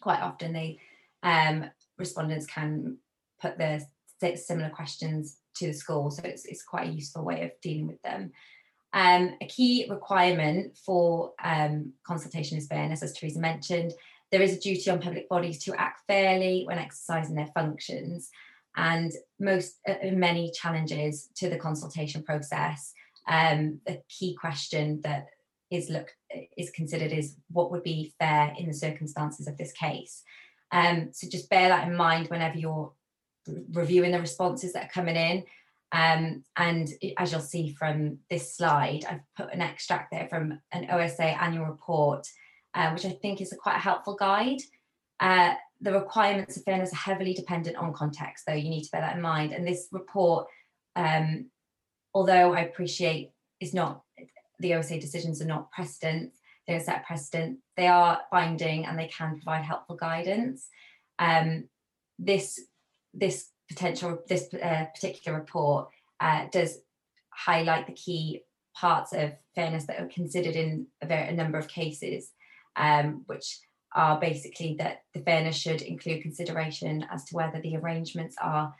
quite 0.00 0.20
often 0.20 0.52
the 0.52 0.78
um, 1.22 1.70
respondents 1.98 2.46
can 2.46 2.98
put 3.40 3.58
the 3.58 3.84
similar 4.36 4.70
questions 4.70 5.38
to 5.60 5.68
the 5.68 5.72
school. 5.72 6.10
So 6.10 6.22
it's, 6.24 6.44
it's 6.44 6.64
quite 6.64 6.88
a 6.88 6.92
useful 6.92 7.24
way 7.24 7.42
of 7.44 7.52
dealing 7.62 7.86
with 7.86 8.02
them. 8.02 8.32
Um, 8.92 9.36
a 9.40 9.46
key 9.46 9.86
requirement 9.88 10.76
for 10.84 11.32
um, 11.42 11.92
consultation 12.04 12.58
is 12.58 12.66
fairness, 12.66 13.02
as 13.02 13.14
Teresa 13.14 13.38
mentioned. 13.38 13.92
There 14.32 14.42
is 14.42 14.56
a 14.56 14.60
duty 14.60 14.90
on 14.90 15.00
public 15.00 15.28
bodies 15.28 15.62
to 15.64 15.74
act 15.74 16.02
fairly 16.06 16.64
when 16.66 16.78
exercising 16.78 17.36
their 17.36 17.50
functions. 17.54 18.30
And 18.76 19.12
most, 19.38 19.78
uh, 19.88 19.94
many 20.12 20.50
challenges 20.52 21.28
to 21.36 21.48
the 21.48 21.58
consultation 21.58 22.22
process, 22.22 22.92
um, 23.28 23.80
the 23.86 24.02
key 24.08 24.34
question 24.34 25.00
that 25.02 25.26
is 25.70 25.88
looked 25.88 26.14
is 26.56 26.70
considered 26.70 27.12
is 27.12 27.36
what 27.50 27.70
would 27.70 27.84
be 27.84 28.12
fair 28.18 28.54
in 28.58 28.66
the 28.66 28.74
circumstances 28.74 29.46
of 29.46 29.56
this 29.56 29.72
case. 29.72 30.22
Um, 30.72 31.10
so 31.12 31.28
just 31.28 31.50
bear 31.50 31.68
that 31.68 31.86
in 31.88 31.96
mind 31.96 32.28
whenever 32.28 32.58
you're 32.58 32.92
reviewing 33.72 34.12
the 34.12 34.20
responses 34.20 34.72
that 34.72 34.84
are 34.84 34.92
coming 34.92 35.16
in. 35.16 35.44
Um, 35.92 36.44
and 36.56 36.88
as 37.18 37.32
you'll 37.32 37.40
see 37.40 37.74
from 37.74 38.18
this 38.30 38.56
slide, 38.56 39.04
I've 39.08 39.20
put 39.36 39.52
an 39.52 39.60
extract 39.60 40.12
there 40.12 40.28
from 40.28 40.60
an 40.72 40.88
OSA 40.90 41.42
annual 41.42 41.66
report, 41.66 42.26
uh, 42.74 42.90
which 42.90 43.04
I 43.04 43.10
think 43.10 43.40
is 43.40 43.52
a 43.52 43.56
quite 43.56 43.76
a 43.76 43.80
helpful 43.80 44.14
guide. 44.14 44.60
Uh, 45.18 45.54
the 45.80 45.92
requirements 45.92 46.56
of 46.56 46.64
fairness 46.64 46.92
are 46.92 46.96
heavily 46.96 47.34
dependent 47.34 47.76
on 47.76 47.92
context, 47.92 48.44
though 48.46 48.54
you 48.54 48.70
need 48.70 48.84
to 48.84 48.90
bear 48.90 49.00
that 49.00 49.16
in 49.16 49.22
mind. 49.22 49.52
And 49.52 49.66
this 49.66 49.88
report, 49.90 50.46
um, 50.94 51.50
although 52.14 52.54
I 52.54 52.60
appreciate 52.60 53.30
is 53.60 53.74
not 53.74 54.02
the 54.60 54.74
OSA 54.74 55.00
decisions 55.00 55.40
are 55.40 55.46
not 55.46 55.70
precedent, 55.72 56.32
they 56.66 56.74
don't 56.74 56.84
set 56.84 57.06
precedent, 57.06 57.58
they 57.76 57.88
are 57.88 58.20
binding 58.30 58.84
and 58.84 58.98
they 58.98 59.08
can 59.08 59.36
provide 59.36 59.64
helpful 59.64 59.96
guidance. 59.96 60.68
Um, 61.18 61.68
this 62.18 62.60
this 63.14 63.50
potential 63.68 64.18
this 64.28 64.52
uh, 64.54 64.86
particular 64.94 65.38
report 65.38 65.88
uh, 66.20 66.46
does 66.50 66.78
highlight 67.30 67.86
the 67.86 67.92
key 67.92 68.42
parts 68.74 69.12
of 69.12 69.32
fairness 69.54 69.86
that 69.86 70.00
are 70.00 70.08
considered 70.08 70.56
in 70.56 70.86
a, 71.02 71.06
very, 71.06 71.28
a 71.28 71.32
number 71.32 71.58
of 71.58 71.68
cases, 71.68 72.32
um, 72.76 73.22
which 73.26 73.58
are 73.94 74.20
basically 74.20 74.76
that 74.78 75.02
the 75.14 75.20
fairness 75.20 75.56
should 75.56 75.82
include 75.82 76.22
consideration 76.22 77.04
as 77.10 77.24
to 77.24 77.34
whether 77.34 77.60
the 77.60 77.76
arrangements 77.76 78.36
are 78.40 78.74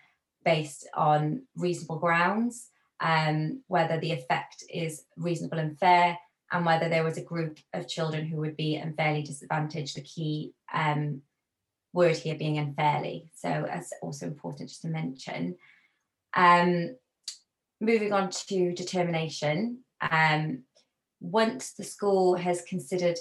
based 0.44 0.88
on 0.94 1.42
reasonable 1.56 1.98
grounds, 1.98 2.68
um, 3.00 3.62
whether 3.66 3.98
the 3.98 4.12
effect 4.12 4.62
is 4.72 5.04
reasonable 5.16 5.58
and 5.58 5.78
fair, 5.78 6.16
and 6.52 6.64
whether 6.64 6.88
there 6.88 7.04
was 7.04 7.18
a 7.18 7.24
group 7.24 7.58
of 7.74 7.88
children 7.88 8.26
who 8.26 8.38
would 8.38 8.56
be 8.56 8.76
unfairly 8.76 9.22
disadvantaged. 9.22 9.96
The 9.96 10.02
key 10.02 10.52
um, 10.72 11.22
word 11.92 12.16
here 12.16 12.36
being 12.36 12.58
unfairly. 12.58 13.26
So 13.34 13.64
that's 13.66 13.92
also 14.02 14.26
important 14.26 14.68
just 14.68 14.82
to 14.82 14.88
mention. 14.88 15.56
Um, 16.34 16.96
moving 17.80 18.12
on 18.12 18.30
to 18.30 18.72
determination. 18.72 19.80
Um, 20.00 20.64
once 21.20 21.72
the 21.72 21.84
school 21.84 22.36
has 22.36 22.62
considered 22.62 23.18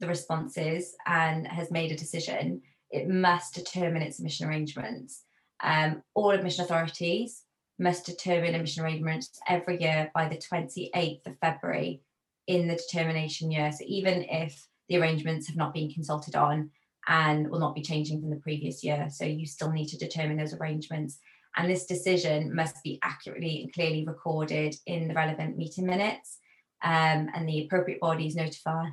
the 0.00 0.06
responses 0.06 0.94
and 1.06 1.46
has 1.46 1.70
made 1.70 1.92
a 1.92 1.96
decision, 1.96 2.62
it 2.90 3.08
must 3.08 3.54
determine 3.54 4.02
its 4.02 4.18
admission 4.18 4.48
arrangements. 4.48 5.22
Um, 5.62 6.02
all 6.14 6.30
admission 6.30 6.64
authorities 6.64 7.42
must 7.78 8.04
determine 8.04 8.54
admission 8.54 8.84
arrangements 8.84 9.40
every 9.48 9.80
year 9.80 10.10
by 10.14 10.28
the 10.28 10.36
28th 10.36 11.26
of 11.26 11.38
February 11.38 12.02
in 12.46 12.68
the 12.68 12.76
determination 12.76 13.50
year. 13.50 13.72
So 13.72 13.84
even 13.86 14.24
if 14.24 14.66
the 14.88 14.98
arrangements 14.98 15.46
have 15.46 15.56
not 15.56 15.72
been 15.72 15.90
consulted 15.90 16.36
on, 16.36 16.70
and 17.08 17.50
will 17.50 17.58
not 17.58 17.74
be 17.74 17.82
changing 17.82 18.20
from 18.20 18.30
the 18.30 18.36
previous 18.36 18.84
year. 18.84 19.08
So 19.10 19.24
you 19.24 19.46
still 19.46 19.72
need 19.72 19.88
to 19.88 19.98
determine 19.98 20.36
those 20.36 20.54
arrangements. 20.54 21.18
And 21.56 21.70
this 21.70 21.86
decision 21.86 22.54
must 22.54 22.82
be 22.82 22.98
accurately 23.02 23.62
and 23.62 23.72
clearly 23.72 24.04
recorded 24.06 24.74
in 24.86 25.08
the 25.08 25.14
relevant 25.14 25.56
meeting 25.56 25.86
minutes. 25.86 26.38
Um, 26.82 27.28
and 27.34 27.48
the 27.48 27.64
appropriate 27.64 28.00
bodies 28.00 28.34
notify, 28.36 28.86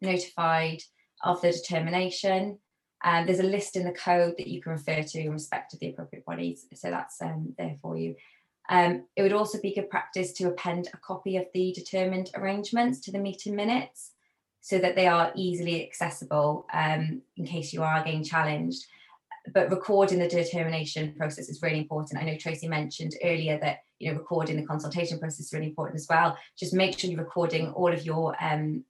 notified 0.00 0.82
of 1.22 1.40
the 1.40 1.52
determination. 1.52 2.58
Um, 3.04 3.26
there's 3.26 3.40
a 3.40 3.44
list 3.44 3.76
in 3.76 3.84
the 3.84 3.92
code 3.92 4.34
that 4.38 4.48
you 4.48 4.60
can 4.60 4.72
refer 4.72 5.02
to 5.02 5.20
in 5.20 5.32
respect 5.32 5.74
of 5.74 5.80
the 5.80 5.90
appropriate 5.90 6.24
bodies. 6.24 6.66
So 6.74 6.90
that's 6.90 7.20
um, 7.22 7.54
there 7.58 7.76
for 7.80 7.96
you. 7.96 8.16
Um, 8.68 9.06
it 9.14 9.22
would 9.22 9.32
also 9.32 9.60
be 9.60 9.74
good 9.74 9.90
practice 9.90 10.32
to 10.34 10.48
append 10.48 10.88
a 10.92 10.96
copy 10.98 11.36
of 11.36 11.46
the 11.54 11.72
determined 11.72 12.30
arrangements 12.34 13.00
to 13.02 13.12
the 13.12 13.18
meeting 13.18 13.54
minutes 13.54 14.12
so 14.66 14.80
that 14.80 14.96
they 14.96 15.06
are 15.06 15.30
easily 15.36 15.86
accessible 15.86 16.66
um, 16.72 17.22
in 17.36 17.46
case 17.46 17.72
you 17.72 17.84
are 17.84 18.02
getting 18.02 18.24
challenged. 18.24 18.84
But 19.54 19.70
recording 19.70 20.18
the 20.18 20.26
determination 20.26 21.14
process 21.16 21.48
is 21.48 21.62
really 21.62 21.78
important. 21.78 22.20
I 22.20 22.24
know 22.24 22.36
Tracy 22.36 22.66
mentioned 22.66 23.14
earlier 23.22 23.60
that 23.60 23.82
you 24.00 24.10
know 24.10 24.18
recording 24.18 24.56
the 24.56 24.66
consultation 24.66 25.20
process 25.20 25.38
is 25.38 25.52
really 25.52 25.68
important 25.68 25.94
as 25.94 26.08
well. 26.10 26.36
Just 26.58 26.74
make 26.74 26.98
sure 26.98 27.08
you're 27.08 27.20
recording 27.20 27.70
all 27.74 27.92
of 27.92 28.04
your 28.04 28.34
um, 28.42 28.82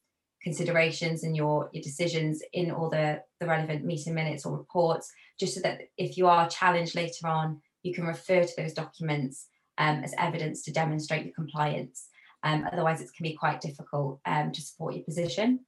considerations 0.42 1.24
and 1.24 1.36
your 1.36 1.68
your 1.74 1.82
decisions 1.82 2.40
in 2.54 2.70
all 2.70 2.88
the 2.88 3.22
the 3.38 3.46
relevant 3.46 3.84
meeting 3.84 4.14
minutes 4.14 4.46
or 4.46 4.56
reports, 4.56 5.12
just 5.38 5.56
so 5.56 5.60
that 5.60 5.82
if 5.98 6.16
you 6.16 6.26
are 6.26 6.48
challenged 6.48 6.94
later 6.94 7.28
on, 7.28 7.60
you 7.82 7.92
can 7.92 8.06
refer 8.06 8.44
to 8.44 8.56
those 8.56 8.72
documents 8.72 9.48
um, 9.76 10.02
as 10.02 10.14
evidence 10.16 10.62
to 10.62 10.72
demonstrate 10.72 11.26
your 11.26 11.34
compliance. 11.34 12.08
Um, 12.46 12.68
otherwise, 12.72 13.00
it 13.00 13.10
can 13.16 13.24
be 13.24 13.34
quite 13.34 13.60
difficult 13.60 14.20
um, 14.24 14.52
to 14.52 14.60
support 14.60 14.94
your 14.94 15.02
position. 15.02 15.60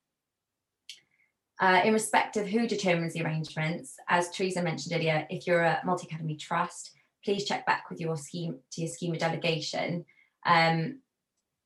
Uh, 1.60 1.80
in 1.84 1.92
respect 1.92 2.36
of 2.36 2.46
who 2.46 2.68
determines 2.68 3.14
the 3.14 3.22
arrangements, 3.24 3.96
as 4.08 4.30
Teresa 4.30 4.62
mentioned 4.62 4.94
earlier, 4.94 5.26
if 5.28 5.44
you're 5.44 5.64
a 5.64 5.80
multi-academy 5.84 6.36
trust, 6.36 6.92
please 7.24 7.44
check 7.44 7.66
back 7.66 7.90
with 7.90 8.00
your 8.00 8.16
scheme 8.16 8.60
to 8.70 8.80
your 8.80 8.90
scheme 8.90 9.12
of 9.12 9.18
delegation. 9.18 10.04
Um, 10.46 11.00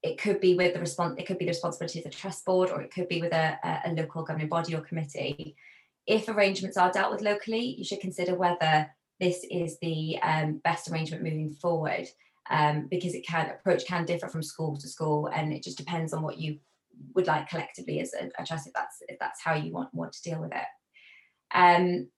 it 0.03 0.19
could 0.19 0.41
be 0.41 0.57
with 0.57 0.73
the 0.73 0.81
response, 0.81 1.17
it 1.19 1.27
could 1.27 1.39
be 1.39 1.45
the 1.45 1.51
responsibility 1.51 1.99
of 1.99 2.05
the 2.05 2.11
trust 2.11 2.47
board, 2.47 2.71
or 2.71 2.81
it 2.81 2.91
could 2.91 3.09
be 3.09 3.21
with 3.21 3.35
a, 3.35 3.59
a, 3.85 3.93
local 3.93 4.23
governing 4.23 4.49
body 4.49 4.75
or 4.75 4.81
committee. 4.81 5.55
If 6.07 6.29
arrangements 6.29 6.79
are 6.79 6.91
dealt 6.91 7.13
with 7.13 7.21
locally, 7.21 7.77
you 7.77 7.85
should 7.85 8.01
consider 8.01 8.35
whether 8.35 8.91
this 9.21 9.45
is 9.51 9.79
the 9.81 10.19
um, 10.23 10.61
best 10.65 10.91
arrangement 10.91 11.23
moving 11.23 11.53
forward 11.53 12.09
um, 12.51 12.89
because 12.91 13.15
it 13.15 13.27
can 13.27 13.51
approach 13.51 13.87
can 13.87 14.05
differ 14.05 14.29
from 14.29 14.43
school 14.43 14.77
to 14.77 14.89
school 14.89 15.29
and 15.33 15.53
it 15.53 15.63
just 15.63 15.79
depends 15.79 16.13
on 16.13 16.23
what 16.23 16.39
you 16.39 16.59
would 17.15 17.27
like 17.27 17.49
collectively 17.49 18.01
as 18.01 18.13
a, 18.15 18.31
a 18.39 18.45
trust 18.45 18.67
if 18.67 18.73
that's 18.73 18.99
if 19.09 19.19
that's 19.19 19.43
how 19.43 19.55
you 19.55 19.73
want 19.73 19.93
want 19.95 20.13
to 20.13 20.23
deal 20.23 20.41
with 20.41 20.53
it. 20.53 20.67
Um, 21.55 22.09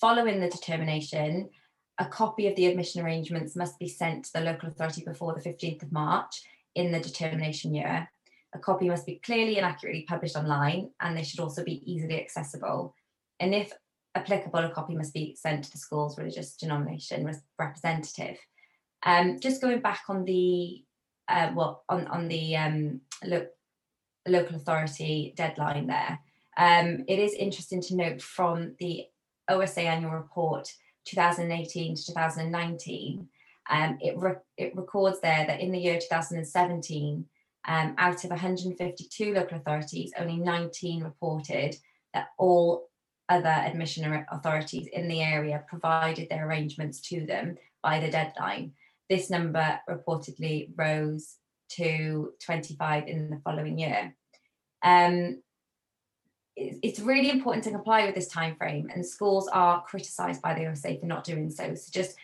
following 0.00 0.40
the 0.40 0.48
determination, 0.48 1.50
a 1.98 2.06
copy 2.06 2.46
of 2.46 2.56
the 2.56 2.66
admission 2.66 3.04
arrangements 3.04 3.56
must 3.56 3.78
be 3.78 3.88
sent 3.88 4.24
to 4.24 4.32
the 4.34 4.40
local 4.40 4.68
authority 4.68 5.04
before 5.04 5.34
the 5.34 5.48
15th 5.48 5.82
of 5.82 5.92
March 5.92 6.42
in 6.74 6.92
the 6.92 7.00
determination 7.00 7.74
year. 7.74 8.08
A 8.54 8.58
copy 8.58 8.88
must 8.88 9.06
be 9.06 9.20
clearly 9.24 9.58
and 9.58 9.66
accurately 9.66 10.06
published 10.08 10.36
online, 10.36 10.90
and 11.00 11.16
they 11.16 11.22
should 11.22 11.40
also 11.40 11.62
be 11.62 11.82
easily 11.90 12.20
accessible. 12.20 12.94
And 13.38 13.54
if 13.54 13.72
applicable, 14.14 14.60
a 14.60 14.70
copy 14.70 14.96
must 14.96 15.14
be 15.14 15.36
sent 15.36 15.64
to 15.64 15.70
the 15.70 15.78
school's 15.78 16.18
religious 16.18 16.56
denomination 16.56 17.30
representative. 17.58 18.38
Um, 19.04 19.40
just 19.40 19.60
going 19.60 19.80
back 19.80 20.02
on 20.08 20.24
the 20.24 20.84
uh, 21.28 21.52
well 21.54 21.84
on 21.88 22.06
on 22.08 22.28
the 22.28 22.56
um, 22.56 23.00
look 23.24 23.48
local 24.28 24.56
authority 24.56 25.32
deadline 25.36 25.86
there. 25.86 26.20
Um, 26.56 27.04
it 27.08 27.18
is 27.18 27.32
interesting 27.32 27.80
to 27.82 27.96
note 27.96 28.20
from 28.20 28.74
the 28.78 29.06
OSA 29.48 29.82
annual 29.82 30.12
report 30.12 30.68
2018 31.06 31.96
to 31.96 32.06
2019, 32.06 33.28
um, 33.70 33.98
it, 34.00 34.16
re- 34.16 34.34
it 34.56 34.76
records 34.76 35.20
there 35.20 35.46
that 35.46 35.60
in 35.60 35.72
the 35.72 35.78
year 35.78 35.98
2017, 35.98 37.24
um, 37.68 37.94
out 37.98 38.24
of 38.24 38.30
152 38.30 39.34
local 39.34 39.58
authorities, 39.58 40.12
only 40.18 40.36
19 40.36 41.02
reported 41.02 41.76
that 42.14 42.28
all 42.38 42.88
other 43.28 43.48
admission 43.48 44.24
authorities 44.32 44.88
in 44.92 45.08
the 45.08 45.22
area 45.22 45.62
provided 45.68 46.28
their 46.28 46.48
arrangements 46.48 47.00
to 47.00 47.24
them 47.26 47.56
by 47.82 48.00
the 48.00 48.10
deadline. 48.10 48.72
This 49.10 49.28
number 49.28 49.78
reportedly 49.88 50.70
rose 50.76 51.36
to 51.72 52.32
25 52.44 53.08
in 53.08 53.28
the 53.28 53.40
following 53.44 53.78
year. 53.78 54.14
Um, 54.82 55.42
it's 56.56 57.00
really 57.00 57.30
important 57.30 57.64
to 57.64 57.70
comply 57.70 58.06
with 58.06 58.14
this 58.14 58.28
time 58.28 58.54
frame 58.56 58.88
and 58.92 59.04
schools 59.04 59.48
are 59.48 59.82
criticized 59.82 60.42
by 60.42 60.54
the 60.54 60.66
OSA 60.66 60.98
for 60.98 61.06
not 61.06 61.24
doing 61.24 61.50
so 61.50 61.74
so 61.74 61.90
just 61.92 62.16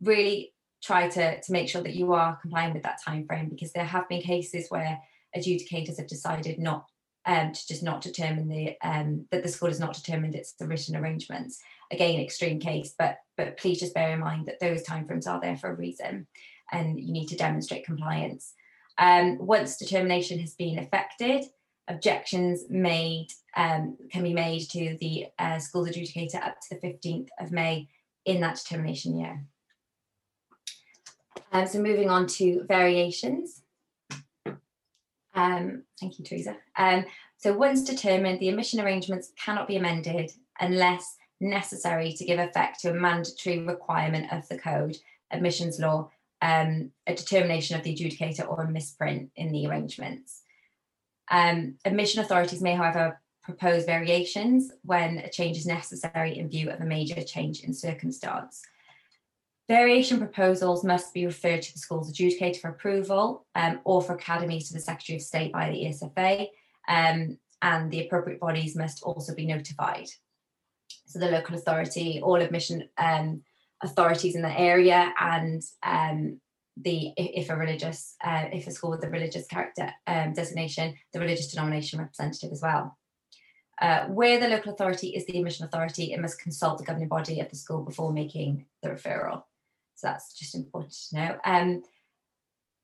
really 0.00 0.52
try 0.82 1.08
to, 1.08 1.40
to 1.40 1.52
make 1.52 1.68
sure 1.68 1.82
that 1.82 1.94
you 1.94 2.12
are 2.12 2.36
complying 2.40 2.72
with 2.72 2.82
that 2.82 3.02
time 3.04 3.26
frame 3.26 3.48
because 3.48 3.72
there 3.72 3.84
have 3.84 4.08
been 4.08 4.22
cases 4.22 4.66
where 4.68 4.98
adjudicators 5.36 5.98
have 5.98 6.08
decided 6.08 6.58
not 6.58 6.86
um, 7.26 7.52
to 7.52 7.68
just 7.68 7.82
not 7.82 8.00
determine 8.00 8.48
the 8.48 8.76
um, 8.82 9.26
that 9.30 9.42
the 9.42 9.48
school 9.48 9.68
has 9.68 9.80
not 9.80 9.94
determined 9.94 10.34
its 10.34 10.54
written 10.60 10.96
arrangements. 10.96 11.60
Again, 11.90 12.20
extreme 12.20 12.58
case, 12.58 12.94
but 12.98 13.18
but 13.36 13.56
please 13.58 13.80
just 13.80 13.94
bear 13.94 14.12
in 14.12 14.20
mind 14.20 14.46
that 14.46 14.60
those 14.60 14.82
timeframes 14.82 15.28
are 15.28 15.40
there 15.40 15.56
for 15.56 15.70
a 15.70 15.76
reason, 15.76 16.26
and 16.70 16.98
you 16.98 17.12
need 17.12 17.28
to 17.28 17.36
demonstrate 17.36 17.84
compliance. 17.84 18.54
Um, 18.98 19.38
once 19.38 19.76
determination 19.76 20.38
has 20.40 20.54
been 20.54 20.78
effected, 20.78 21.44
objections 21.88 22.64
made 22.68 23.28
um, 23.56 23.96
can 24.10 24.22
be 24.22 24.34
made 24.34 24.68
to 24.70 24.96
the 25.00 25.26
uh, 25.38 25.58
school's 25.58 25.88
adjudicator 25.88 26.42
up 26.42 26.56
to 26.60 26.74
the 26.74 26.86
15th 26.86 27.28
of 27.38 27.52
May 27.52 27.88
in 28.24 28.40
that 28.40 28.56
determination 28.56 29.18
year. 29.18 29.44
Um, 31.52 31.66
so 31.66 31.80
moving 31.80 32.08
on 32.08 32.26
to 32.28 32.64
variations. 32.66 33.61
Um, 35.34 35.84
thank 35.98 36.18
you, 36.18 36.24
Teresa. 36.24 36.56
Um, 36.76 37.04
so 37.38 37.52
once 37.52 37.82
determined, 37.82 38.40
the 38.40 38.48
admission 38.48 38.80
arrangements 38.80 39.32
cannot 39.36 39.66
be 39.66 39.76
amended 39.76 40.32
unless 40.60 41.16
necessary 41.40 42.12
to 42.12 42.24
give 42.24 42.38
effect 42.38 42.80
to 42.80 42.90
a 42.90 42.94
mandatory 42.94 43.60
requirement 43.60 44.32
of 44.32 44.46
the 44.48 44.58
code, 44.58 44.96
admissions 45.30 45.80
law, 45.80 46.10
um, 46.40 46.90
a 47.06 47.14
determination 47.14 47.76
of 47.76 47.82
the 47.82 47.94
adjudicator 47.94 48.48
or 48.48 48.62
a 48.62 48.70
misprint 48.70 49.30
in 49.36 49.52
the 49.52 49.66
arrangements. 49.66 50.42
Um, 51.30 51.76
admission 51.84 52.20
authorities 52.20 52.60
may, 52.60 52.74
however, 52.74 53.20
propose 53.42 53.84
variations 53.84 54.70
when 54.84 55.18
a 55.18 55.30
change 55.30 55.56
is 55.56 55.66
necessary 55.66 56.38
in 56.38 56.48
view 56.48 56.70
of 56.70 56.80
a 56.80 56.84
major 56.84 57.22
change 57.22 57.64
in 57.64 57.74
circumstance. 57.74 58.62
Variation 59.68 60.18
proposals 60.18 60.84
must 60.84 61.14
be 61.14 61.24
referred 61.24 61.62
to 61.62 61.72
the 61.72 61.78
school's 61.78 62.12
adjudicator 62.12 62.60
for 62.60 62.70
approval 62.70 63.46
um, 63.54 63.80
or 63.84 64.02
for 64.02 64.14
academies 64.14 64.68
to 64.68 64.74
the 64.74 64.80
Secretary 64.80 65.16
of 65.16 65.22
State 65.22 65.52
by 65.52 65.70
the 65.70 65.84
ESFA, 65.84 66.48
um, 66.88 67.38
and 67.62 67.90
the 67.90 68.04
appropriate 68.04 68.40
bodies 68.40 68.74
must 68.74 69.02
also 69.04 69.34
be 69.34 69.46
notified. 69.46 70.08
So 71.06 71.18
the 71.18 71.30
local 71.30 71.54
authority, 71.54 72.20
all 72.22 72.40
admission 72.40 72.88
um, 72.98 73.42
authorities 73.82 74.34
in 74.34 74.42
the 74.42 74.58
area, 74.58 75.12
and 75.20 75.62
um, 75.84 76.40
the 76.76 77.12
if 77.16 77.48
a 77.48 77.56
religious, 77.56 78.16
uh, 78.24 78.46
if 78.52 78.66
a 78.66 78.72
school 78.72 78.90
with 78.90 79.04
a 79.04 79.10
religious 79.10 79.46
character 79.46 79.92
um, 80.06 80.32
designation, 80.32 80.94
the 81.12 81.20
religious 81.20 81.52
denomination 81.52 82.00
representative 82.00 82.50
as 82.50 82.62
well. 82.62 82.96
Uh, 83.80 84.06
where 84.06 84.38
the 84.38 84.48
local 84.48 84.72
authority 84.72 85.08
is 85.08 85.24
the 85.26 85.38
admission 85.38 85.64
authority, 85.64 86.12
it 86.12 86.20
must 86.20 86.40
consult 86.40 86.78
the 86.78 86.84
governing 86.84 87.08
body 87.08 87.40
of 87.40 87.48
the 87.48 87.56
school 87.56 87.82
before 87.82 88.12
making 88.12 88.66
the 88.82 88.88
referral. 88.88 89.42
So 90.02 90.08
that's 90.08 90.36
just 90.36 90.56
important 90.56 90.92
to 91.10 91.16
know. 91.16 91.36
Um, 91.44 91.82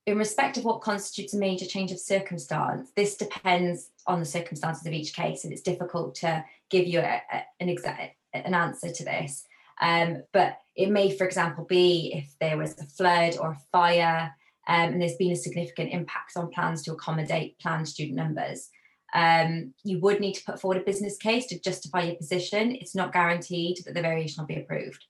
in 0.07 0.17
respect 0.17 0.57
of 0.57 0.65
what 0.65 0.83
constitutes 0.83 1.35
a 1.35 1.39
major 1.39 1.67
change 1.67 1.91
of 1.91 1.99
circumstance, 1.99 2.93
this 2.95 3.17
depends 3.17 3.91
on 4.07 4.21
the 4.21 4.25
circumstances 4.25 4.87
of 4.87 4.93
each 4.93 5.15
case, 5.15 5.43
and 5.43 5.53
it's 5.53 5.63
difficult 5.63 6.15
to 6.17 6.45
give 6.71 6.87
you 6.87 7.01
a, 7.01 7.21
a, 7.33 7.43
an 7.59 7.69
exact 7.69 8.15
an 8.33 8.55
answer 8.55 8.93
to 8.93 9.05
this. 9.05 9.47
Um, 9.81 10.23
but 10.33 10.59
it 10.77 10.91
may, 10.91 11.11
for 11.17 11.27
example, 11.27 11.65
be 11.65 12.13
if 12.15 12.37
there 12.41 12.57
was 12.57 12.79
a 12.79 12.85
flood 12.85 13.37
or 13.41 13.51
a 13.51 13.59
fire, 13.73 14.33
um, 14.69 14.93
and 14.93 15.03
there's 15.03 15.17
been 15.17 15.33
a 15.33 15.37
significant 15.37 15.91
impact 15.93 16.37
on 16.37 16.51
plans 16.51 16.83
to 16.83 16.93
accommodate 16.93 17.59
planned 17.59 17.89
student 17.89 18.17
numbers. 18.17 18.71
Um, 19.13 19.75
you 19.83 19.99
would 20.01 20.21
need 20.21 20.35
to 20.35 20.45
put 20.45 20.61
forward 20.61 20.79
a 20.79 20.85
business 20.85 21.17
case 21.17 21.47
to 21.47 21.59
justify 21.59 22.03
your 22.03 22.17
position. 22.17 22.77
It's 22.77 22.95
not 22.95 23.13
guaranteed 23.13 23.79
that 23.85 23.95
the 23.95 24.03
variation 24.03 24.41
will 24.41 24.47
be 24.47 24.61
approved. 24.61 25.05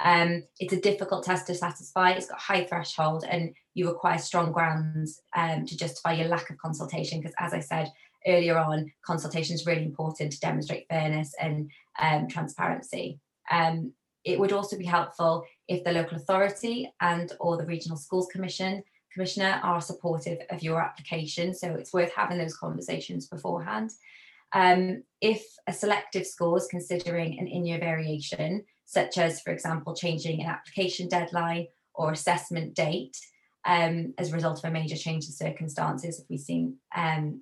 Um, 0.00 0.44
it's 0.58 0.72
a 0.72 0.80
difficult 0.80 1.24
test 1.24 1.46
to 1.46 1.54
satisfy. 1.54 2.10
It's 2.12 2.28
got 2.28 2.40
high 2.40 2.64
threshold, 2.64 3.24
and 3.28 3.54
you 3.74 3.88
require 3.88 4.18
strong 4.18 4.52
grounds 4.52 5.20
um, 5.36 5.66
to 5.66 5.76
justify 5.76 6.14
your 6.14 6.28
lack 6.28 6.50
of 6.50 6.58
consultation. 6.58 7.20
Because, 7.20 7.34
as 7.38 7.52
I 7.52 7.60
said 7.60 7.92
earlier 8.26 8.58
on, 8.58 8.92
consultation 9.04 9.54
is 9.54 9.66
really 9.66 9.84
important 9.84 10.32
to 10.32 10.40
demonstrate 10.40 10.86
fairness 10.88 11.34
and 11.40 11.70
um, 11.98 12.28
transparency. 12.28 13.20
Um, 13.50 13.92
it 14.24 14.38
would 14.38 14.52
also 14.52 14.78
be 14.78 14.84
helpful 14.84 15.44
if 15.68 15.82
the 15.82 15.92
local 15.92 16.16
authority 16.16 16.92
and 17.00 17.32
or 17.40 17.56
the 17.56 17.66
regional 17.66 17.96
schools 17.96 18.28
commission 18.30 18.82
commissioner 19.12 19.60
are 19.62 19.80
supportive 19.80 20.38
of 20.50 20.62
your 20.62 20.80
application. 20.80 21.54
So 21.54 21.74
it's 21.74 21.92
worth 21.92 22.12
having 22.14 22.38
those 22.38 22.56
conversations 22.56 23.28
beforehand. 23.28 23.90
Um, 24.54 25.02
if 25.20 25.44
a 25.66 25.72
selective 25.72 26.26
school 26.26 26.56
is 26.56 26.66
considering 26.66 27.38
an 27.38 27.46
in-year 27.46 27.78
variation, 27.78 28.64
such 28.92 29.16
as, 29.16 29.40
for 29.40 29.52
example, 29.52 29.94
changing 29.94 30.42
an 30.42 30.48
application 30.48 31.08
deadline 31.08 31.66
or 31.94 32.12
assessment 32.12 32.74
date 32.74 33.16
um, 33.64 34.12
as 34.18 34.30
a 34.30 34.34
result 34.34 34.58
of 34.58 34.64
a 34.64 34.70
major 34.70 34.96
change 34.96 35.24
in 35.24 35.32
circumstances. 35.32 36.22
We've 36.28 36.38
seen 36.38 36.76
um, 36.94 37.40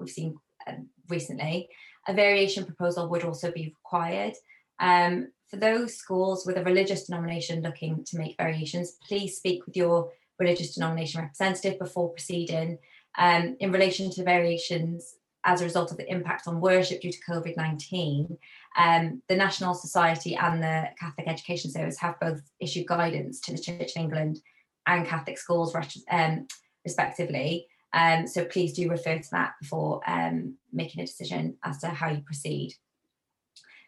we've 0.00 0.08
seen 0.08 0.38
um, 0.66 0.88
recently, 1.10 1.68
a 2.08 2.14
variation 2.14 2.64
proposal 2.64 3.10
would 3.10 3.24
also 3.24 3.52
be 3.52 3.74
required. 3.76 4.34
Um, 4.80 5.32
for 5.50 5.56
those 5.56 5.96
schools 5.96 6.46
with 6.46 6.56
a 6.56 6.64
religious 6.64 7.04
denomination 7.04 7.62
looking 7.62 8.02
to 8.04 8.18
make 8.18 8.36
variations, 8.38 8.96
please 9.06 9.36
speak 9.36 9.66
with 9.66 9.76
your 9.76 10.10
religious 10.38 10.74
denomination 10.74 11.20
representative 11.20 11.78
before 11.78 12.10
proceeding. 12.10 12.78
Um, 13.18 13.56
in 13.60 13.70
relation 13.70 14.10
to 14.12 14.24
variations 14.24 15.14
as 15.44 15.60
a 15.60 15.64
result 15.64 15.90
of 15.90 15.96
the 15.96 16.10
impact 16.10 16.48
on 16.48 16.60
worship 16.60 17.00
due 17.00 17.12
to 17.12 17.18
COVID 17.30 17.56
19, 17.56 18.36
um, 18.76 19.22
the 19.28 19.36
National 19.36 19.74
Society 19.74 20.36
and 20.36 20.62
the 20.62 20.88
Catholic 20.98 21.28
Education 21.28 21.70
Service 21.70 21.98
have 21.98 22.20
both 22.20 22.42
issued 22.60 22.86
guidance 22.86 23.40
to 23.40 23.52
the 23.52 23.58
Church 23.58 23.96
of 23.96 24.02
England 24.02 24.40
and 24.86 25.06
Catholic 25.06 25.38
schools, 25.38 25.74
um, 26.10 26.46
respectively. 26.84 27.66
Um, 27.92 28.26
so 28.26 28.44
please 28.44 28.74
do 28.74 28.90
refer 28.90 29.18
to 29.18 29.30
that 29.32 29.54
before 29.60 30.02
um, 30.06 30.56
making 30.72 31.02
a 31.02 31.06
decision 31.06 31.56
as 31.64 31.78
to 31.78 31.88
how 31.88 32.10
you 32.10 32.20
proceed. 32.20 32.74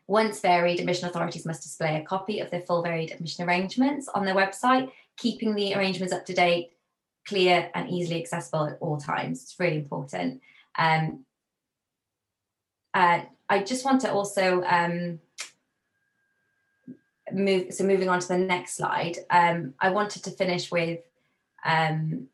Once 0.06 0.40
varied, 0.40 0.80
admission 0.80 1.06
authorities 1.06 1.44
must 1.44 1.62
display 1.62 1.96
a 1.96 2.04
copy 2.04 2.40
of 2.40 2.50
their 2.50 2.62
full 2.62 2.82
varied 2.82 3.12
admission 3.12 3.46
arrangements 3.46 4.08
on 4.14 4.24
their 4.24 4.34
website, 4.34 4.90
keeping 5.18 5.54
the 5.54 5.74
arrangements 5.74 6.14
up 6.14 6.24
to 6.24 6.32
date, 6.32 6.70
clear, 7.26 7.70
and 7.74 7.90
easily 7.90 8.18
accessible 8.18 8.64
at 8.64 8.78
all 8.80 8.96
times. 8.96 9.42
It's 9.42 9.60
really 9.60 9.76
important. 9.76 10.40
Um, 10.78 11.26
uh, 12.94 13.20
I 13.48 13.62
just 13.62 13.84
want 13.84 14.00
to 14.02 14.12
also 14.12 14.62
um, 14.64 15.20
move. 17.32 17.72
So 17.72 17.84
moving 17.84 18.08
on 18.08 18.20
to 18.20 18.28
the 18.28 18.38
next 18.38 18.76
slide, 18.76 19.18
um, 19.30 19.74
I 19.80 19.90
wanted 19.90 20.24
to 20.24 20.30
finish 20.30 20.70
with 20.70 21.00
um, 21.64 22.28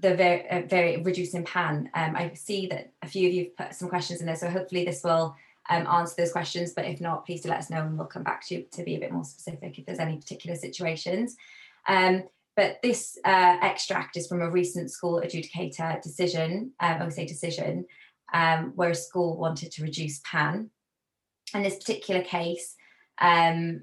the 0.00 0.14
very, 0.14 0.48
uh, 0.48 0.62
very 0.66 0.98
reducing 0.98 1.44
PAN. 1.44 1.90
Um, 1.94 2.16
I 2.16 2.34
see 2.34 2.66
that 2.68 2.92
a 3.02 3.06
few 3.06 3.28
of 3.28 3.34
you 3.34 3.44
have 3.44 3.56
put 3.56 3.76
some 3.76 3.88
questions 3.88 4.20
in 4.20 4.26
there, 4.26 4.36
so 4.36 4.50
hopefully 4.50 4.84
this 4.84 5.02
will 5.02 5.36
um, 5.70 5.86
answer 5.86 6.14
those 6.18 6.32
questions. 6.32 6.72
But 6.74 6.84
if 6.86 7.00
not, 7.00 7.26
please 7.26 7.42
do 7.42 7.48
let 7.48 7.58
us 7.58 7.70
know, 7.70 7.82
and 7.82 7.96
we'll 7.96 8.06
come 8.06 8.24
back 8.24 8.46
to 8.46 8.54
you 8.54 8.66
to 8.72 8.84
be 8.84 8.96
a 8.96 9.00
bit 9.00 9.12
more 9.12 9.24
specific 9.24 9.78
if 9.78 9.86
there's 9.86 9.98
any 9.98 10.16
particular 10.16 10.56
situations. 10.56 11.36
Um, 11.88 12.24
but 12.56 12.80
this 12.82 13.18
uh, 13.24 13.58
extract 13.60 14.16
is 14.16 14.26
from 14.26 14.40
a 14.40 14.50
recent 14.50 14.90
school 14.90 15.22
adjudicator 15.22 16.00
decision, 16.00 16.72
um, 16.80 16.96
I 17.00 17.04
would 17.04 17.12
say 17.12 17.26
decision, 17.26 17.84
um, 18.32 18.72
where 18.74 18.90
a 18.90 18.94
school 18.94 19.36
wanted 19.36 19.72
to 19.72 19.82
reduce 19.82 20.20
PAN. 20.20 20.70
In 21.54 21.62
this 21.62 21.76
particular 21.76 22.22
case, 22.22 22.74
um, 23.20 23.82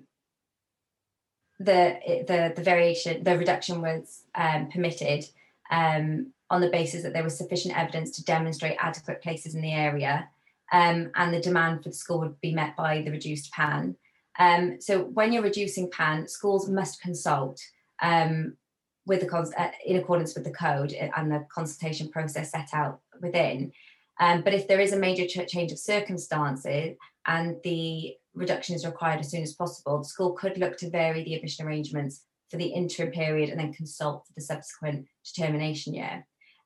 the, 1.59 1.97
the, 2.27 2.53
the 2.55 2.63
variation, 2.63 3.23
the 3.23 3.37
reduction 3.37 3.81
was 3.81 4.23
um, 4.35 4.69
permitted 4.69 5.25
um, 5.71 6.33
on 6.49 6.61
the 6.61 6.69
basis 6.69 7.03
that 7.03 7.13
there 7.13 7.23
was 7.23 7.37
sufficient 7.37 7.77
evidence 7.77 8.11
to 8.11 8.23
demonstrate 8.23 8.77
adequate 8.79 9.21
places 9.21 9.55
in 9.55 9.61
the 9.61 9.71
area 9.71 10.29
um, 10.71 11.11
and 11.15 11.33
the 11.33 11.39
demand 11.39 11.83
for 11.83 11.89
the 11.89 11.95
school 11.95 12.19
would 12.19 12.39
be 12.41 12.53
met 12.53 12.75
by 12.75 13.01
the 13.01 13.11
reduced 13.11 13.51
PAN. 13.51 13.95
Um, 14.39 14.81
so 14.81 15.03
when 15.03 15.31
you're 15.31 15.43
reducing 15.43 15.89
PAN, 15.89 16.27
schools 16.27 16.67
must 16.67 17.01
consult 17.01 17.61
um, 18.01 18.57
with 19.05 19.19
the 19.19 19.27
cons- 19.27 19.53
uh, 19.57 19.71
in 19.85 19.97
accordance 19.97 20.33
with 20.33 20.43
the 20.43 20.51
code 20.51 20.93
and 20.93 21.31
the 21.31 21.45
consultation 21.53 22.09
process 22.09 22.51
set 22.51 22.69
out 22.73 23.01
within. 23.21 23.71
Um, 24.19 24.41
but 24.41 24.53
if 24.53 24.67
there 24.67 24.79
is 24.79 24.93
a 24.93 24.99
major 24.99 25.25
ch- 25.25 25.49
change 25.49 25.71
of 25.71 25.79
circumstances 25.79 26.95
and 27.25 27.57
the 27.63 28.15
reduction 28.33 28.75
is 28.75 28.85
required 28.85 29.19
as 29.19 29.31
soon 29.31 29.43
as 29.43 29.53
possible, 29.53 29.99
the 29.99 30.05
school 30.05 30.33
could 30.33 30.57
look 30.57 30.77
to 30.77 30.89
vary 30.89 31.23
the 31.23 31.35
admission 31.35 31.65
arrangements 31.65 32.23
for 32.49 32.57
the 32.57 32.67
interim 32.67 33.11
period 33.11 33.49
and 33.49 33.59
then 33.59 33.73
consult 33.73 34.27
for 34.27 34.33
the 34.35 34.41
subsequent 34.41 35.07
determination 35.25 35.93
year. 35.93 36.25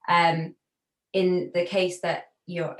Um, 0.10 0.56
in 1.14 1.52
the 1.54 1.66
case 1.66 2.02
that 2.02 2.26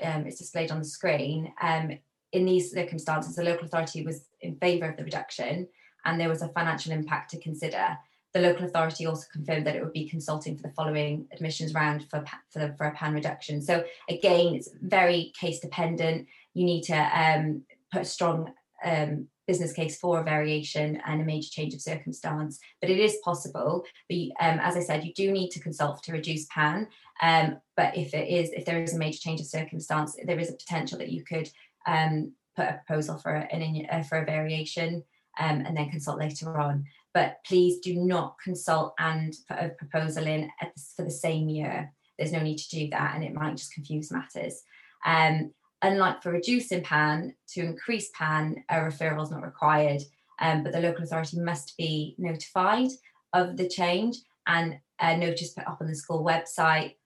um, 0.04 0.28
is 0.28 0.38
displayed 0.38 0.72
on 0.72 0.80
the 0.80 0.86
screen, 0.86 1.54
um, 1.62 1.98
in 2.34 2.46
these 2.46 2.72
circumstances, 2.72 3.36
the 3.36 3.44
local 3.44 3.66
authority 3.66 4.04
was 4.04 4.26
in 4.42 4.58
favour 4.58 4.90
of 4.90 4.98
the 4.98 5.04
reduction 5.04 5.68
and 6.06 6.20
there 6.20 6.30
was 6.30 6.42
a 6.42 6.50
financial 6.50 6.92
impact 6.92 7.32
to 7.32 7.40
consider. 7.40 7.98
The 8.38 8.48
local 8.48 8.66
authority 8.66 9.06
also 9.06 9.26
confirmed 9.32 9.66
that 9.66 9.76
it 9.76 9.84
would 9.84 9.94
be 9.94 10.08
consulting 10.08 10.56
for 10.56 10.64
the 10.64 10.74
following 10.74 11.28
admissions 11.32 11.74
round 11.74 12.08
for, 12.10 12.24
for, 12.52 12.74
for 12.78 12.88
a 12.88 12.92
PAN 12.92 13.14
reduction. 13.14 13.62
So 13.62 13.84
again, 14.10 14.54
it's 14.54 14.70
very 14.82 15.34
case 15.40 15.60
dependent. 15.60 16.28
You 16.54 16.66
need 16.66 16.84
to 16.84 16.96
um, 16.96 17.64
put 17.92 18.04
a 18.04 18.06
strong 18.06 18.52
um, 18.86 19.28
business 19.48 19.74
case 19.74 19.98
for 19.98 20.20
a 20.20 20.24
variation 20.24 21.02
and 21.06 21.22
a 21.22 21.26
major 21.26 21.50
change 21.50 21.74
of 21.74 21.82
circumstance, 21.82 22.60
but 22.82 22.90
it 22.90 23.00
is 23.00 23.18
possible. 23.24 23.86
But 24.10 24.18
um, 24.40 24.60
as 24.60 24.76
I 24.76 24.82
said, 24.82 25.04
you 25.04 25.14
do 25.14 25.32
need 25.32 25.50
to 25.52 25.60
consult 25.60 26.04
to 26.04 26.12
reduce 26.12 26.46
PAN. 26.54 26.88
Um, 27.22 27.60
but 27.76 27.98
if 27.98 28.14
it 28.14 28.28
is, 28.28 28.52
if 28.52 28.66
there 28.66 28.82
is 28.84 28.94
a 28.94 29.00
major 29.00 29.20
change 29.20 29.40
of 29.40 29.48
circumstance, 29.48 30.16
there 30.26 30.40
is 30.40 30.50
a 30.50 30.54
potential 30.54 31.00
that 31.00 31.12
you 31.12 31.24
could 31.24 31.50
um, 31.88 32.34
put 32.56 32.68
a 32.68 32.82
proposal 32.86 33.18
for 33.18 33.34
an 33.34 33.88
uh, 33.90 34.04
for 34.04 34.20
a 34.20 34.26
variation 34.26 35.04
um, 35.40 35.62
and 35.62 35.76
then 35.76 35.90
consult 35.90 36.20
later 36.20 36.60
on. 36.60 36.86
But 37.18 37.44
please 37.48 37.80
do 37.80 37.96
not 37.96 38.36
consult 38.44 38.94
and 39.00 39.34
put 39.50 39.58
a 39.58 39.70
proposal 39.70 40.28
in 40.28 40.52
for 40.96 41.04
the 41.04 41.10
same 41.10 41.50
year. 41.50 41.92
There's 42.16 42.32
no 42.32 42.44
need 42.44 42.60
to 42.60 42.70
do 42.70 42.90
that, 42.92 43.16
and 43.16 43.24
it 43.24 43.34
might 43.34 43.58
just 43.58 43.74
confuse 43.74 44.12
matters. 44.12 44.62
Um, 45.04 45.52
unlike 45.82 46.22
for 46.22 46.32
reducing 46.32 46.84
PAN, 46.84 47.34
to 47.56 47.62
increase 47.62 48.12
PAN, 48.14 48.64
a 48.70 48.76
referral 48.76 49.24
is 49.24 49.32
not 49.32 49.42
required, 49.42 50.04
um, 50.40 50.62
but 50.62 50.74
the 50.74 50.80
local 50.80 51.06
authority 51.06 51.40
must 51.40 51.76
be 51.76 52.14
notified 52.20 52.90
of 53.34 53.58
the 53.58 53.68
change 53.68 54.18
and 54.46 54.78
a 55.02 55.18
notice 55.18 55.54
put 55.54 55.66
up 55.66 55.80
on 55.82 55.88
the 55.88 55.96
school 55.96 56.24
website. 56.24 56.98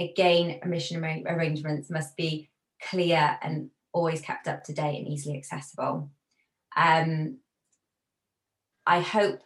Again, 0.00 0.58
admission 0.64 1.04
arrangements 1.28 1.90
must 1.90 2.16
be 2.16 2.50
clear 2.82 3.38
and 3.40 3.70
always 3.92 4.20
kept 4.20 4.48
up 4.48 4.64
to 4.64 4.74
date 4.74 4.98
and 4.98 5.06
easily 5.06 5.38
accessible. 5.38 6.10
Um, 6.76 7.38
I 8.84 8.98
hope 8.98 9.42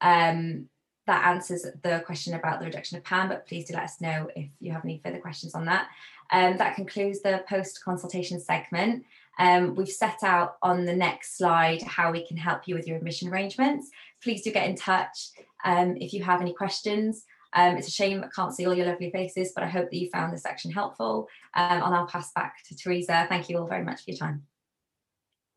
um, 0.00 0.68
that 1.06 1.26
answers 1.26 1.66
the 1.82 2.02
question 2.04 2.34
about 2.34 2.60
the 2.60 2.66
reduction 2.66 2.98
of 2.98 3.04
PAN, 3.04 3.28
but 3.28 3.46
please 3.46 3.64
do 3.64 3.74
let 3.74 3.84
us 3.84 4.00
know 4.00 4.28
if 4.36 4.48
you 4.60 4.72
have 4.72 4.84
any 4.84 5.00
further 5.02 5.18
questions 5.18 5.54
on 5.54 5.64
that. 5.64 5.88
Um, 6.30 6.58
that 6.58 6.76
concludes 6.76 7.22
the 7.22 7.42
post 7.48 7.82
consultation 7.82 8.38
segment. 8.38 9.04
Um, 9.38 9.74
we've 9.74 9.88
set 9.88 10.22
out 10.22 10.56
on 10.62 10.84
the 10.84 10.94
next 10.94 11.38
slide 11.38 11.82
how 11.82 12.12
we 12.12 12.26
can 12.26 12.36
help 12.36 12.66
you 12.66 12.74
with 12.74 12.86
your 12.86 12.98
admission 12.98 13.28
arrangements. 13.30 13.88
Please 14.22 14.42
do 14.42 14.52
get 14.52 14.68
in 14.68 14.76
touch 14.76 15.30
um, 15.64 15.96
if 15.96 16.12
you 16.12 16.22
have 16.24 16.42
any 16.42 16.52
questions. 16.52 17.24
Um, 17.54 17.76
it's 17.76 17.88
a 17.88 17.92
shame 17.92 18.22
I 18.22 18.28
can't 18.34 18.54
see 18.54 18.66
all 18.66 18.74
your 18.74 18.86
lovely 18.86 19.10
faces, 19.10 19.52
but 19.54 19.64
I 19.64 19.68
hope 19.68 19.90
that 19.90 19.96
you 19.96 20.10
found 20.10 20.32
this 20.32 20.42
section 20.42 20.70
helpful. 20.70 21.28
Um, 21.54 21.82
and 21.82 21.94
I'll 21.94 22.06
pass 22.06 22.32
back 22.32 22.56
to 22.68 22.76
Teresa. 22.76 23.26
Thank 23.28 23.48
you 23.48 23.58
all 23.58 23.66
very 23.66 23.84
much 23.84 24.04
for 24.04 24.10
your 24.10 24.18
time. 24.18 24.42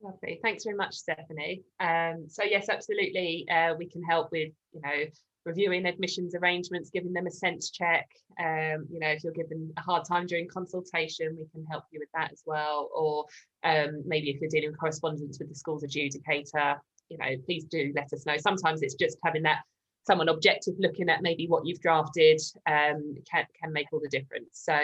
Lovely. 0.04 0.39
Thanks 0.41 0.64
very 0.64 0.76
much, 0.76 0.95
Stephanie. 0.95 1.64
Um, 1.80 2.26
so 2.28 2.43
yes, 2.43 2.70
absolutely, 2.70 3.47
uh, 3.49 3.76
we 3.78 3.88
can 3.88 4.04
help 4.04 4.32
with, 4.32 4.52
you 4.74 4.82
know, 4.82 5.06
reviewing 5.45 5.86
admissions 5.86 6.36
arrangements, 6.36 6.89
giving 6.91 7.14
them 7.14 7.28
a 7.28 7.32
sense 7.32 7.70
check. 7.72 8.08
Um, 8.39 8.88
you 8.91 8.99
know, 8.99 9.10
if 9.10 9.24
you're 9.24 9.34
given 9.34 9.72
a 9.78 9.82
hard 9.82 10.06
time 10.06 10.26
during 10.26 10.47
consultation, 10.47 11.38
we 11.38 11.47
can 11.52 11.66
help 11.66 11.84
you 11.91 11.99
with 11.99 12.10
that 12.16 12.32
as 12.32 12.41
well. 12.45 12.89
Or 12.95 13.26
um, 13.64 14.04
maybe 14.06 14.30
if 14.30 14.39
you're 14.39 14.49
dealing 14.49 14.72
with 14.72 14.80
correspondence 14.80 15.39
with 15.39 15.49
the 15.49 15.56
school's 15.56 15.84
adjudicator, 15.84 16.78
you 17.10 17.18
know, 17.18 17.36
please 17.45 17.66
do 17.66 17.91
let 17.95 18.12
us 18.14 18.26
know. 18.26 18.38
Sometimes 18.38 18.82
it's 18.82 18.95
just 18.95 19.18
having 19.24 19.43
that 19.43 19.60
someone 20.08 20.30
objective 20.30 20.74
looking 20.80 21.10
at 21.10 21.22
maybe 21.22 21.47
what 21.47 21.66
you've 21.66 21.80
drafted 21.80 22.39
um, 22.66 23.16
can, 23.30 23.45
can 23.62 23.72
make 23.72 23.88
all 23.91 23.99
the 23.99 24.10
difference. 24.10 24.49
So 24.54 24.80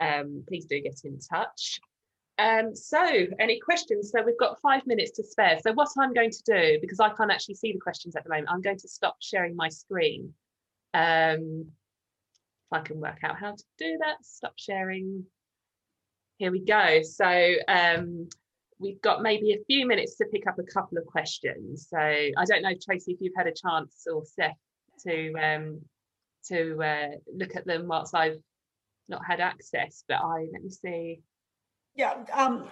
um, 0.00 0.44
please 0.48 0.66
do 0.66 0.80
get 0.80 1.00
in 1.04 1.18
touch. 1.18 1.80
Um, 2.38 2.74
so 2.74 2.98
any 3.38 3.60
questions? 3.60 4.10
So 4.10 4.22
we've 4.22 4.38
got 4.38 4.60
five 4.60 4.86
minutes 4.86 5.12
to 5.12 5.24
spare. 5.24 5.58
So 5.62 5.72
what 5.72 5.88
I'm 5.98 6.14
going 6.14 6.30
to 6.30 6.42
do, 6.44 6.78
because 6.80 7.00
I 7.00 7.10
can't 7.10 7.30
actually 7.30 7.56
see 7.56 7.72
the 7.72 7.78
questions 7.78 8.16
at 8.16 8.24
the 8.24 8.30
moment, 8.30 8.48
I'm 8.50 8.62
going 8.62 8.78
to 8.78 8.88
stop 8.88 9.16
sharing 9.20 9.54
my 9.54 9.68
screen. 9.68 10.32
Um, 10.94 11.66
if 12.70 12.72
I 12.72 12.80
can 12.80 13.00
work 13.00 13.18
out 13.22 13.38
how 13.38 13.52
to 13.52 13.64
do 13.78 13.98
that, 14.00 14.16
stop 14.22 14.54
sharing. 14.56 15.24
Here 16.38 16.50
we 16.50 16.60
go. 16.60 17.02
So 17.02 17.54
um, 17.68 18.28
we've 18.78 19.00
got 19.02 19.22
maybe 19.22 19.52
a 19.52 19.64
few 19.66 19.86
minutes 19.86 20.16
to 20.16 20.24
pick 20.26 20.46
up 20.46 20.58
a 20.58 20.64
couple 20.64 20.98
of 20.98 21.06
questions. 21.06 21.86
So 21.88 21.98
I 21.98 22.44
don't 22.46 22.62
know, 22.62 22.74
Tracy, 22.82 23.12
if 23.12 23.20
you've 23.20 23.36
had 23.36 23.46
a 23.46 23.52
chance 23.52 24.06
or 24.12 24.24
Steph 24.24 24.56
to 25.06 25.32
um, 25.34 25.80
to 26.48 26.82
uh, 26.82 27.08
look 27.32 27.54
at 27.54 27.66
them 27.66 27.86
whilst 27.86 28.14
I've 28.14 28.40
not 29.08 29.24
had 29.24 29.40
access, 29.40 30.02
but 30.08 30.16
I 30.16 30.46
let 30.52 30.62
me 30.62 30.70
see. 30.70 31.20
Yeah, 31.94 32.24
um, 32.32 32.70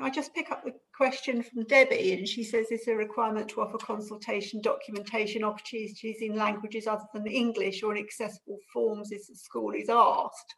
I 0.00 0.10
just 0.10 0.34
pick 0.34 0.50
up 0.50 0.64
the 0.64 0.72
question 0.96 1.42
from 1.42 1.64
Debbie, 1.64 2.14
and 2.14 2.26
she 2.26 2.44
says, 2.44 2.70
"Is 2.70 2.84
there 2.84 2.94
a 2.94 2.98
requirement 2.98 3.48
to 3.50 3.60
offer 3.62 3.78
consultation, 3.78 4.60
documentation 4.60 5.44
opportunities 5.44 6.18
in 6.20 6.36
languages 6.36 6.86
other 6.86 7.06
than 7.12 7.26
English 7.26 7.82
or 7.82 7.94
in 7.94 8.02
accessible 8.02 8.58
forms 8.72 9.10
if 9.12 9.26
the 9.26 9.34
school 9.34 9.72
is 9.72 9.88
asked?" 9.88 10.54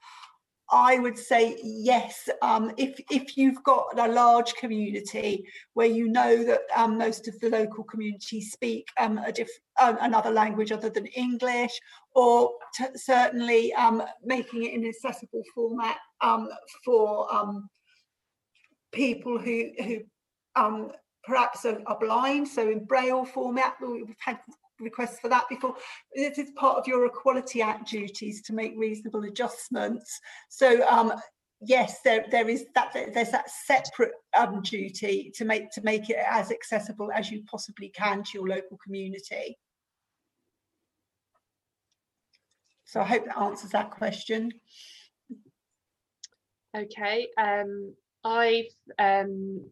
I 0.70 0.98
would 0.98 1.16
say 1.16 1.56
yes. 1.62 2.28
Um, 2.42 2.72
if 2.76 2.98
if 3.10 3.36
you've 3.36 3.62
got 3.62 3.98
a 3.98 4.08
large 4.08 4.54
community 4.54 5.46
where 5.74 5.86
you 5.86 6.08
know 6.08 6.44
that 6.44 6.62
um, 6.74 6.98
most 6.98 7.28
of 7.28 7.38
the 7.40 7.48
local 7.48 7.84
community 7.84 8.40
speak 8.40 8.88
um, 8.98 9.18
uh, 9.18 9.94
another 10.00 10.30
language 10.30 10.72
other 10.72 10.90
than 10.90 11.06
English, 11.06 11.78
or 12.14 12.50
certainly 12.96 13.72
um, 13.74 14.02
making 14.24 14.64
it 14.64 14.74
in 14.74 14.84
accessible 14.86 15.42
format 15.54 15.98
um, 16.20 16.48
for 16.84 17.32
um, 17.32 17.68
people 18.96 19.38
who 19.38 19.70
who 19.84 20.90
perhaps 21.22 21.64
are, 21.64 21.80
are, 21.86 21.98
blind, 21.98 22.48
so 22.48 22.70
in 22.70 22.84
braille 22.84 23.24
format, 23.24 23.74
we've 23.80 24.14
had 24.18 24.38
requests 24.80 25.18
for 25.20 25.28
that 25.28 25.44
before. 25.48 25.74
This 26.14 26.38
is 26.38 26.50
part 26.56 26.78
of 26.78 26.86
your 26.86 27.04
Equality 27.06 27.60
Act 27.62 27.88
duties 27.90 28.42
to 28.42 28.54
make 28.54 28.74
reasonable 28.76 29.24
adjustments. 29.24 30.20
So 30.48 30.86
um, 30.88 31.12
yes, 31.60 32.00
there 32.04 32.24
there 32.30 32.48
is 32.48 32.66
that 32.74 32.92
there's 32.92 33.30
that 33.30 33.50
separate 33.50 34.12
um, 34.36 34.62
duty 34.62 35.30
to 35.34 35.44
make 35.44 35.70
to 35.72 35.82
make 35.82 36.08
it 36.10 36.18
as 36.28 36.50
accessible 36.50 37.10
as 37.12 37.30
you 37.30 37.42
possibly 37.44 37.88
can 37.90 38.22
to 38.24 38.30
your 38.34 38.48
local 38.48 38.78
community. 38.82 39.58
So 42.84 43.00
I 43.00 43.04
hope 43.04 43.26
that 43.26 43.38
answers 43.38 43.70
that 43.72 43.90
question. 43.90 44.52
Okay, 46.76 47.28
um, 47.36 47.94
I've 48.26 48.74
um, 48.98 49.64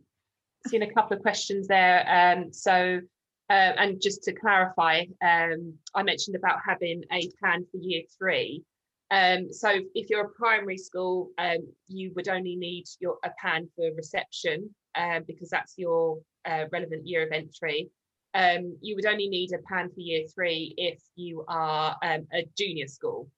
seen 0.69 0.83
a 0.83 0.93
couple 0.93 1.17
of 1.17 1.23
questions 1.23 1.67
there. 1.67 2.05
Um, 2.09 2.53
so 2.53 3.01
uh, 3.51 3.73
and 3.77 4.01
just 4.01 4.23
to 4.25 4.33
clarify, 4.33 5.05
um, 5.23 5.75
I 5.95 6.03
mentioned 6.03 6.37
about 6.37 6.61
having 6.67 7.03
a 7.13 7.29
plan 7.41 7.67
for 7.71 7.79
year 7.79 8.03
three. 8.17 8.63
Um, 9.11 9.53
so 9.53 9.71
if 9.95 10.09
you're 10.09 10.27
a 10.27 10.31
primary 10.31 10.79
school, 10.79 11.31
um, 11.37 11.69
you 11.89 12.13
would 12.15 12.29
only 12.29 12.57
need 12.57 12.85
your 13.01 13.19
a 13.25 13.31
plan 13.41 13.69
for 13.77 13.93
reception 13.97 14.75
um, 14.95 15.25
because 15.27 15.51
that's 15.51 15.75
your 15.77 16.21
uh, 16.47 16.65
relevant 16.73 17.07
year 17.07 17.27
of 17.27 17.33
entry. 17.33 17.91
You 18.81 18.97
would 18.97 19.07
only 19.07 19.29
need 19.29 19.53
a 19.53 19.59
plan 19.69 19.91
for 19.91 20.01
year 20.01 20.27
three 20.35 20.75
if 20.77 21.01
you 21.17 21.45
are 21.49 21.97
a 22.03 22.45
junior 22.57 22.87
school 22.87 23.29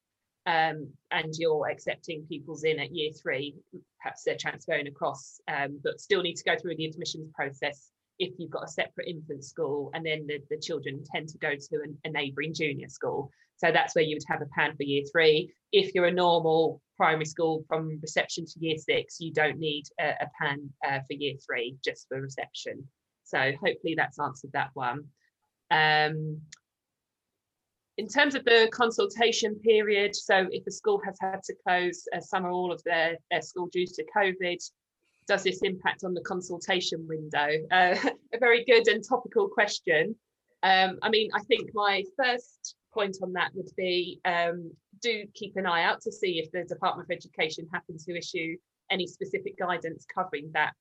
and 0.46 1.34
you're 1.38 1.68
accepting 1.68 2.24
pupils 2.28 2.64
in 2.64 2.78
at 2.78 2.94
year 2.94 3.10
three. 3.20 3.54
Perhaps 4.00 4.22
they're 4.24 4.36
transferring 4.38 4.86
across, 4.86 5.40
but 5.82 6.00
still 6.00 6.22
need 6.22 6.36
to 6.36 6.44
go 6.44 6.56
through 6.56 6.76
the 6.76 6.86
admissions 6.86 7.30
process 7.34 7.90
if 8.18 8.32
you've 8.38 8.50
got 8.50 8.64
a 8.64 8.68
separate 8.68 9.08
infant 9.08 9.44
school 9.44 9.90
and 9.94 10.04
then 10.04 10.26
the, 10.26 10.38
the 10.50 10.58
children 10.58 11.02
tend 11.14 11.28
to 11.28 11.38
go 11.38 11.50
to 11.50 11.82
an, 11.82 11.98
a 12.04 12.10
neighbouring 12.10 12.54
junior 12.54 12.88
school. 12.88 13.30
So 13.58 13.70
that's 13.72 13.94
where 13.94 14.04
you 14.04 14.16
would 14.16 14.22
have 14.28 14.42
a 14.42 14.46
PAN 14.46 14.76
for 14.76 14.82
year 14.82 15.02
three. 15.10 15.52
If 15.72 15.94
you're 15.94 16.06
a 16.06 16.12
normal 16.12 16.80
primary 16.96 17.24
school 17.24 17.64
from 17.68 17.98
reception 18.00 18.46
to 18.46 18.60
year 18.60 18.76
six, 18.78 19.16
you 19.20 19.32
don't 19.32 19.58
need 19.58 19.84
a, 20.00 20.10
a 20.20 20.28
PAN 20.40 20.70
uh, 20.86 21.00
for 21.06 21.14
year 21.14 21.34
three, 21.44 21.76
just 21.84 22.06
for 22.08 22.20
reception. 22.20 22.86
So 23.24 23.52
hopefully 23.62 23.94
that's 23.96 24.18
answered 24.18 24.52
that 24.52 24.70
one. 24.74 25.04
Um, 25.70 26.40
in 27.98 28.08
terms 28.08 28.34
of 28.34 28.44
the 28.44 28.68
consultation 28.72 29.54
period, 29.56 30.14
so 30.14 30.46
if 30.50 30.66
a 30.66 30.70
school 30.70 31.00
has 31.04 31.16
had 31.20 31.42
to 31.44 31.54
close 31.66 32.06
uh, 32.14 32.20
some 32.20 32.44
or 32.44 32.50
all 32.50 32.72
of 32.72 32.82
their, 32.84 33.16
their 33.30 33.40
school 33.40 33.68
due 33.68 33.86
to 33.86 34.04
COVID, 34.14 34.58
does 35.26 35.42
this 35.42 35.62
impact 35.62 36.04
on 36.04 36.14
the 36.14 36.20
consultation 36.20 37.06
window? 37.08 37.48
Uh, 37.70 37.96
a 38.34 38.38
very 38.38 38.64
good 38.64 38.86
and 38.88 39.02
topical 39.02 39.48
question. 39.48 40.14
Um, 40.62 40.98
I 41.02 41.08
mean, 41.08 41.30
I 41.34 41.40
think 41.44 41.70
my 41.74 42.04
first 42.16 42.76
point 42.92 43.16
on 43.22 43.32
that 43.32 43.50
would 43.54 43.70
be 43.76 44.20
um, 44.24 44.72
do 45.00 45.24
keep 45.34 45.56
an 45.56 45.66
eye 45.66 45.84
out 45.84 46.00
to 46.02 46.12
see 46.12 46.38
if 46.38 46.50
the 46.52 46.64
Department 46.64 47.08
of 47.10 47.16
Education 47.16 47.66
happens 47.72 48.04
to 48.04 48.16
issue 48.16 48.56
any 48.90 49.06
specific 49.06 49.58
guidance 49.58 50.06
covering 50.12 50.50
that 50.54 50.72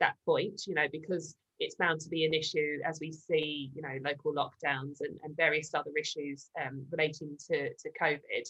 that 0.00 0.14
point, 0.26 0.62
you 0.66 0.74
know, 0.74 0.86
because 0.90 1.36
it's 1.62 1.76
bound 1.76 2.00
to 2.00 2.08
be 2.08 2.24
an 2.24 2.34
issue 2.34 2.78
as 2.86 2.98
we 3.00 3.12
see, 3.12 3.70
you 3.74 3.82
know, 3.82 3.96
local 4.04 4.32
lockdowns 4.32 5.00
and, 5.00 5.18
and 5.22 5.36
various 5.36 5.74
other 5.74 5.90
issues 5.98 6.50
um, 6.60 6.84
relating 6.90 7.36
to, 7.48 7.68
to 7.74 7.90
COVID. 8.00 8.46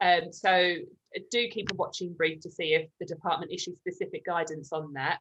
Um, 0.00 0.32
so 0.32 0.50
uh, 0.50 1.20
do 1.30 1.48
keep 1.48 1.70
a 1.70 1.74
watching 1.74 2.12
brief 2.12 2.40
to 2.40 2.50
see 2.50 2.74
if 2.74 2.88
the 3.00 3.06
department 3.06 3.52
issues 3.52 3.78
specific 3.78 4.24
guidance 4.24 4.72
on 4.72 4.92
that. 4.94 5.18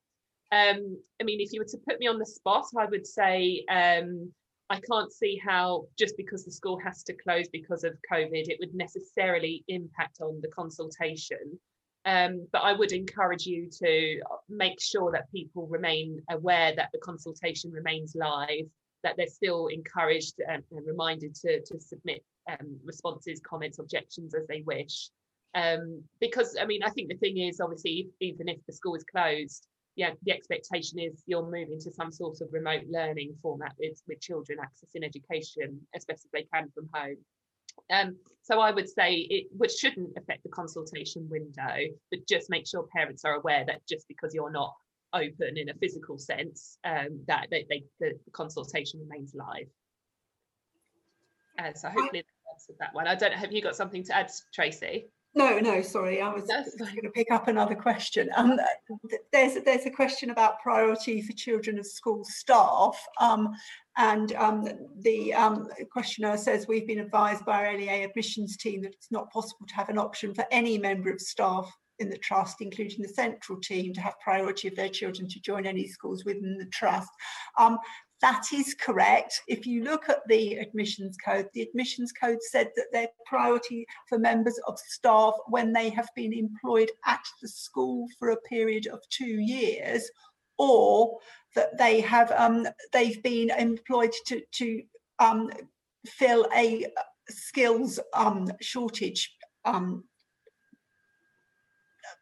Um, 0.52 0.98
I 1.20 1.24
mean, 1.24 1.40
if 1.42 1.54
you 1.54 1.60
were 1.60 1.66
to 1.66 1.78
put 1.88 2.00
me 2.00 2.08
on 2.08 2.20
the 2.20 2.26
spot, 2.26 2.66
I 2.78 2.86
would 2.86 3.06
say 3.06 3.64
um, 3.70 4.32
I 4.70 4.80
can't 4.80 5.12
see 5.12 5.40
how 5.44 5.86
just 5.98 6.18
because 6.18 6.44
the 6.44 6.52
school 6.52 6.80
has 6.84 7.04
to 7.04 7.14
close 7.14 7.48
because 7.50 7.84
of 7.84 7.94
COVID, 8.12 8.50
it 8.50 8.58
would 8.60 8.74
necessarily 8.74 9.64
impact 9.68 10.22
on 10.22 10.40
the 10.42 10.50
consultation. 10.50 11.60
Um, 12.06 12.48
but 12.52 12.60
I 12.60 12.74
would 12.74 12.92
encourage 12.92 13.46
you 13.48 13.68
to 13.80 14.22
make 14.48 14.80
sure 14.80 15.12
that 15.12 15.32
people 15.32 15.66
remain 15.68 16.22
aware 16.30 16.74
that 16.76 16.90
the 16.94 17.00
consultation 17.00 17.72
remains 17.72 18.14
live, 18.16 18.68
that 19.04 19.16
they're 19.18 19.28
still 19.28 19.68
encouraged 19.68 20.36
and, 20.48 20.64
and 20.72 20.86
reminded 20.86 21.34
to, 21.36 21.62
to 21.62 21.80
submit 21.80 22.24
um, 22.50 22.78
responses, 22.84 23.42
comments, 23.48 23.80
objections 23.80 24.36
as 24.36 24.46
they 24.48 24.62
wish. 24.62 25.10
Um, 25.56 26.04
because 26.20 26.56
I 26.62 26.66
mean, 26.66 26.84
I 26.84 26.90
think 26.90 27.10
the 27.10 27.18
thing 27.18 27.40
is, 27.40 27.60
obviously, 27.60 28.10
even 28.20 28.50
if 28.50 28.58
the 28.68 28.74
school 28.74 28.96
is 28.96 29.04
closed, 29.04 29.68
yeah, 29.96 30.12
the 30.24 30.34
expectation 30.34 31.00
is 31.00 31.24
you'll 31.26 31.50
move 31.50 31.70
into 31.72 31.92
some 31.92 32.12
sort 32.12 32.42
of 32.42 32.50
remote 32.52 32.84
learning 32.90 33.36
format 33.42 33.74
with, 33.80 34.02
with 34.08 34.20
children 34.20 34.60
accessing 34.60 35.06
education 35.06 35.80
as 35.96 36.06
best 36.06 36.26
as 36.26 36.32
they 36.34 36.48
can 36.54 36.70
from 36.72 36.90
home. 36.94 37.16
Um, 37.92 38.18
so 38.42 38.60
I 38.60 38.72
would 38.72 38.90
say 38.90 39.14
it 39.14 39.48
which 39.58 39.72
shouldn't 39.72 40.16
affect 40.18 40.44
the 40.44 40.50
consultation 40.50 41.28
window, 41.30 41.94
but 42.12 42.28
just 42.28 42.50
make 42.50 42.68
sure 42.68 42.88
parents 42.96 43.26
are 43.26 43.36
aware 43.36 43.66
that 43.66 43.82
just 43.88 44.08
because 44.08 44.34
you're 44.34 44.52
not 44.52 44.74
open 45.14 45.58
in 45.58 45.70
a 45.70 45.74
physical 45.76 46.18
sense, 46.18 46.78
um, 46.84 47.22
that 47.28 47.48
they, 47.50 47.66
they, 47.70 47.84
the 48.00 48.14
consultation 48.34 49.00
remains 49.00 49.34
live. 49.34 49.68
Uh, 51.58 51.74
so 51.74 51.88
hopefully 51.88 52.22
that 52.22 52.54
answered 52.54 52.76
that 52.80 52.94
one. 52.94 53.08
I 53.08 53.16
don't 53.16 53.32
know, 53.32 53.38
have 53.38 53.52
you 53.52 53.62
got 53.62 53.76
something 53.76 54.04
to 54.04 54.16
add, 54.16 54.30
Tracy? 54.54 55.08
No, 55.38 55.60
no, 55.60 55.82
sorry, 55.82 56.22
I 56.22 56.34
was 56.34 56.46
going 56.78 57.02
to 57.04 57.10
pick 57.10 57.30
up 57.30 57.50
another 57.50 57.76
question. 57.76 58.30
Um, 58.38 58.58
there's 59.34 59.62
there's 59.66 59.86
a 59.86 59.92
question 59.92 60.30
about 60.30 60.62
priority 60.62 61.22
for 61.22 61.34
children 61.34 61.78
of 61.78 61.86
school 61.86 62.24
staff, 62.24 62.98
um, 63.20 63.50
and 63.98 64.32
um, 64.36 64.66
the 65.02 65.34
um, 65.34 65.68
questioner 65.92 66.38
says 66.38 66.68
we've 66.70 66.88
been 66.88 67.00
advised 67.00 67.44
by 67.44 67.66
our 67.66 67.78
LEA 67.78 68.06
admissions 68.06 68.56
team 68.56 68.82
that 68.84 68.94
it's 68.94 69.12
not 69.12 69.30
possible 69.30 69.68
to 69.68 69.76
have 69.76 69.90
an 69.90 69.98
option 69.98 70.34
for 70.34 70.46
any 70.52 70.78
member 70.78 71.12
of 71.12 71.20
staff 71.20 71.70
in 72.00 72.10
the 72.10 72.18
trust, 72.18 72.62
including 72.62 73.02
the 73.02 73.10
central 73.10 73.60
team, 73.60 73.94
to 73.94 74.02
have 74.02 74.14
priority 74.24 74.70
of 74.70 74.76
their 74.76 74.90
children 74.90 75.28
to 75.28 75.42
join 75.42 75.66
any 75.66 75.88
schools 75.88 76.24
within 76.26 76.58
the 76.58 76.66
trust. 76.68 77.10
Um, 77.58 77.78
that 78.22 78.46
is 78.54 78.74
correct. 78.74 79.42
If 79.48 79.68
you 79.68 79.84
look 79.84 80.10
at 80.10 80.28
the 80.28 80.56
admissions 80.56 81.18
code, 81.24 81.50
the 81.54 81.62
admissions 81.62 82.12
code 82.12 82.42
said 82.42 82.72
that 82.76 82.92
their 82.92 83.10
priority 83.26 83.86
for 84.08 84.18
members 84.18 84.60
of 84.68 84.80
staff 84.80 85.34
when 85.48 85.74
they 85.74 85.90
have 85.90 86.10
been 86.16 86.34
employed 86.34 86.90
at 87.06 87.24
the 87.42 87.48
school 87.48 88.08
for 88.18 88.30
a 88.30 88.42
period 88.42 88.88
of 88.88 89.02
two 89.10 89.26
years, 89.26 90.10
or 90.58 91.20
that 91.56 91.78
they 91.78 92.00
have 92.02 92.32
um, 92.32 92.68
they've 92.94 93.22
been 93.22 93.50
employed 93.52 94.14
to 94.28 94.42
to 94.54 94.82
um, 95.20 95.52
fill 96.08 96.48
a 96.56 96.86
skills 97.30 98.00
um, 98.14 98.50
shortage 98.62 99.36
um, 99.66 100.04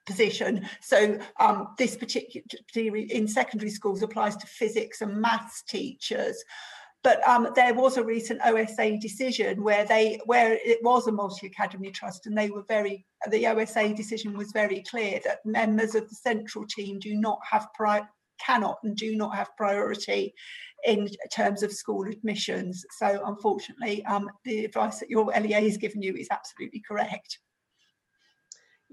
position. 0.06 0.68
So 0.82 1.20
um, 1.40 1.70
this 1.78 1.96
particular 1.96 2.44
in 2.76 3.28
secondary 3.28 3.72
schools 3.72 4.04
applies 4.04 4.36
to 4.38 4.48
physics 4.48 5.02
and 5.02 5.20
maths 5.20 5.64
teachers. 5.64 6.44
But 7.04 7.26
um, 7.28 7.50
there 7.54 7.74
was 7.74 7.98
a 7.98 8.04
recent 8.04 8.40
OSA 8.46 8.98
decision 8.98 9.62
where 9.62 9.86
they 9.86 10.22
where 10.26 10.58
it 10.64 10.80
was 10.84 11.08
a 11.08 11.12
multi-academy 11.12 11.92
trust 11.92 12.28
and 12.28 12.38
they 12.38 12.50
were 12.50 12.64
very 12.70 13.06
the 13.30 13.46
OSA 13.48 13.94
decision 13.94 14.38
was 14.38 14.52
very 14.54 14.84
clear 14.90 15.20
that 15.26 15.46
members 15.46 15.96
of 15.96 16.08
the 16.10 16.16
central 16.16 16.66
team 16.66 17.00
do 17.00 17.16
not 17.16 17.40
have 17.50 17.68
pri- 17.76 18.08
cannot 18.40 18.78
and 18.84 18.96
do 18.96 19.16
not 19.16 19.36
have 19.36 19.56
priority 19.58 20.34
in 20.86 21.08
terms 21.34 21.64
of 21.64 21.72
school 21.72 22.08
admissions. 22.08 22.86
So 22.98 23.22
unfortunately, 23.26 24.04
um, 24.06 24.30
the 24.46 24.66
advice 24.66 25.00
that 25.00 25.10
your 25.10 25.26
LEA 25.26 25.64
has 25.64 25.78
given 25.78 26.02
you 26.02 26.16
is 26.16 26.28
absolutely 26.32 26.82
correct. 26.86 27.40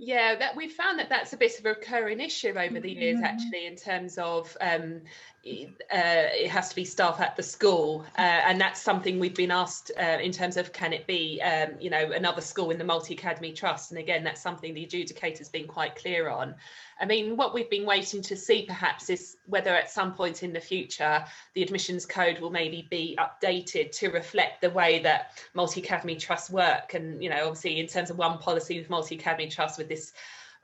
Yeah, 0.02 0.34
that 0.36 0.56
we've 0.56 0.72
found 0.72 0.98
that 0.98 1.10
that's 1.10 1.34
a 1.34 1.36
bit 1.36 1.58
of 1.58 1.66
a 1.66 1.68
recurring 1.68 2.20
issue 2.20 2.54
over 2.58 2.80
the 2.80 2.90
years, 2.90 3.16
mm-hmm. 3.16 3.26
actually, 3.26 3.66
in 3.66 3.76
terms 3.76 4.16
of 4.16 4.56
um, 4.58 5.02
uh, 5.44 5.60
it 5.90 6.48
has 6.48 6.70
to 6.70 6.74
be 6.74 6.86
staff 6.86 7.20
at 7.20 7.36
the 7.36 7.42
school, 7.42 8.06
uh, 8.16 8.20
and 8.22 8.58
that's 8.58 8.80
something 8.80 9.18
we've 9.18 9.34
been 9.34 9.50
asked 9.50 9.90
uh, 9.98 10.18
in 10.22 10.32
terms 10.32 10.56
of 10.56 10.72
can 10.72 10.94
it 10.94 11.06
be, 11.06 11.38
um, 11.42 11.72
you 11.78 11.90
know, 11.90 12.12
another 12.12 12.40
school 12.40 12.70
in 12.70 12.78
the 12.78 12.84
multi 12.84 13.12
academy 13.12 13.52
trust, 13.52 13.90
and 13.90 14.00
again, 14.00 14.24
that's 14.24 14.40
something 14.40 14.72
the 14.72 14.84
adjudicator's 14.84 15.50
been 15.50 15.66
quite 15.66 15.96
clear 15.96 16.30
on. 16.30 16.54
I 17.00 17.06
mean, 17.06 17.38
what 17.38 17.54
we've 17.54 17.70
been 17.70 17.86
waiting 17.86 18.20
to 18.22 18.36
see 18.36 18.66
perhaps 18.66 19.08
is 19.08 19.38
whether 19.46 19.74
at 19.74 19.90
some 19.90 20.12
point 20.12 20.42
in 20.42 20.52
the 20.52 20.60
future 20.60 21.24
the 21.54 21.62
admissions 21.62 22.04
code 22.04 22.38
will 22.40 22.50
maybe 22.50 22.86
be 22.90 23.18
updated 23.18 23.92
to 23.92 24.10
reflect 24.10 24.60
the 24.60 24.68
way 24.68 24.98
that 24.98 25.38
multi 25.54 25.80
academy 25.80 26.16
trusts 26.16 26.50
work. 26.50 26.92
And, 26.92 27.22
you 27.22 27.30
know, 27.30 27.46
obviously, 27.46 27.80
in 27.80 27.86
terms 27.86 28.10
of 28.10 28.18
one 28.18 28.36
policy 28.36 28.78
with 28.78 28.90
multi 28.90 29.14
academy 29.14 29.48
trusts, 29.48 29.78
with 29.78 29.88
this 29.90 30.12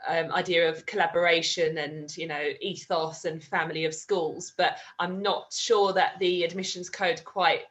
um, 0.09 0.31
idea 0.33 0.69
of 0.69 0.87
collaboration 0.87 1.79
and 1.79 2.17
you 2.17 2.27
know 2.27 2.51
ethos 2.61 3.25
and 3.25 3.43
family 3.43 3.85
of 3.85 3.95
schools 3.95 4.53
but 4.57 4.79
i'm 4.99 5.21
not 5.23 5.53
sure 5.53 5.93
that 5.93 6.19
the 6.19 6.45
admissions 6.45 6.89
code 6.89 7.23
quite 7.25 7.63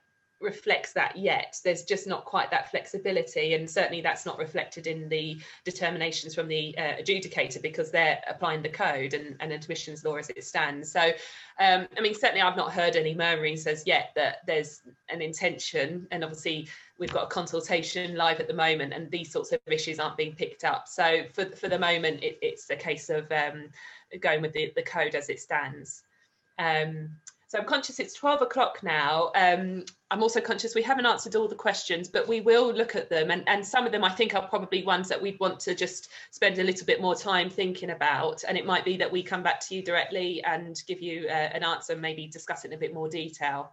reflects 0.41 0.93
that 0.93 1.18
yet. 1.18 1.58
There's 1.64 1.84
just 1.84 2.08
not 2.08 2.26
quite 2.26 2.51
that 2.51 2.70
flexibility, 2.70 3.53
and 3.53 3.70
certainly 3.70 4.01
that's 4.01 4.26
not 4.26 4.38
reflected 4.38 4.88
in 4.88 5.10
the 5.10 5.38
determinations 5.64 6.36
from 6.36 6.47
the 6.47 6.78
uh, 6.78 7.01
adjudicator 7.01 7.62
because 7.62 7.91
they're 7.91 8.20
applying 8.30 8.62
the 8.62 8.70
code 8.70 9.14
and, 9.14 9.36
and 9.39 9.51
admissions 9.51 10.03
law 10.03 10.16
as 10.16 10.30
it 10.30 10.43
stands. 10.43 10.91
So, 10.91 11.12
um, 11.60 11.88
I 11.97 12.01
mean, 12.01 12.14
certainly 12.14 12.41
I've 12.41 12.58
not 12.58 12.72
heard 12.72 12.95
any 12.95 13.16
murmurings 13.16 13.66
as 13.68 13.86
yet 13.86 14.12
that 14.16 14.38
there's 14.45 14.82
an 15.10 15.22
intention, 15.22 16.08
and 16.12 16.24
obviously 16.24 16.68
we've 16.98 17.12
got 17.12 17.26
a 17.26 17.28
consultation 17.28 18.16
live 18.16 18.39
at 18.39 18.48
the 18.48 18.54
moment, 18.54 18.93
and 18.93 19.12
these 19.12 19.32
sorts 19.32 19.52
of 19.52 19.60
issues 19.68 20.00
aren't 20.00 20.18
being 20.18 20.34
picked 20.34 20.64
up. 20.64 20.88
So, 20.88 21.24
for 21.34 21.46
for 21.46 21.68
the 21.68 21.80
moment, 21.80 22.24
it, 22.24 22.38
it's 22.41 22.70
a 22.70 22.76
case 22.76 23.10
of 23.10 23.32
um, 23.32 23.70
going 24.20 24.41
with 24.41 24.54
the, 24.54 24.72
the 24.76 24.84
code 24.84 25.16
as 25.16 25.30
it 25.30 25.39
stands. 25.39 26.04
Um, 26.58 27.10
so 27.48 27.60
I'm 27.60 27.66
conscious 27.68 28.00
it's 28.00 28.14
12 28.16 28.41
o'clock 28.41 28.82
now. 28.82 29.32
Um, 29.36 29.86
I'm 30.10 30.24
also 30.24 30.41
conscious 30.41 30.74
we 30.74 30.82
haven't 30.82 31.06
answered 31.06 31.36
all 31.36 31.48
the 31.48 31.56
questions, 31.56 32.10
but 32.10 32.28
we 32.28 32.41
will 32.41 32.74
look 32.74 32.96
at 32.96 33.10
them. 33.10 33.30
And, 33.30 33.48
and 33.48 33.66
some 33.66 33.86
of 33.86 33.91
them 33.91 34.04
I 34.04 34.10
think 34.10 34.34
are 34.34 34.48
probably 34.48 34.84
ones 34.84 35.08
that 35.10 35.22
we'd 35.22 35.39
want 35.39 35.60
to 35.62 35.76
just 35.76 36.10
spend 36.32 36.58
a 36.58 36.64
little 36.64 36.86
bit 36.86 37.02
more 37.02 37.16
time 37.16 37.50
thinking 37.50 37.91
about. 37.91 38.43
And 38.48 38.58
it 38.58 38.66
might 38.66 38.84
be 38.84 38.98
that 38.98 39.12
we 39.12 39.22
come 39.22 39.43
back 39.43 39.60
to 39.68 39.76
you 39.76 39.84
directly 39.84 40.43
and 40.43 40.82
give 40.88 41.02
you 41.02 41.28
uh, 41.30 41.50
an 41.54 41.64
answer, 41.64 41.96
maybe 41.96 42.28
discuss 42.28 42.66
it 42.66 42.72
in 42.72 42.74
a 42.74 42.80
bit 42.80 42.93
more 42.93 43.08
detail. 43.08 43.72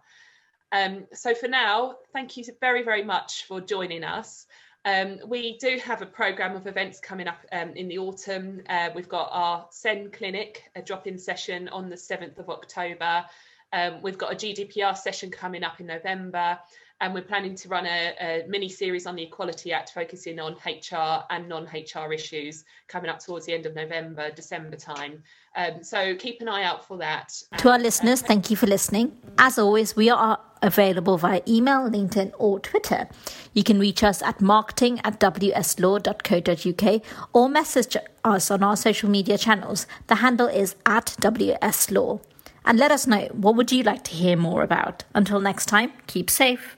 Um, 0.73 1.05
so 1.13 1.35
for 1.35 1.47
now, 1.47 1.97
thank 2.13 2.35
you 2.35 2.43
very, 2.59 2.81
very 2.83 3.03
much 3.03 3.45
for 3.45 3.61
joining 3.61 4.03
us. 4.03 4.47
Um, 4.85 5.19
we 5.27 5.57
do 5.59 5.79
have 5.85 6.01
a 6.01 6.05
programme 6.07 6.55
of 6.55 6.65
events 6.65 6.99
coming 6.99 7.27
up 7.27 7.37
um, 7.51 7.69
in 7.75 7.87
the 7.87 7.99
autumn. 7.99 8.63
Uh, 8.67 8.89
we've 8.95 9.07
got 9.07 9.29
our 9.31 9.67
SEN 9.69 10.09
clinic, 10.09 10.63
a 10.75 10.81
drop-in 10.81 11.19
session 11.19 11.69
on 11.69 11.89
the 11.89 11.95
7th 11.95 12.39
of 12.39 12.49
October. 12.49 13.23
Um, 13.71 14.01
we've 14.01 14.17
got 14.17 14.33
a 14.33 14.35
GDPR 14.35 14.97
session 14.97 15.29
coming 15.29 15.63
up 15.63 15.79
in 15.79 15.85
November, 15.85 16.57
and 17.01 17.13
we're 17.13 17.21
planning 17.21 17.55
to 17.55 17.67
run 17.67 17.85
a, 17.85 18.13
a 18.21 18.45
mini 18.47 18.69
series 18.69 19.05
on 19.05 19.15
the 19.15 19.23
Equality 19.23 19.73
Act 19.73 19.91
focusing 19.93 20.39
on 20.39 20.53
HR 20.65 21.23
and 21.29 21.49
non 21.49 21.65
HR 21.65 22.13
issues 22.13 22.63
coming 22.87 23.09
up 23.09 23.19
towards 23.19 23.45
the 23.45 23.53
end 23.53 23.65
of 23.65 23.75
November, 23.75 24.31
December 24.31 24.77
time. 24.77 25.21
Um, 25.55 25.83
so 25.83 26.15
keep 26.15 26.41
an 26.41 26.47
eye 26.47 26.63
out 26.63 26.87
for 26.87 26.97
that. 26.97 27.33
To 27.57 27.69
our 27.69 27.79
listeners, 27.79 28.21
thank 28.21 28.49
you 28.49 28.55
for 28.55 28.67
listening. 28.67 29.17
As 29.37 29.59
always, 29.59 29.95
we 29.95 30.09
are 30.09 30.39
available 30.61 31.17
via 31.17 31.41
email, 31.47 31.89
LinkedIn, 31.89 32.31
or 32.37 32.59
Twitter. 32.59 33.07
You 33.53 33.63
can 33.63 33.79
reach 33.79 34.03
us 34.03 34.21
at 34.21 34.41
marketing 34.41 35.01
at 35.03 35.19
wslaw.co.uk 35.19 37.01
or 37.33 37.49
message 37.49 37.97
us 38.23 38.49
on 38.49 38.63
our 38.63 38.77
social 38.77 39.09
media 39.09 39.37
channels. 39.37 39.85
The 40.07 40.15
handle 40.15 40.47
is 40.47 40.75
at 40.85 41.15
wslaw 41.19 42.21
and 42.65 42.79
let 42.79 42.91
us 42.91 43.05
know 43.05 43.27
what 43.33 43.55
would 43.55 43.71
you 43.71 43.83
like 43.83 44.03
to 44.05 44.11
hear 44.11 44.37
more 44.37 44.63
about. 44.63 45.03
Until 45.13 45.39
next 45.41 45.65
time, 45.65 45.91
keep 46.07 46.29
safe. 46.29 46.77